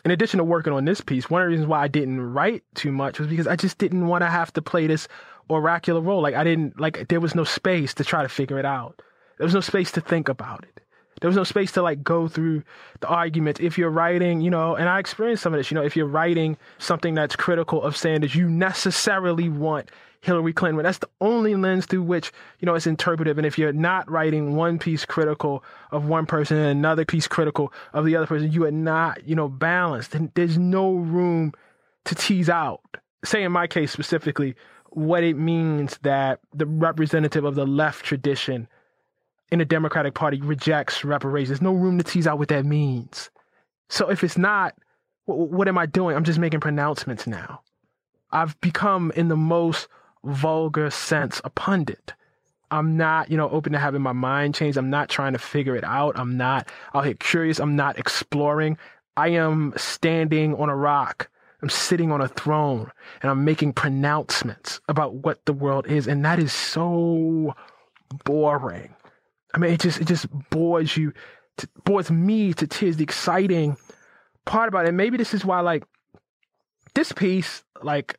[0.03, 2.63] in addition to working on this piece, one of the reasons why I didn't write
[2.75, 5.07] too much was because I just didn't want to have to play this
[5.49, 6.21] oracular role.
[6.21, 9.01] Like I didn't like there was no space to try to figure it out.
[9.37, 10.83] There was no space to think about it.
[11.21, 12.63] There was no space to like go through
[12.99, 13.59] the argument.
[13.59, 16.07] If you're writing, you know, and I experienced some of this, you know, if you're
[16.07, 19.89] writing something that's critical of Sanders, you necessarily want
[20.21, 20.83] Hillary Clinton.
[20.83, 23.37] That's the only lens through which, you know, it's interpretive.
[23.37, 27.71] And if you're not writing one piece critical of one person and another piece critical
[27.93, 30.15] of the other person, you are not, you know, balanced.
[30.15, 31.53] And there's no room
[32.05, 32.81] to tease out.
[33.23, 34.55] Say in my case specifically,
[34.89, 38.67] what it means that the representative of the left tradition
[39.51, 41.49] in the Democratic Party rejects reparations.
[41.49, 43.29] There's no room to tease out what that means.
[43.89, 44.75] So if it's not,
[45.25, 46.15] what, what am I doing?
[46.15, 47.61] I'm just making pronouncements now.
[48.31, 49.87] I've become, in the most
[50.23, 52.13] vulgar sense, a pundit.
[52.71, 54.77] I'm not, you know, open to having my mind changed.
[54.77, 56.17] I'm not trying to figure it out.
[56.17, 57.59] I'm not out here curious.
[57.59, 58.77] I'm not exploring.
[59.17, 61.29] I am standing on a rock
[61.61, 62.91] I'm sitting on a throne
[63.21, 66.07] and I'm making pronouncements about what the world is.
[66.07, 67.55] And that is so
[68.25, 68.95] boring.
[69.53, 71.13] I mean, it just, it just bores you,
[71.57, 72.97] to, bores me to tears.
[72.97, 73.77] The exciting
[74.45, 74.93] part about it.
[74.93, 75.83] Maybe this is why, like,
[76.93, 78.17] this piece, like,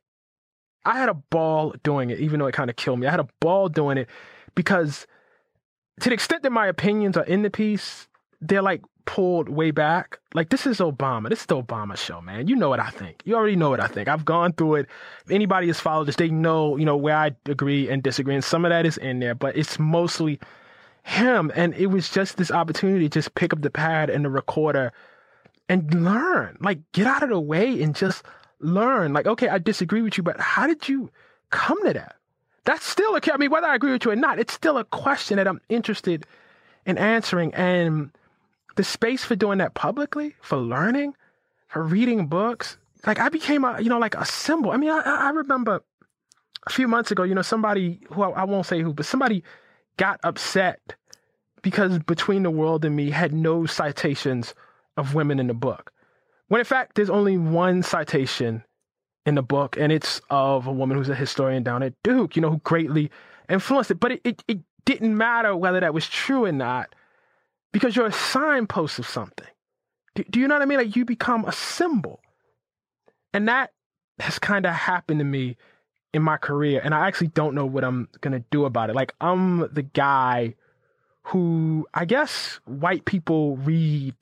[0.85, 3.07] I had a ball doing it, even though it kind of killed me.
[3.07, 4.09] I had a ball doing it
[4.55, 5.07] because
[6.01, 8.09] to the extent that my opinions are in the piece,
[8.41, 10.19] they're like pulled way back.
[10.35, 11.29] Like this is Obama.
[11.29, 12.49] This is the Obama show, man.
[12.49, 13.23] You know what I think.
[13.25, 14.09] You already know what I think.
[14.09, 14.87] I've gone through it.
[15.25, 18.35] If anybody has followed this, they know, you know, where I agree and disagree.
[18.35, 20.41] And some of that is in there, but it's mostly
[21.03, 21.53] him.
[21.55, 24.93] And it was just this opportunity to just pick up the pad and the recorder
[25.69, 26.57] and learn.
[26.61, 28.23] Like get out of the way and just
[28.61, 29.13] learn.
[29.13, 31.11] Like, okay, I disagree with you, but how did you
[31.51, 32.17] come to that?
[32.65, 34.85] That's still a I mean, whether I agree with you or not, it's still a
[34.85, 36.25] question that I'm interested
[36.87, 37.53] in answering.
[37.55, 38.13] And
[38.77, 41.15] the space for doing that publicly, for learning,
[41.67, 44.71] for reading books, like I became a, you know, like a symbol.
[44.71, 45.83] I mean, I, I remember
[46.67, 49.43] a few months ago, you know, somebody who I, I won't say who, but somebody
[49.97, 50.97] got upset
[51.63, 54.55] because Between the World and Me had no citations
[54.97, 55.93] of women in the book.
[56.49, 58.65] When in fact, there's only one citation
[59.25, 62.43] in the book, and it's of a woman who's a historian down at Duke, you
[62.43, 63.11] know, who greatly
[63.49, 64.01] influenced it.
[64.01, 66.95] But it, it, it didn't matter whether that was true or not
[67.73, 69.47] because you're a signpost of something.
[70.15, 70.79] Do, do you know what I mean?
[70.79, 72.21] Like you become a symbol.
[73.33, 73.73] And that
[74.19, 75.57] has kind of happened to me
[76.13, 76.81] in my career.
[76.83, 78.97] And I actually don't know what I'm going to do about it.
[78.97, 80.55] Like I'm the guy
[81.25, 84.15] who I guess white people read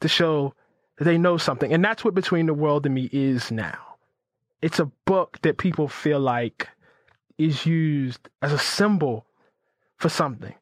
[0.00, 0.54] to show
[0.98, 1.72] that they know something.
[1.72, 3.78] And that's what Between the World and Me is now.
[4.60, 6.68] It's a book that people feel like
[7.38, 9.24] is used as a symbol
[9.96, 10.54] for something.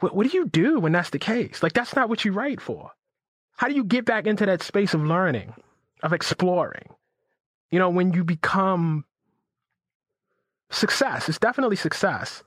[0.00, 1.62] What, what do you do when that's the case?
[1.62, 2.90] Like, that's not what you write for.
[3.56, 5.54] How do you get back into that space of learning,
[6.02, 6.88] of exploring?
[7.70, 9.04] You know, when you become
[10.70, 12.42] success, it's definitely success,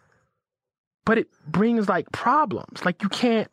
[1.05, 2.83] but it brings like problems.
[2.85, 3.49] Like, you can't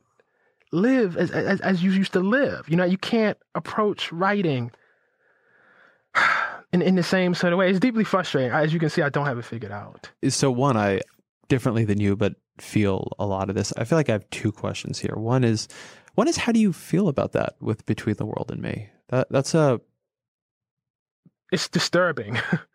[0.73, 2.69] live as, as, as you used to live.
[2.69, 4.73] You know, you can't approach writing
[6.73, 7.70] in, in the same sort of way.
[7.70, 8.51] It's deeply frustrating.
[8.51, 10.11] As you can see, I don't have it figured out.
[10.28, 11.01] So, one, I
[11.49, 13.73] differently than you, but feel a lot of this.
[13.77, 15.15] I feel like I have two questions here.
[15.16, 15.69] One is,
[16.15, 18.89] one is, how do you feel about that with Between the World and Me?
[19.09, 19.81] That that's a.
[21.53, 22.39] It's disturbing.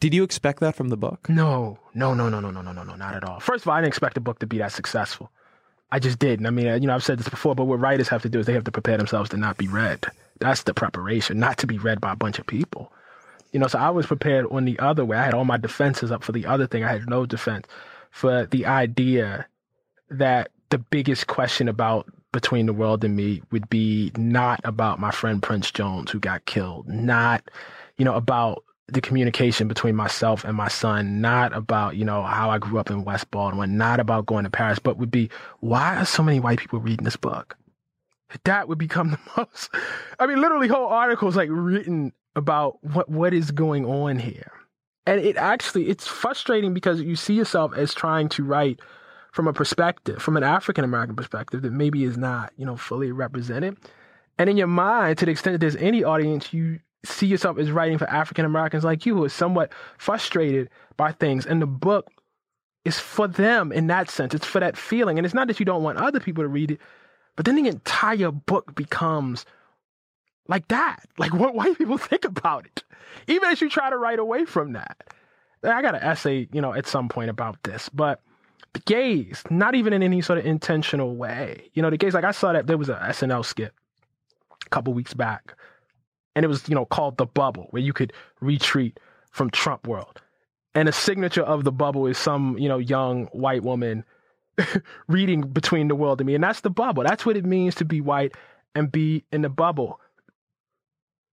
[0.00, 1.28] Did you expect that from the book?
[1.28, 3.40] No, no, no, no, no, no, no, no, no, not at all.
[3.40, 5.30] First of all, I didn't expect the book to be that successful.
[5.90, 6.46] I just didn't.
[6.46, 8.46] I mean, you know, I've said this before, but what writers have to do is
[8.46, 10.04] they have to prepare themselves to not be read.
[10.40, 12.92] That's the preparation, not to be read by a bunch of people.
[13.52, 15.16] You know, so I was prepared on the other way.
[15.16, 16.82] I had all my defenses up for the other thing.
[16.82, 17.68] I had no defense
[18.10, 19.46] for the idea
[20.10, 25.12] that the biggest question about between the world and me would be not about my
[25.12, 27.48] friend Prince Jones who got killed, not,
[27.96, 32.50] you know, about the communication between myself and my son, not about, you know, how
[32.50, 35.30] I grew up in West Baltimore, not about going to Paris, but would be
[35.60, 37.56] why are so many white people reading this book?
[38.44, 39.70] That would become the most
[40.18, 44.50] I mean, literally whole articles like written about what what is going on here
[45.06, 48.80] and it actually it's frustrating because you see yourself as trying to write
[49.32, 53.12] from a perspective from an african american perspective that maybe is not you know fully
[53.12, 53.76] represented
[54.38, 57.70] and in your mind to the extent that there's any audience you see yourself as
[57.70, 62.10] writing for african americans like you who are somewhat frustrated by things and the book
[62.84, 65.66] is for them in that sense it's for that feeling and it's not that you
[65.66, 66.80] don't want other people to read it
[67.36, 69.44] but then the entire book becomes
[70.48, 71.04] like that.
[71.18, 72.84] Like what white people think about it.
[73.26, 75.14] Even as you try to write away from that.
[75.62, 78.20] I got an essay, you know, at some point about this, but
[78.74, 81.70] the gaze, not even in any sort of intentional way.
[81.72, 83.72] You know, the gaze, like I saw that there was a SNL skit
[84.66, 85.56] a couple weeks back,
[86.34, 88.98] and it was, you know, called The Bubble, where you could retreat
[89.30, 90.20] from Trump world.
[90.74, 94.04] And the signature of the bubble is some, you know, young white woman
[95.08, 96.34] reading between the world and me.
[96.34, 97.04] And that's the bubble.
[97.04, 98.34] That's what it means to be white
[98.74, 100.00] and be in the bubble.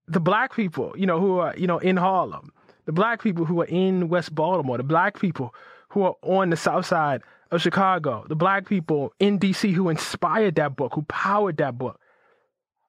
[0.06, 2.52] The black people, you know, who are, you know, in Harlem,
[2.84, 5.54] the black people who are in West Baltimore, the black people
[5.88, 10.54] who are on the south side of Chicago, the black people in DC who inspired
[10.56, 12.00] that book, who powered that book,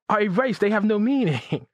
[0.10, 0.62] are erased.
[0.62, 1.42] They have no meaning.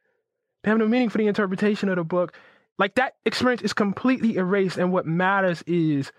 [0.64, 2.34] they have no meaning for the interpretation of the book.
[2.78, 6.12] Like that experience is completely erased, and what matters is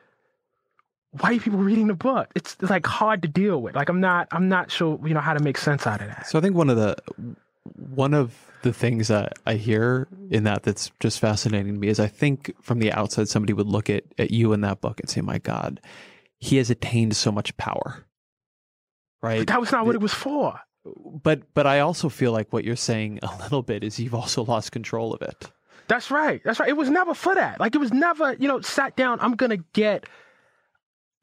[1.12, 2.28] white people reading the book.
[2.34, 3.74] It's, it's like hard to deal with.
[3.74, 6.26] Like I'm not I'm not sure you know how to make sense out of that.
[6.26, 6.96] So I think one of the
[7.74, 11.98] one of the things that I hear in that that's just fascinating to me is
[11.98, 15.08] I think from the outside somebody would look at at you in that book and
[15.08, 15.80] say, "My God,
[16.38, 18.04] he has attained so much power."
[19.22, 19.40] Right?
[19.40, 20.60] But that was not what it was for.
[20.84, 24.44] But but I also feel like what you're saying a little bit is you've also
[24.44, 25.50] lost control of it.
[25.88, 26.40] That's right.
[26.44, 26.68] That's right.
[26.68, 27.58] It was never for that.
[27.58, 29.18] Like it was never, you know, sat down.
[29.20, 30.04] I'm gonna get.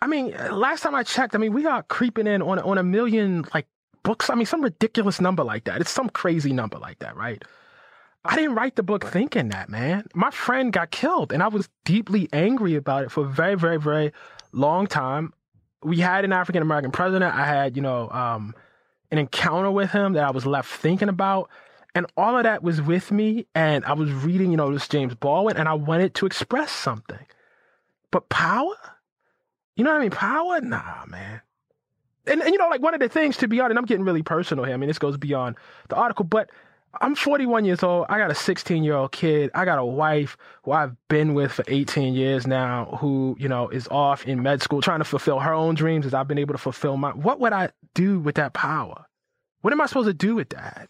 [0.01, 2.83] I mean, last time I checked, I mean, we are creeping in on on a
[2.83, 3.65] million like
[4.03, 4.29] books.
[4.29, 5.81] I mean, some ridiculous number like that.
[5.81, 7.43] It's some crazy number like that, right?
[8.25, 10.05] I didn't write the book thinking that, man.
[10.13, 13.79] My friend got killed, and I was deeply angry about it for a very, very,
[13.79, 14.11] very
[14.51, 15.33] long time.
[15.81, 17.33] We had an African American president.
[17.33, 18.53] I had, you know, um,
[19.11, 21.49] an encounter with him that I was left thinking about.
[21.95, 23.47] And all of that was with me.
[23.55, 27.25] And I was reading, you know, this James Baldwin, and I wanted to express something.
[28.11, 28.75] But power?
[29.75, 30.11] You know what I mean?
[30.11, 30.61] Power?
[30.61, 31.41] Nah, man.
[32.25, 34.23] And, and you know, like one of the things, to be honest, I'm getting really
[34.23, 34.73] personal here.
[34.73, 35.55] I mean, this goes beyond
[35.89, 36.49] the article, but
[36.99, 38.07] I'm 41 years old.
[38.09, 39.51] I got a 16 year old kid.
[39.53, 43.69] I got a wife who I've been with for 18 years now, who, you know,
[43.69, 46.53] is off in med school trying to fulfill her own dreams as I've been able
[46.53, 47.11] to fulfill my.
[47.11, 49.05] What would I do with that power?
[49.61, 50.89] What am I supposed to do with that?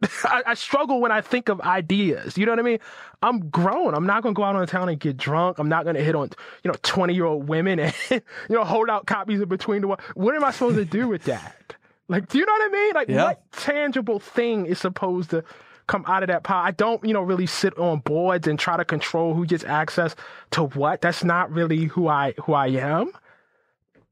[0.24, 2.38] I, I, struggle when I think of ideas.
[2.38, 2.78] You know what I mean?
[3.22, 3.94] I'm grown.
[3.94, 5.58] I'm not gonna go out on the town and get drunk.
[5.58, 6.30] I'm not gonna hit on
[6.62, 9.96] you know 20 year old women and you know hold out copies of Between the
[10.14, 11.74] What am I supposed to do with that?
[12.08, 12.94] Like, do you know what I mean?
[12.94, 13.24] Like, yeah.
[13.24, 15.44] what tangible thing is supposed to
[15.86, 16.62] come out of that power?
[16.64, 20.16] I don't you know really sit on boards and try to control who gets access
[20.52, 21.00] to what.
[21.02, 23.12] That's not really who I who I am.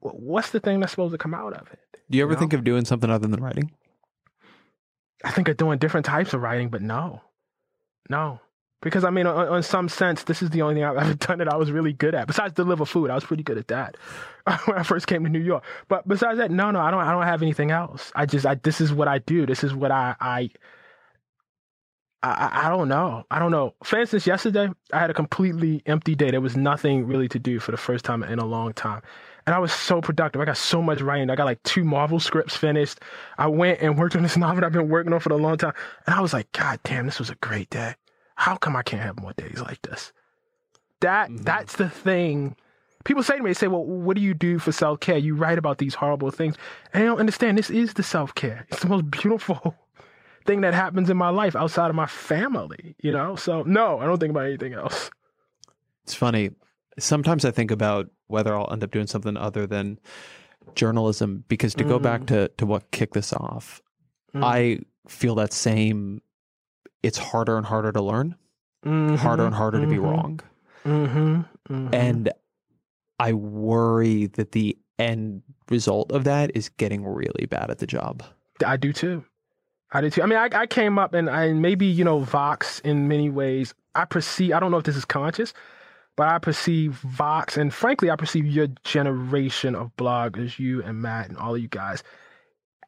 [0.00, 1.80] What's the thing that's supposed to come out of it?
[2.10, 2.40] Do you ever you know?
[2.40, 3.72] think of doing something other than writing?
[5.24, 7.22] I think of doing different types of writing, but no,
[8.08, 8.40] no.
[8.82, 11.38] Because I mean, on, on, some sense, this is the only thing I've ever done
[11.38, 12.26] that I was really good at.
[12.26, 13.96] Besides deliver food, I was pretty good at that
[14.66, 15.64] when I first came to New York.
[15.88, 17.00] But besides that, no, no, I don't.
[17.00, 18.12] I don't have anything else.
[18.14, 19.46] I just, I, this is what I do.
[19.46, 20.50] This is what I, I,
[22.22, 23.24] I, I don't know.
[23.30, 23.74] I don't know.
[23.82, 26.30] For instance, yesterday I had a completely empty day.
[26.30, 29.02] There was nothing really to do for the first time in a long time
[29.46, 30.40] and I was so productive.
[30.40, 31.30] I got so much writing.
[31.30, 33.00] I got like two Marvel scripts finished.
[33.38, 35.72] I went and worked on this novel I've been working on for a long time.
[36.06, 37.94] And I was like, God damn, this was a great day.
[38.36, 40.12] How come I can't have more days like this?
[41.00, 41.42] That mm-hmm.
[41.42, 42.56] that's the thing.
[43.04, 45.18] People say to me, they say, Well, what do you do for self care?
[45.18, 46.56] You write about these horrible things.
[46.92, 47.58] And I don't understand.
[47.58, 48.66] This is the self care.
[48.70, 49.74] It's the most beautiful
[50.46, 53.36] thing that happens in my life outside of my family, you know?
[53.36, 55.10] So no, I don't think about anything else.
[56.04, 56.50] It's funny.
[56.98, 59.98] Sometimes I think about whether I'll end up doing something other than
[60.74, 61.44] journalism.
[61.48, 61.88] Because to mm.
[61.88, 62.26] go back mm.
[62.28, 63.82] to, to what kicked this off,
[64.34, 64.42] mm.
[64.42, 66.22] I feel that same,
[67.06, 68.34] it's harder and harder to learn,
[68.84, 69.14] mm-hmm.
[69.14, 69.90] harder and harder mm-hmm.
[69.90, 70.10] to be mm-hmm.
[70.10, 70.40] wrong.
[70.84, 71.72] Mm-hmm.
[71.72, 71.94] mm-hmm.
[71.94, 72.32] And
[73.20, 78.24] I worry that the end result of that is getting really bad at the job.
[78.64, 79.24] I do too.
[79.92, 80.22] I do too.
[80.22, 83.72] I mean, I, I came up and I maybe, you know, Vox in many ways,
[83.94, 85.54] I perceive, I don't know if this is conscious,
[86.16, 91.28] but I perceive Vox and frankly, I perceive your generation of bloggers, you and Matt
[91.28, 92.02] and all of you guys,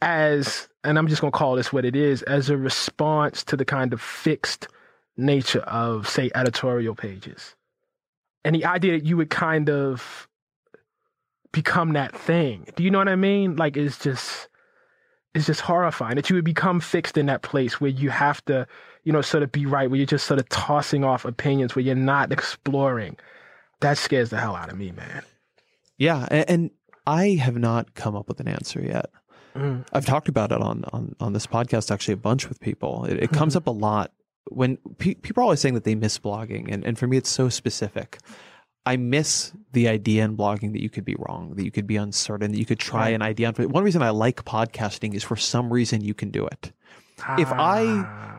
[0.01, 3.57] as, and I'm just going to call this what it is, as a response to
[3.57, 4.69] the kind of fixed
[5.17, 7.55] nature of, say, editorial pages.
[8.45, 10.29] And the idea that you would kind of
[11.53, 12.67] become that thing.
[12.77, 13.57] Do you know what I mean?
[13.57, 14.49] Like, it's just,
[15.35, 18.67] it's just horrifying that you would become fixed in that place where you have to
[19.09, 21.83] you know, sort of be right, where you're just sort of tossing off opinions, where
[21.83, 23.17] you're not exploring.
[23.81, 25.23] That scares the hell out of me, man.
[25.97, 26.71] Yeah, and,
[27.07, 29.11] I have not come up with an answer yet.
[29.59, 29.87] Mm.
[29.93, 33.05] I've talked about it on, on on this podcast actually a bunch with people.
[33.05, 33.59] It, it comes mm-hmm.
[33.59, 34.13] up a lot
[34.51, 37.31] when pe- people are always saying that they miss blogging, and, and for me, it's
[37.31, 38.19] so specific.
[38.87, 41.97] I miss the idea in blogging that you could be wrong, that you could be
[41.97, 43.15] uncertain, that you could try right.
[43.15, 43.53] an idea.
[43.53, 46.73] One reason I like podcasting is for some reason you can do it.
[47.21, 47.37] Ah.
[47.39, 48.39] If I ah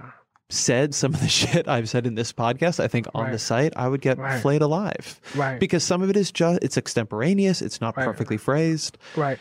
[0.49, 3.31] said some of the shit I've said in this podcast, I think on right.
[3.31, 4.41] the site, I would get right.
[4.41, 5.19] flayed alive.
[5.35, 5.59] Right.
[5.59, 8.97] Because some of it is just, it's extemporaneous, it's not perfectly phrased.
[9.15, 9.39] Right.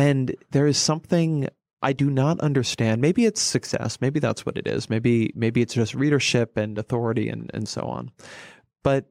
[0.00, 1.48] And there is something
[1.82, 3.02] I do not understand.
[3.02, 3.98] Maybe it's success.
[4.00, 4.88] Maybe that's what it is.
[4.88, 8.10] Maybe, maybe it's just readership and authority and, and so on.
[8.82, 9.10] But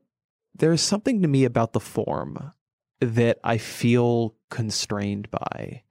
[0.56, 2.54] there's something to me about the form
[3.02, 5.84] that I feel constrained by.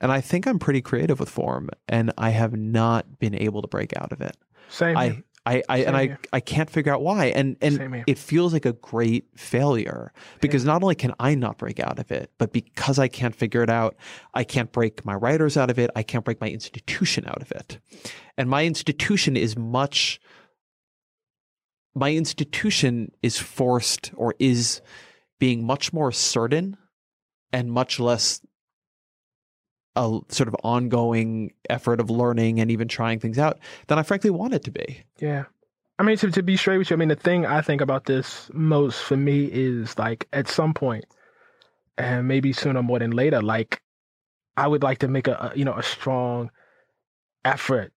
[0.00, 3.68] And I think I'm pretty creative with form, and I have not been able to
[3.68, 4.36] break out of it.
[4.68, 4.96] Same.
[4.96, 6.18] I, I, I and I, here.
[6.32, 7.26] I can't figure out why.
[7.26, 11.80] And and it feels like a great failure because not only can I not break
[11.80, 13.96] out of it, but because I can't figure it out,
[14.34, 15.90] I can't break my writers out of it.
[15.96, 17.78] I can't break my institution out of it.
[18.36, 20.20] And my institution is much
[21.94, 24.80] my institution is forced or is
[25.38, 26.76] being much more certain
[27.52, 28.40] and much less
[29.96, 33.58] a sort of ongoing effort of learning and even trying things out
[33.88, 35.02] than I frankly want it to be.
[35.18, 35.44] Yeah.
[35.98, 38.06] I mean, to, to be straight with you, I mean, the thing I think about
[38.06, 41.04] this most for me is like at some point,
[41.98, 43.82] and maybe sooner more than later, like
[44.56, 46.50] I would like to make a, a you know a strong
[47.44, 47.92] effort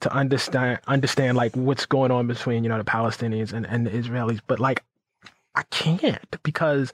[0.00, 3.90] to understand understand like what's going on between you know the Palestinians and, and the
[3.90, 4.84] Israelis, but like
[5.56, 6.92] I can't because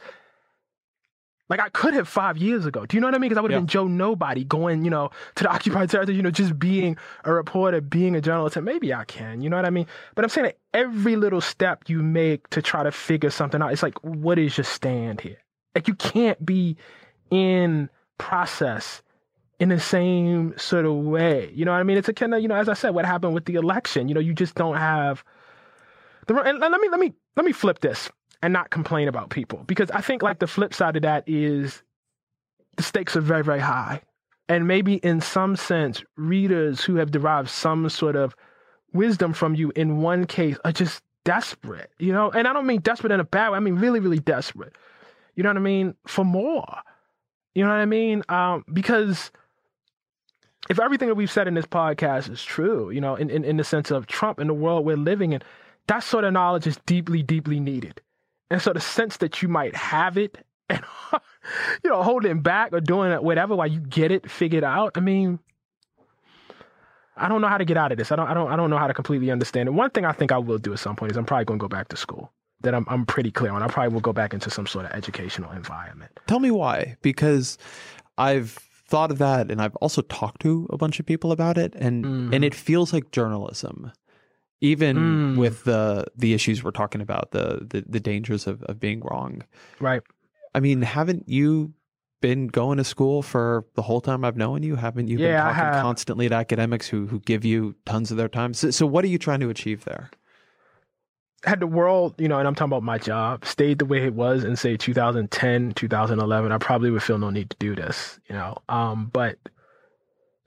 [1.49, 2.87] like I could have five years ago.
[2.87, 3.29] Do you know what I mean?
[3.29, 3.61] Because I would have Yeah.
[3.63, 7.33] been Joe Nobody going, you know, to the occupied territory, you know, just being a
[7.33, 9.41] reporter, being a journalist, and maybe I can.
[9.43, 9.87] You know what I mean?
[10.15, 13.73] But I'm saying that every little step you make to try to figure something out,
[13.73, 15.39] it's like, what is your stand here?
[15.75, 16.77] Like you can't be
[17.31, 19.03] in process
[19.59, 21.51] in the same sort of way.
[21.55, 21.99] You know what I mean?
[21.99, 24.09] It's a kind of, you know, as I said, what happened with the election.
[24.09, 25.25] You know, you just don't have
[26.27, 28.11] the and let me let me let me flip this
[28.45, 31.83] and not complain about people because I think like the flip side of that is
[32.77, 34.03] the stakes are very very high,
[34.51, 38.37] and maybe in some sense readers who have derived some sort of
[38.93, 42.31] wisdom from you in one case are just desperate, you know.
[42.33, 43.57] And I don't mean desperate in a bad way.
[43.57, 44.77] I mean really really desperate.
[45.37, 46.67] You know what I mean for more.
[47.55, 48.25] You know what I mean?
[48.29, 49.33] Um, because
[50.69, 53.57] if everything that we've said in this podcast is true, you know, in, in, in
[53.57, 55.41] the sense of Trump and the world we're living in,
[55.87, 58.03] that sort of knowledge is deeply, deeply needed.
[58.55, 60.39] And so the sense that you might have it
[60.71, 60.81] and,
[61.83, 65.01] you know, holding back or doing it, whatever, while you get it figured out, I
[65.01, 65.41] mean,
[67.17, 68.13] I don't know how to get out of this.
[68.13, 69.73] I don't, I don't, I don't know how to completely understand it.
[69.73, 71.65] One thing I think I will do at some point is I'm probably going to
[71.65, 72.31] go back to school.
[72.61, 73.61] That I'm, I'm pretty clear on.
[73.63, 76.13] I probably will go back into some sort of educational environment.
[76.29, 77.59] Tell me why, because
[78.17, 78.53] I've
[78.87, 82.05] thought of that, and I've also talked to a bunch of people about it, and
[82.05, 82.35] Mhm.
[82.35, 83.91] and it feels like journalism,
[84.61, 85.37] even Mm.
[85.37, 89.43] with the the issues we're talking about, the the, the dangers of, of being wrong.
[89.81, 90.03] Right.
[90.55, 91.75] I mean, haven't you
[92.21, 94.77] been going to school for the whole time I've known you?
[94.77, 98.17] Haven't you been Yeah, I talking constantly to academics who who give you tons of
[98.17, 98.55] their time?
[98.55, 100.11] So, so what are you trying to achieve there?
[101.45, 104.15] had the world, you know, and I'm talking about my job, stayed the way it
[104.15, 108.35] was in say 2010, 2011, I probably would feel no need to do this, you
[108.35, 108.57] know.
[108.71, 109.37] Um, but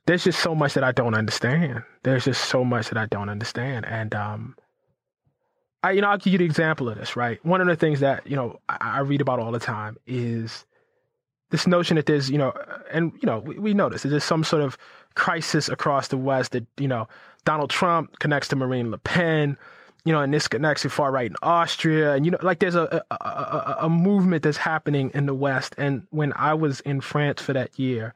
[0.07, 1.83] there's just so much that I don't understand.
[2.03, 4.55] There's just so much that I don't understand, and um,
[5.83, 7.15] I, you know, I'll give you the example of this.
[7.15, 9.97] Right, one of the things that you know I, I read about all the time
[10.07, 10.65] is
[11.51, 12.53] this notion that there's, you know,
[12.91, 14.03] and you know, we, we this.
[14.03, 14.77] There's some sort of
[15.15, 17.07] crisis across the West that you know
[17.45, 19.57] Donald Trump connects to Marine Le Pen
[20.05, 22.75] you know, and this connects to far right in Austria, and you know, like there's
[22.75, 25.75] a a, a a movement that's happening in the West.
[25.77, 28.13] And when I was in France for that year,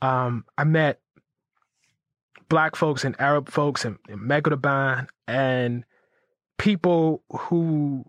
[0.00, 1.00] um, I met
[2.48, 4.30] black folks and Arab folks in, in
[5.26, 5.84] and
[6.58, 8.04] people who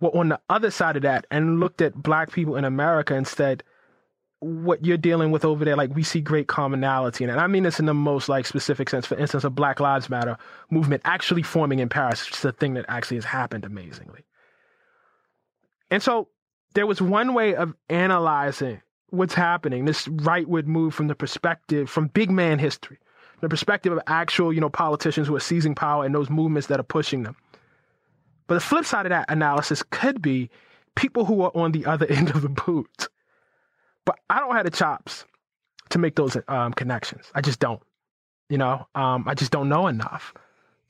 [0.00, 3.26] were on the other side of that and looked at black people in America and
[3.26, 3.62] said,
[4.42, 7.22] what you're dealing with over there, like we see great commonality.
[7.22, 9.06] And I mean this in the most like specific sense.
[9.06, 10.36] For instance, a Black Lives Matter
[10.68, 14.24] movement actually forming in Paris, which is a thing that actually has happened amazingly.
[15.92, 16.28] And so
[16.74, 22.08] there was one way of analyzing what's happening, this rightward move from the perspective, from
[22.08, 22.98] big man history,
[23.42, 26.78] the perspective of actual, you know, politicians who are seizing power and those movements that
[26.80, 27.36] are pushing them.
[28.46, 30.48] But the flip side of that analysis could be
[30.94, 33.08] people who are on the other end of the boot.
[34.04, 35.24] But I don't have the chops
[35.90, 37.30] to make those um, connections.
[37.34, 37.82] I just don't.
[38.48, 40.32] You know, um, I just don't know enough.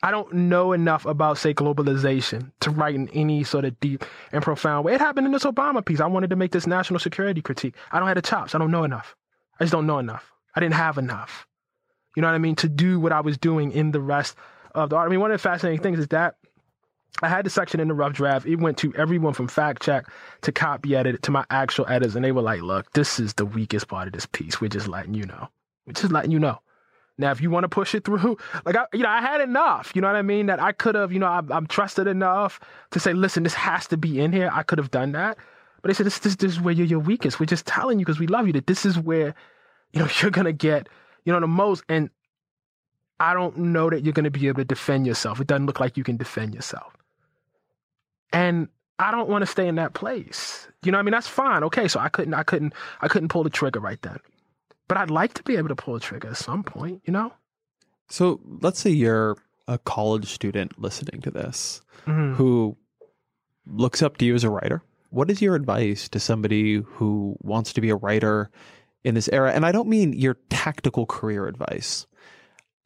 [0.02, 4.42] I don't know enough about, say, globalization to write in any sort of deep and
[4.42, 4.94] profound way.
[4.94, 6.00] It happened in this Obama piece.
[6.00, 7.76] I wanted to make this national security critique.
[7.92, 8.54] I don't have the chops.
[8.54, 9.14] I don't know enough.
[9.58, 10.32] I just don't know enough.
[10.54, 11.46] I didn't have enough.
[12.16, 12.56] You know what I mean?
[12.56, 14.36] To do what I was doing in the rest
[14.74, 15.08] of the art.
[15.08, 16.36] I mean, one of the fascinating things is that
[17.22, 18.46] I had the section in the rough draft.
[18.46, 20.06] It went to everyone from fact check
[20.42, 23.44] to copy edit to my actual editors, and they were like, "Look, this is the
[23.44, 24.60] weakest part of this piece.
[24.60, 25.48] We're just letting you know.
[25.86, 26.60] We're just letting you know."
[27.18, 29.92] Now, if you want to push it through, like I, you know, I had enough.
[29.94, 30.46] You know what I mean?
[30.46, 32.58] That I could have, you know, I'm, I'm trusted enough
[32.92, 35.36] to say, "Listen, this has to be in here." I could have done that,
[35.82, 37.38] but they said, "This, this, this is where you're your weakest.
[37.38, 39.34] We're just telling you because we love you that this is where,
[39.92, 40.88] you know, you're gonna get,
[41.24, 42.10] you know, the most." And
[43.20, 45.40] I don't know that you're gonna be able to defend yourself.
[45.40, 46.96] It doesn't look like you can defend yourself.
[48.32, 48.68] And
[48.98, 50.68] I don't want to stay in that place.
[50.84, 51.64] You know, I mean, that's fine.
[51.64, 54.18] Okay, so I couldn't, I couldn't, I couldn't pull the trigger right then,
[54.88, 57.02] but I'd like to be able to pull the trigger at some point.
[57.04, 57.32] You know.
[58.08, 59.36] So let's say you're
[59.68, 62.34] a college student listening to this mm-hmm.
[62.34, 62.76] who
[63.66, 64.82] looks up to you as a writer.
[65.10, 68.50] What is your advice to somebody who wants to be a writer
[69.04, 69.52] in this era?
[69.52, 72.06] And I don't mean your tactical career advice.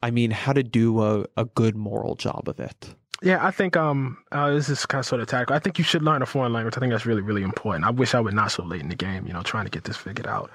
[0.01, 2.95] I mean how to do a, a good moral job of it.
[3.23, 5.55] Yeah, I think um uh, this is kind of sort of tactical.
[5.55, 6.75] I think you should learn a foreign language.
[6.77, 7.85] I think that's really really important.
[7.85, 9.85] I wish I would not so late in the game, you know, trying to get
[9.85, 10.51] this figured out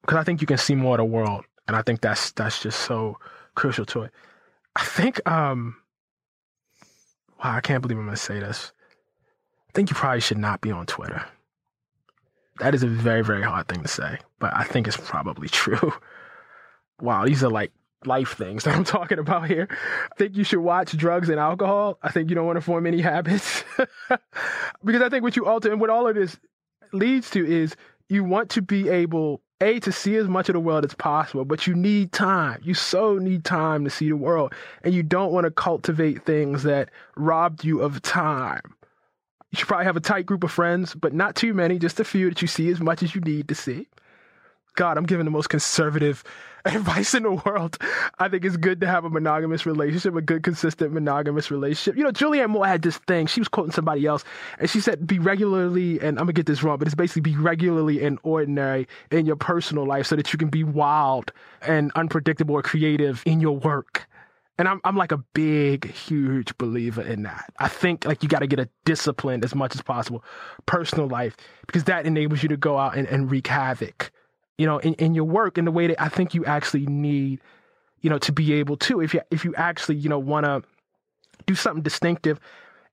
[0.00, 2.60] because I think you can see more of the world, and I think that's that's
[2.60, 3.18] just so
[3.54, 4.10] crucial to it.
[4.76, 5.76] I think um
[7.42, 8.72] wow, I can't believe I'm to say this.
[9.68, 11.24] I think you probably should not be on Twitter.
[12.60, 15.92] That is a very very hard thing to say, but I think it's probably true.
[17.00, 17.72] wow, these are like
[18.06, 19.68] life things that I'm talking about here.
[19.70, 21.98] I think you should watch drugs and alcohol.
[22.02, 23.64] I think you don't want to form any habits.
[24.84, 26.38] because I think what you alter and what all of this
[26.92, 27.74] leads to is
[28.08, 31.44] you want to be able a to see as much of the world as possible,
[31.44, 32.60] but you need time.
[32.62, 34.52] You so need time to see the world,
[34.82, 38.73] and you don't want to cultivate things that robbed you of time.
[39.54, 42.04] You should probably have a tight group of friends, but not too many, just a
[42.04, 43.86] few that you see as much as you need to see.
[44.74, 46.24] God, I'm giving the most conservative
[46.64, 47.78] advice in the world.
[48.18, 51.96] I think it's good to have a monogamous relationship, a good, consistent monogamous relationship.
[51.96, 53.28] You know, Julianne Moore had this thing.
[53.28, 54.24] She was quoting somebody else,
[54.58, 57.36] and she said, "Be regularly," and I'm gonna get this wrong, but it's basically be
[57.36, 61.30] regularly and ordinary in your personal life, so that you can be wild
[61.62, 64.08] and unpredictable or creative in your work.
[64.56, 67.52] And I'm I'm like a big, huge believer in that.
[67.58, 70.24] I think like you got to get a disciplined as much as possible
[70.66, 71.36] personal life
[71.66, 74.12] because that enables you to go out and, and wreak havoc
[74.58, 77.40] you know, in, in your work in the way that I think you actually need,
[78.00, 80.62] you know, to be able to, if you, if you actually, you know, want to
[81.46, 82.38] do something distinctive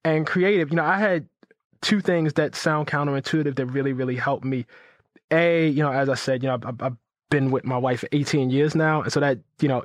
[0.03, 0.71] and creative.
[0.71, 1.27] You know, I had
[1.81, 4.65] two things that sound counterintuitive that really, really helped me.
[5.29, 6.97] A, you know, as I said, you know, I've, I've
[7.29, 9.03] been with my wife for 18 years now.
[9.03, 9.83] And so that, you know,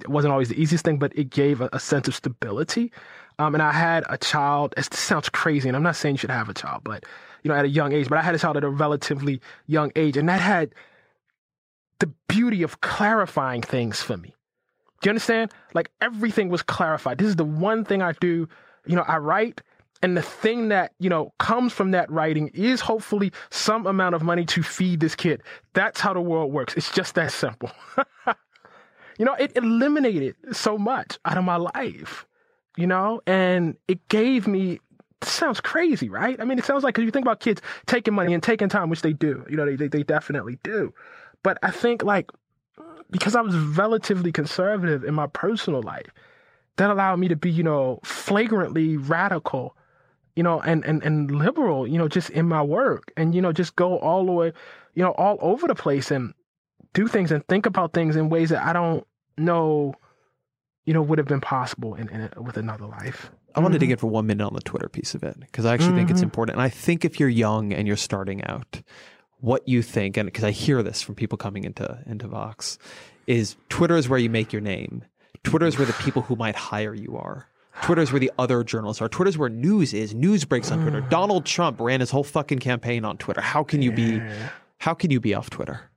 [0.00, 2.92] it wasn't always the easiest thing, but it gave a, a sense of stability.
[3.38, 4.74] Um, and I had a child.
[4.76, 7.04] This sounds crazy, and I'm not saying you should have a child, but
[7.42, 8.08] you know, at a young age.
[8.08, 10.74] But I had a child at a relatively young age, and that had
[12.00, 14.34] the beauty of clarifying things for me.
[15.00, 15.52] Do you understand?
[15.74, 17.18] Like everything was clarified.
[17.18, 18.48] This is the one thing I do.
[18.86, 19.60] You know, I write,
[20.02, 24.22] and the thing that, you know, comes from that writing is hopefully some amount of
[24.22, 25.42] money to feed this kid.
[25.74, 26.74] That's how the world works.
[26.74, 27.70] It's just that simple.
[29.18, 32.26] you know, it eliminated so much out of my life,
[32.76, 34.80] you know, and it gave me
[35.22, 36.40] sounds crazy, right?
[36.40, 38.88] I mean, it sounds like, because you think about kids taking money and taking time,
[38.88, 40.94] which they do, you know, they, they, they definitely do.
[41.42, 42.30] But I think like
[43.10, 46.10] because I was relatively conservative in my personal life,
[46.76, 49.76] that allowed me to be, you know, flagrantly radical,
[50.36, 53.52] you know, and, and, and liberal, you know, just in my work and, you know,
[53.52, 54.52] just go all the way,
[54.94, 56.34] you know, all over the place and
[56.98, 59.06] do things and think about things in ways that I don't
[59.36, 59.94] know,
[60.84, 63.30] you know, would have been possible in, in with another life.
[63.54, 63.80] I wanted mm-hmm.
[63.80, 65.96] to get for one minute on the Twitter piece of it because I actually mm-hmm.
[65.98, 66.24] think it's mm-hmm.
[66.24, 66.56] important.
[66.56, 68.82] And I think if you're young and you're starting out,
[69.40, 72.78] what you think, and because I hear this from people coming into into Vox,
[73.28, 75.04] is Twitter is where you make your name.
[75.44, 77.46] Twitter is where the people who might hire you are.
[77.82, 79.08] Twitter is where the other journalists are.
[79.08, 80.12] Twitter is where news is.
[80.12, 81.00] News breaks on Twitter.
[81.02, 83.40] Donald Trump ran his whole fucking campaign on Twitter.
[83.40, 84.20] How can you be?
[84.78, 85.87] How can you be off Twitter?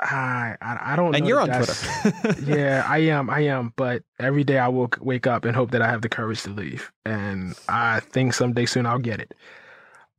[0.00, 1.14] I I, I don't.
[1.14, 2.34] And you're on Twitter.
[2.44, 3.30] yeah, I am.
[3.30, 3.72] I am.
[3.76, 6.50] But every day I will wake up and hope that I have the courage to
[6.50, 6.92] leave.
[7.04, 9.34] And I think someday soon I'll get it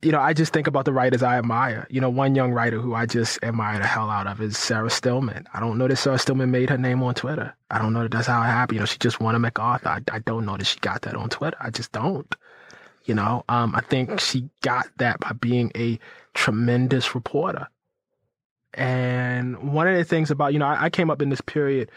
[0.06, 1.88] you know, I just think about the writers I admire.
[1.90, 4.90] You know, one young writer who I just admire the hell out of is Sarah
[4.90, 5.48] Stillman.
[5.52, 7.56] I don't know that Sarah Stillman made her name on Twitter.
[7.72, 8.76] I don't know that that's how it happened.
[8.76, 9.90] You know, she just won a MacArthur.
[9.90, 11.58] I, I don't know that she got that on Twitter.
[11.60, 12.34] I just don't.
[13.06, 16.00] You know, um, I think she got that by being a
[16.36, 17.68] tremendous reporter.
[18.76, 21.90] And one of the things about, you know, I, I came up in this period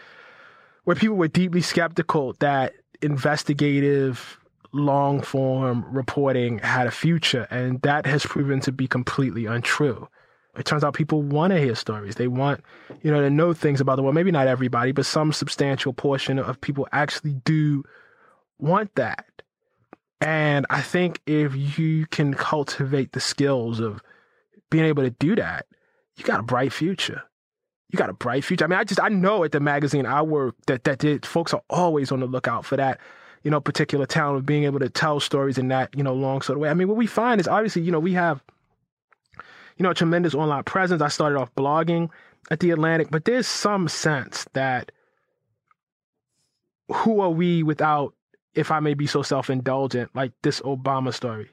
[0.85, 4.39] where people were deeply skeptical that investigative
[4.71, 10.07] long form reporting had a future, and that has proven to be completely untrue.
[10.57, 12.15] It turns out people want to hear stories.
[12.15, 12.61] They want,
[13.01, 14.15] you know, to know things about the world.
[14.15, 17.83] Maybe not everybody, but some substantial portion of people actually do
[18.57, 19.25] want that.
[20.21, 24.01] And I think if you can cultivate the skills of
[24.69, 25.65] being able to do that,
[26.19, 27.23] you got a bright future.
[27.89, 28.65] You got a bright future.
[28.65, 31.53] I mean, I just I know at the magazine I work that that did, folks
[31.53, 32.99] are always on the lookout for that
[33.43, 36.41] you know, particular talent of being able to tell stories in that, you know, long
[36.41, 36.69] sort of way.
[36.69, 38.43] I mean, what we find is obviously, you know, we have,
[39.77, 41.01] you know, a tremendous online presence.
[41.01, 42.09] I started off blogging
[42.51, 44.91] at the Atlantic, but there's some sense that
[46.91, 48.13] who are we without,
[48.55, 51.49] if I may be so self indulgent, like this Obama story?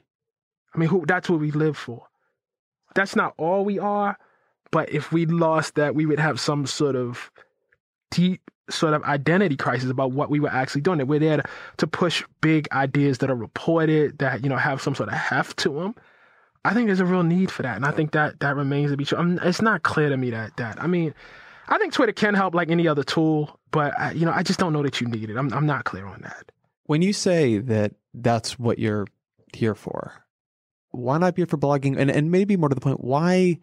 [0.73, 2.05] I mean, who, that's what we live for.
[2.95, 4.17] That's not all we are,
[4.71, 7.31] but if we lost that, we would have some sort of
[8.11, 10.97] deep sort of identity crisis about what we were actually doing.
[10.97, 11.41] That we're there
[11.77, 15.57] to, push big ideas that are reported, that, you know, have some sort of heft
[15.59, 15.95] to them.
[16.65, 17.77] I think there's a real need for that.
[17.77, 19.17] And I think that that remains to be true.
[19.17, 21.13] I'm, it's not clear to me that, that, I mean,
[21.69, 24.59] I think Twitter can help like any other tool, but I, you know, I just
[24.59, 25.37] don't know that you need it.
[25.37, 26.51] I'm, I'm not clear on that.
[26.85, 29.07] When you say that that's what you're
[29.53, 30.25] here for,
[30.91, 31.97] why not be here for blogging?
[31.97, 33.59] And, and maybe more to the point, why,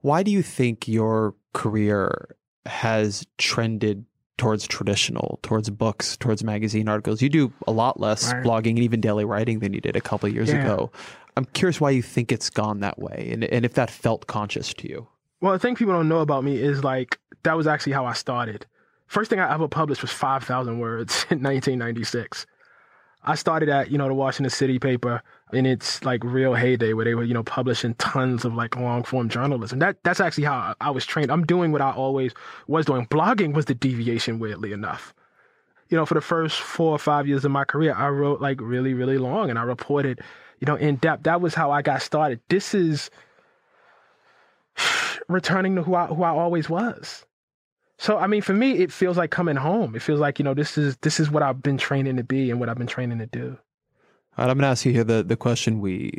[0.00, 4.04] why do you think your career has trended
[4.36, 7.20] towards traditional, towards books, towards magazine articles?
[7.20, 8.44] You do a lot less right.
[8.44, 10.62] blogging and even daily writing than you did a couple years yeah.
[10.62, 10.90] ago.
[11.36, 14.72] I'm curious why you think it's gone that way and, and if that felt conscious
[14.74, 15.06] to you.
[15.40, 18.12] Well, the thing people don't know about me is like that was actually how I
[18.12, 18.66] started.
[19.06, 22.46] First thing I ever published was 5,000 words in 1996.
[23.24, 25.22] I started at, you know, the Washington City paper
[25.52, 29.02] in its like real heyday where they were, you know, publishing tons of like long
[29.02, 29.78] form journalism.
[29.78, 31.30] That that's actually how I was trained.
[31.30, 32.32] I'm doing what I always
[32.66, 33.06] was doing.
[33.06, 35.14] Blogging was the deviation, weirdly enough.
[35.88, 38.60] You know, for the first four or five years of my career, I wrote like
[38.60, 40.20] really, really long and I reported,
[40.60, 41.22] you know, in depth.
[41.22, 42.40] That was how I got started.
[42.48, 43.10] This is
[45.28, 47.24] returning to who I who I always was.
[47.98, 49.96] So I mean, for me, it feels like coming home.
[49.96, 52.50] It feels like you know this is this is what I've been training to be
[52.50, 53.58] and what I've been training to do.
[54.38, 56.12] All right, I'm going to ask you here the the question we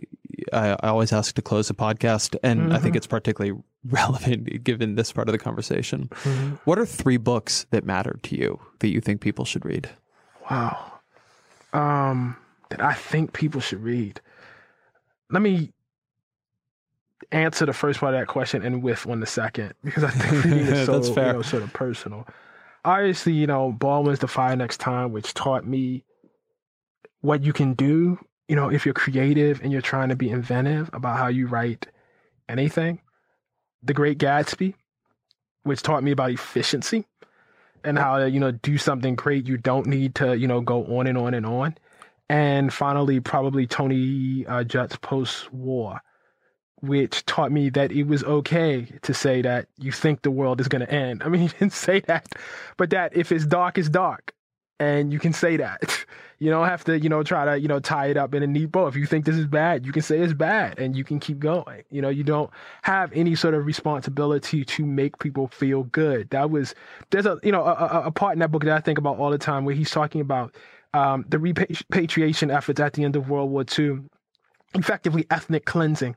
[0.52, 2.72] I, I always ask to close a podcast, and mm-hmm.
[2.74, 2.98] I think mm-hmm.
[2.98, 6.10] it's particularly relevant given this part of the conversation.
[6.24, 6.56] Mm-hmm.
[6.66, 9.90] What are three books that matter to you that you think people should read?
[10.52, 11.00] Wow,
[11.72, 12.36] um,
[12.72, 14.20] that I think people should read.
[15.32, 15.72] Let me
[17.32, 20.44] answer the first part of that question and whiff on the second because I think
[20.44, 22.28] reading is so you know, sort of personal.
[22.84, 26.04] Obviously, you know, Baldwin's The Fire Next Time, which taught me
[27.22, 30.90] what you can do, you know, if you're creative and you're trying to be inventive
[30.94, 31.88] about how you write
[32.48, 33.02] anything.
[33.84, 34.74] The Great Gatsby,
[35.64, 37.06] which taught me about efficiency
[37.84, 40.84] and how to, you know do something great you don't need to you know go
[40.98, 41.76] on and on and on
[42.30, 46.02] and finally probably tony uh, Judt's post-war
[46.82, 50.70] which taught me that it was okay to say that you think the world is
[50.70, 51.22] going to end.
[51.26, 52.28] I mean, he didn't say that,
[52.78, 54.34] but that if it's dark, it's dark.
[54.80, 56.06] And you can say that.
[56.42, 58.48] You don't have to, you know, try to, you know, tie it up in a
[58.48, 58.88] neat bow.
[58.88, 61.38] If you think this is bad, you can say it's bad and you can keep
[61.38, 61.84] going.
[61.92, 62.50] You know, you don't
[62.84, 66.30] have any sort of responsibility to make people feel good.
[66.30, 66.76] That was,
[67.10, 69.32] there's a, you know, a, a part in that book that I think about all
[69.32, 70.56] the time where he's talking about
[70.94, 74.00] um, the repatriation efforts at the end of World War II,
[74.76, 76.16] effectively ethnic cleansing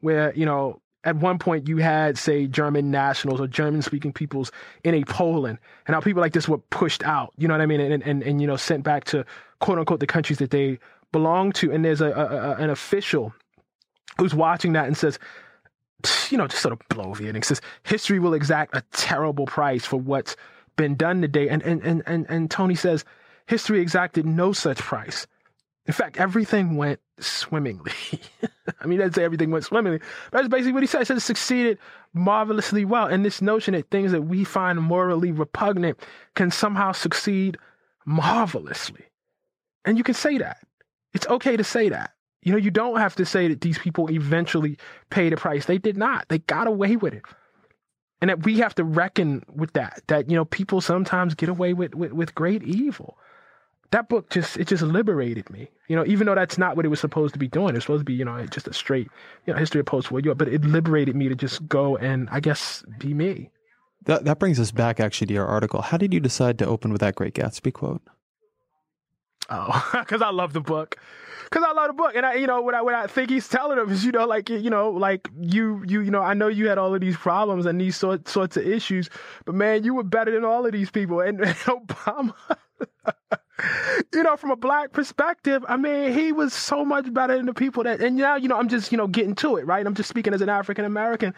[0.00, 4.52] where, you know, at one point you had, say, German nationals or German speaking peoples
[4.84, 7.66] in a Poland, and how people like this were pushed out, you know what I
[7.66, 7.80] mean?
[7.80, 9.24] And, and, and, you know, sent back to
[9.60, 10.78] quote unquote the countries that they
[11.12, 11.72] belong to.
[11.72, 13.32] And there's a, a, a an official
[14.18, 15.18] who's watching that and says,
[16.30, 19.96] you know, just sort of bloviating, and says, history will exact a terrible price for
[19.96, 20.36] what's
[20.76, 21.48] been done today.
[21.48, 23.04] And, and, and, and, and Tony says,
[23.46, 25.26] history exacted no such price.
[25.86, 27.92] In fact, everything went swimmingly.
[28.80, 30.00] I mean, I'd say everything went swimmingly.
[30.30, 31.00] But that's basically what he said.
[31.00, 31.78] He said it succeeded
[32.12, 33.06] marvelously well.
[33.06, 36.00] And this notion that things that we find morally repugnant
[36.34, 37.56] can somehow succeed
[38.04, 39.04] marvelously.
[39.84, 40.58] And you can say that.
[41.14, 42.12] It's okay to say that.
[42.42, 44.78] You know, you don't have to say that these people eventually
[45.10, 45.66] paid a price.
[45.66, 46.28] They did not.
[46.28, 47.22] They got away with it.
[48.20, 50.02] And that we have to reckon with that.
[50.08, 53.18] That, you know, people sometimes get away with, with, with great evil
[53.90, 55.68] that book just it just liberated me.
[55.88, 57.76] You know, even though that's not what it was supposed to be doing.
[57.76, 59.08] It's supposed to be, you know, just a straight,
[59.46, 60.38] you know, history of post-war Europe.
[60.38, 63.50] But it liberated me to just go and I guess be me.
[64.04, 65.82] That that brings us back actually to your article.
[65.82, 68.02] How did you decide to open with that Great Gatsby quote?
[69.50, 70.96] Oh, because I love the book.
[71.44, 73.48] Because I love the book, and I, you know, what I what I think he's
[73.48, 76.48] telling them is, you know, like you know, like you you you know, I know
[76.48, 79.08] you had all of these problems and these sort, sorts of issues,
[79.44, 81.20] but man, you were better than all of these people.
[81.20, 82.34] And, and Obama,
[84.12, 87.54] you know, from a black perspective, I mean, he was so much better than the
[87.54, 89.86] people that, and now, you know, I'm just, you know, getting to it, right?
[89.86, 91.34] I'm just speaking as an African American.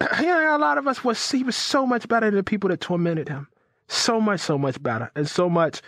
[0.20, 2.70] you know, a lot of us was, he was so much better than the people
[2.70, 3.48] that tormented him.
[3.88, 5.10] So much, so much better.
[5.14, 5.82] And so much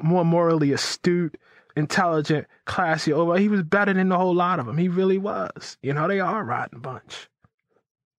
[0.00, 1.36] more morally astute,
[1.76, 3.12] intelligent, classy.
[3.12, 4.78] Well, he was better than the whole lot of them.
[4.78, 5.76] He really was.
[5.82, 7.28] You know, they are a rotten bunch.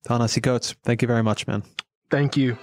[0.07, 1.63] Ta-Nehisi Coates, thank you very much, man.
[2.09, 2.57] Thank you.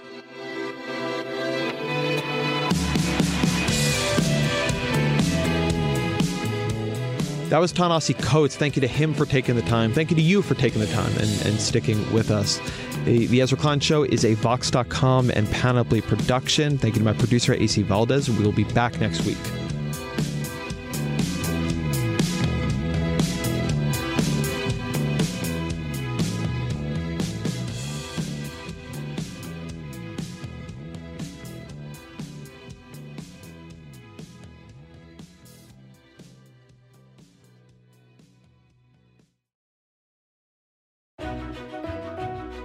[7.49, 8.57] That was Ta-Nehisi Coates.
[8.57, 9.93] Thank you to him for taking the time.
[9.93, 12.59] Thank you to you for taking the time and, and sticking with us.
[13.05, 16.77] The, the Ezra Klein Show is a Vox.com and Panoply production.
[16.77, 18.29] Thank you to my producer, AC Valdez.
[18.29, 19.37] We will be back next week.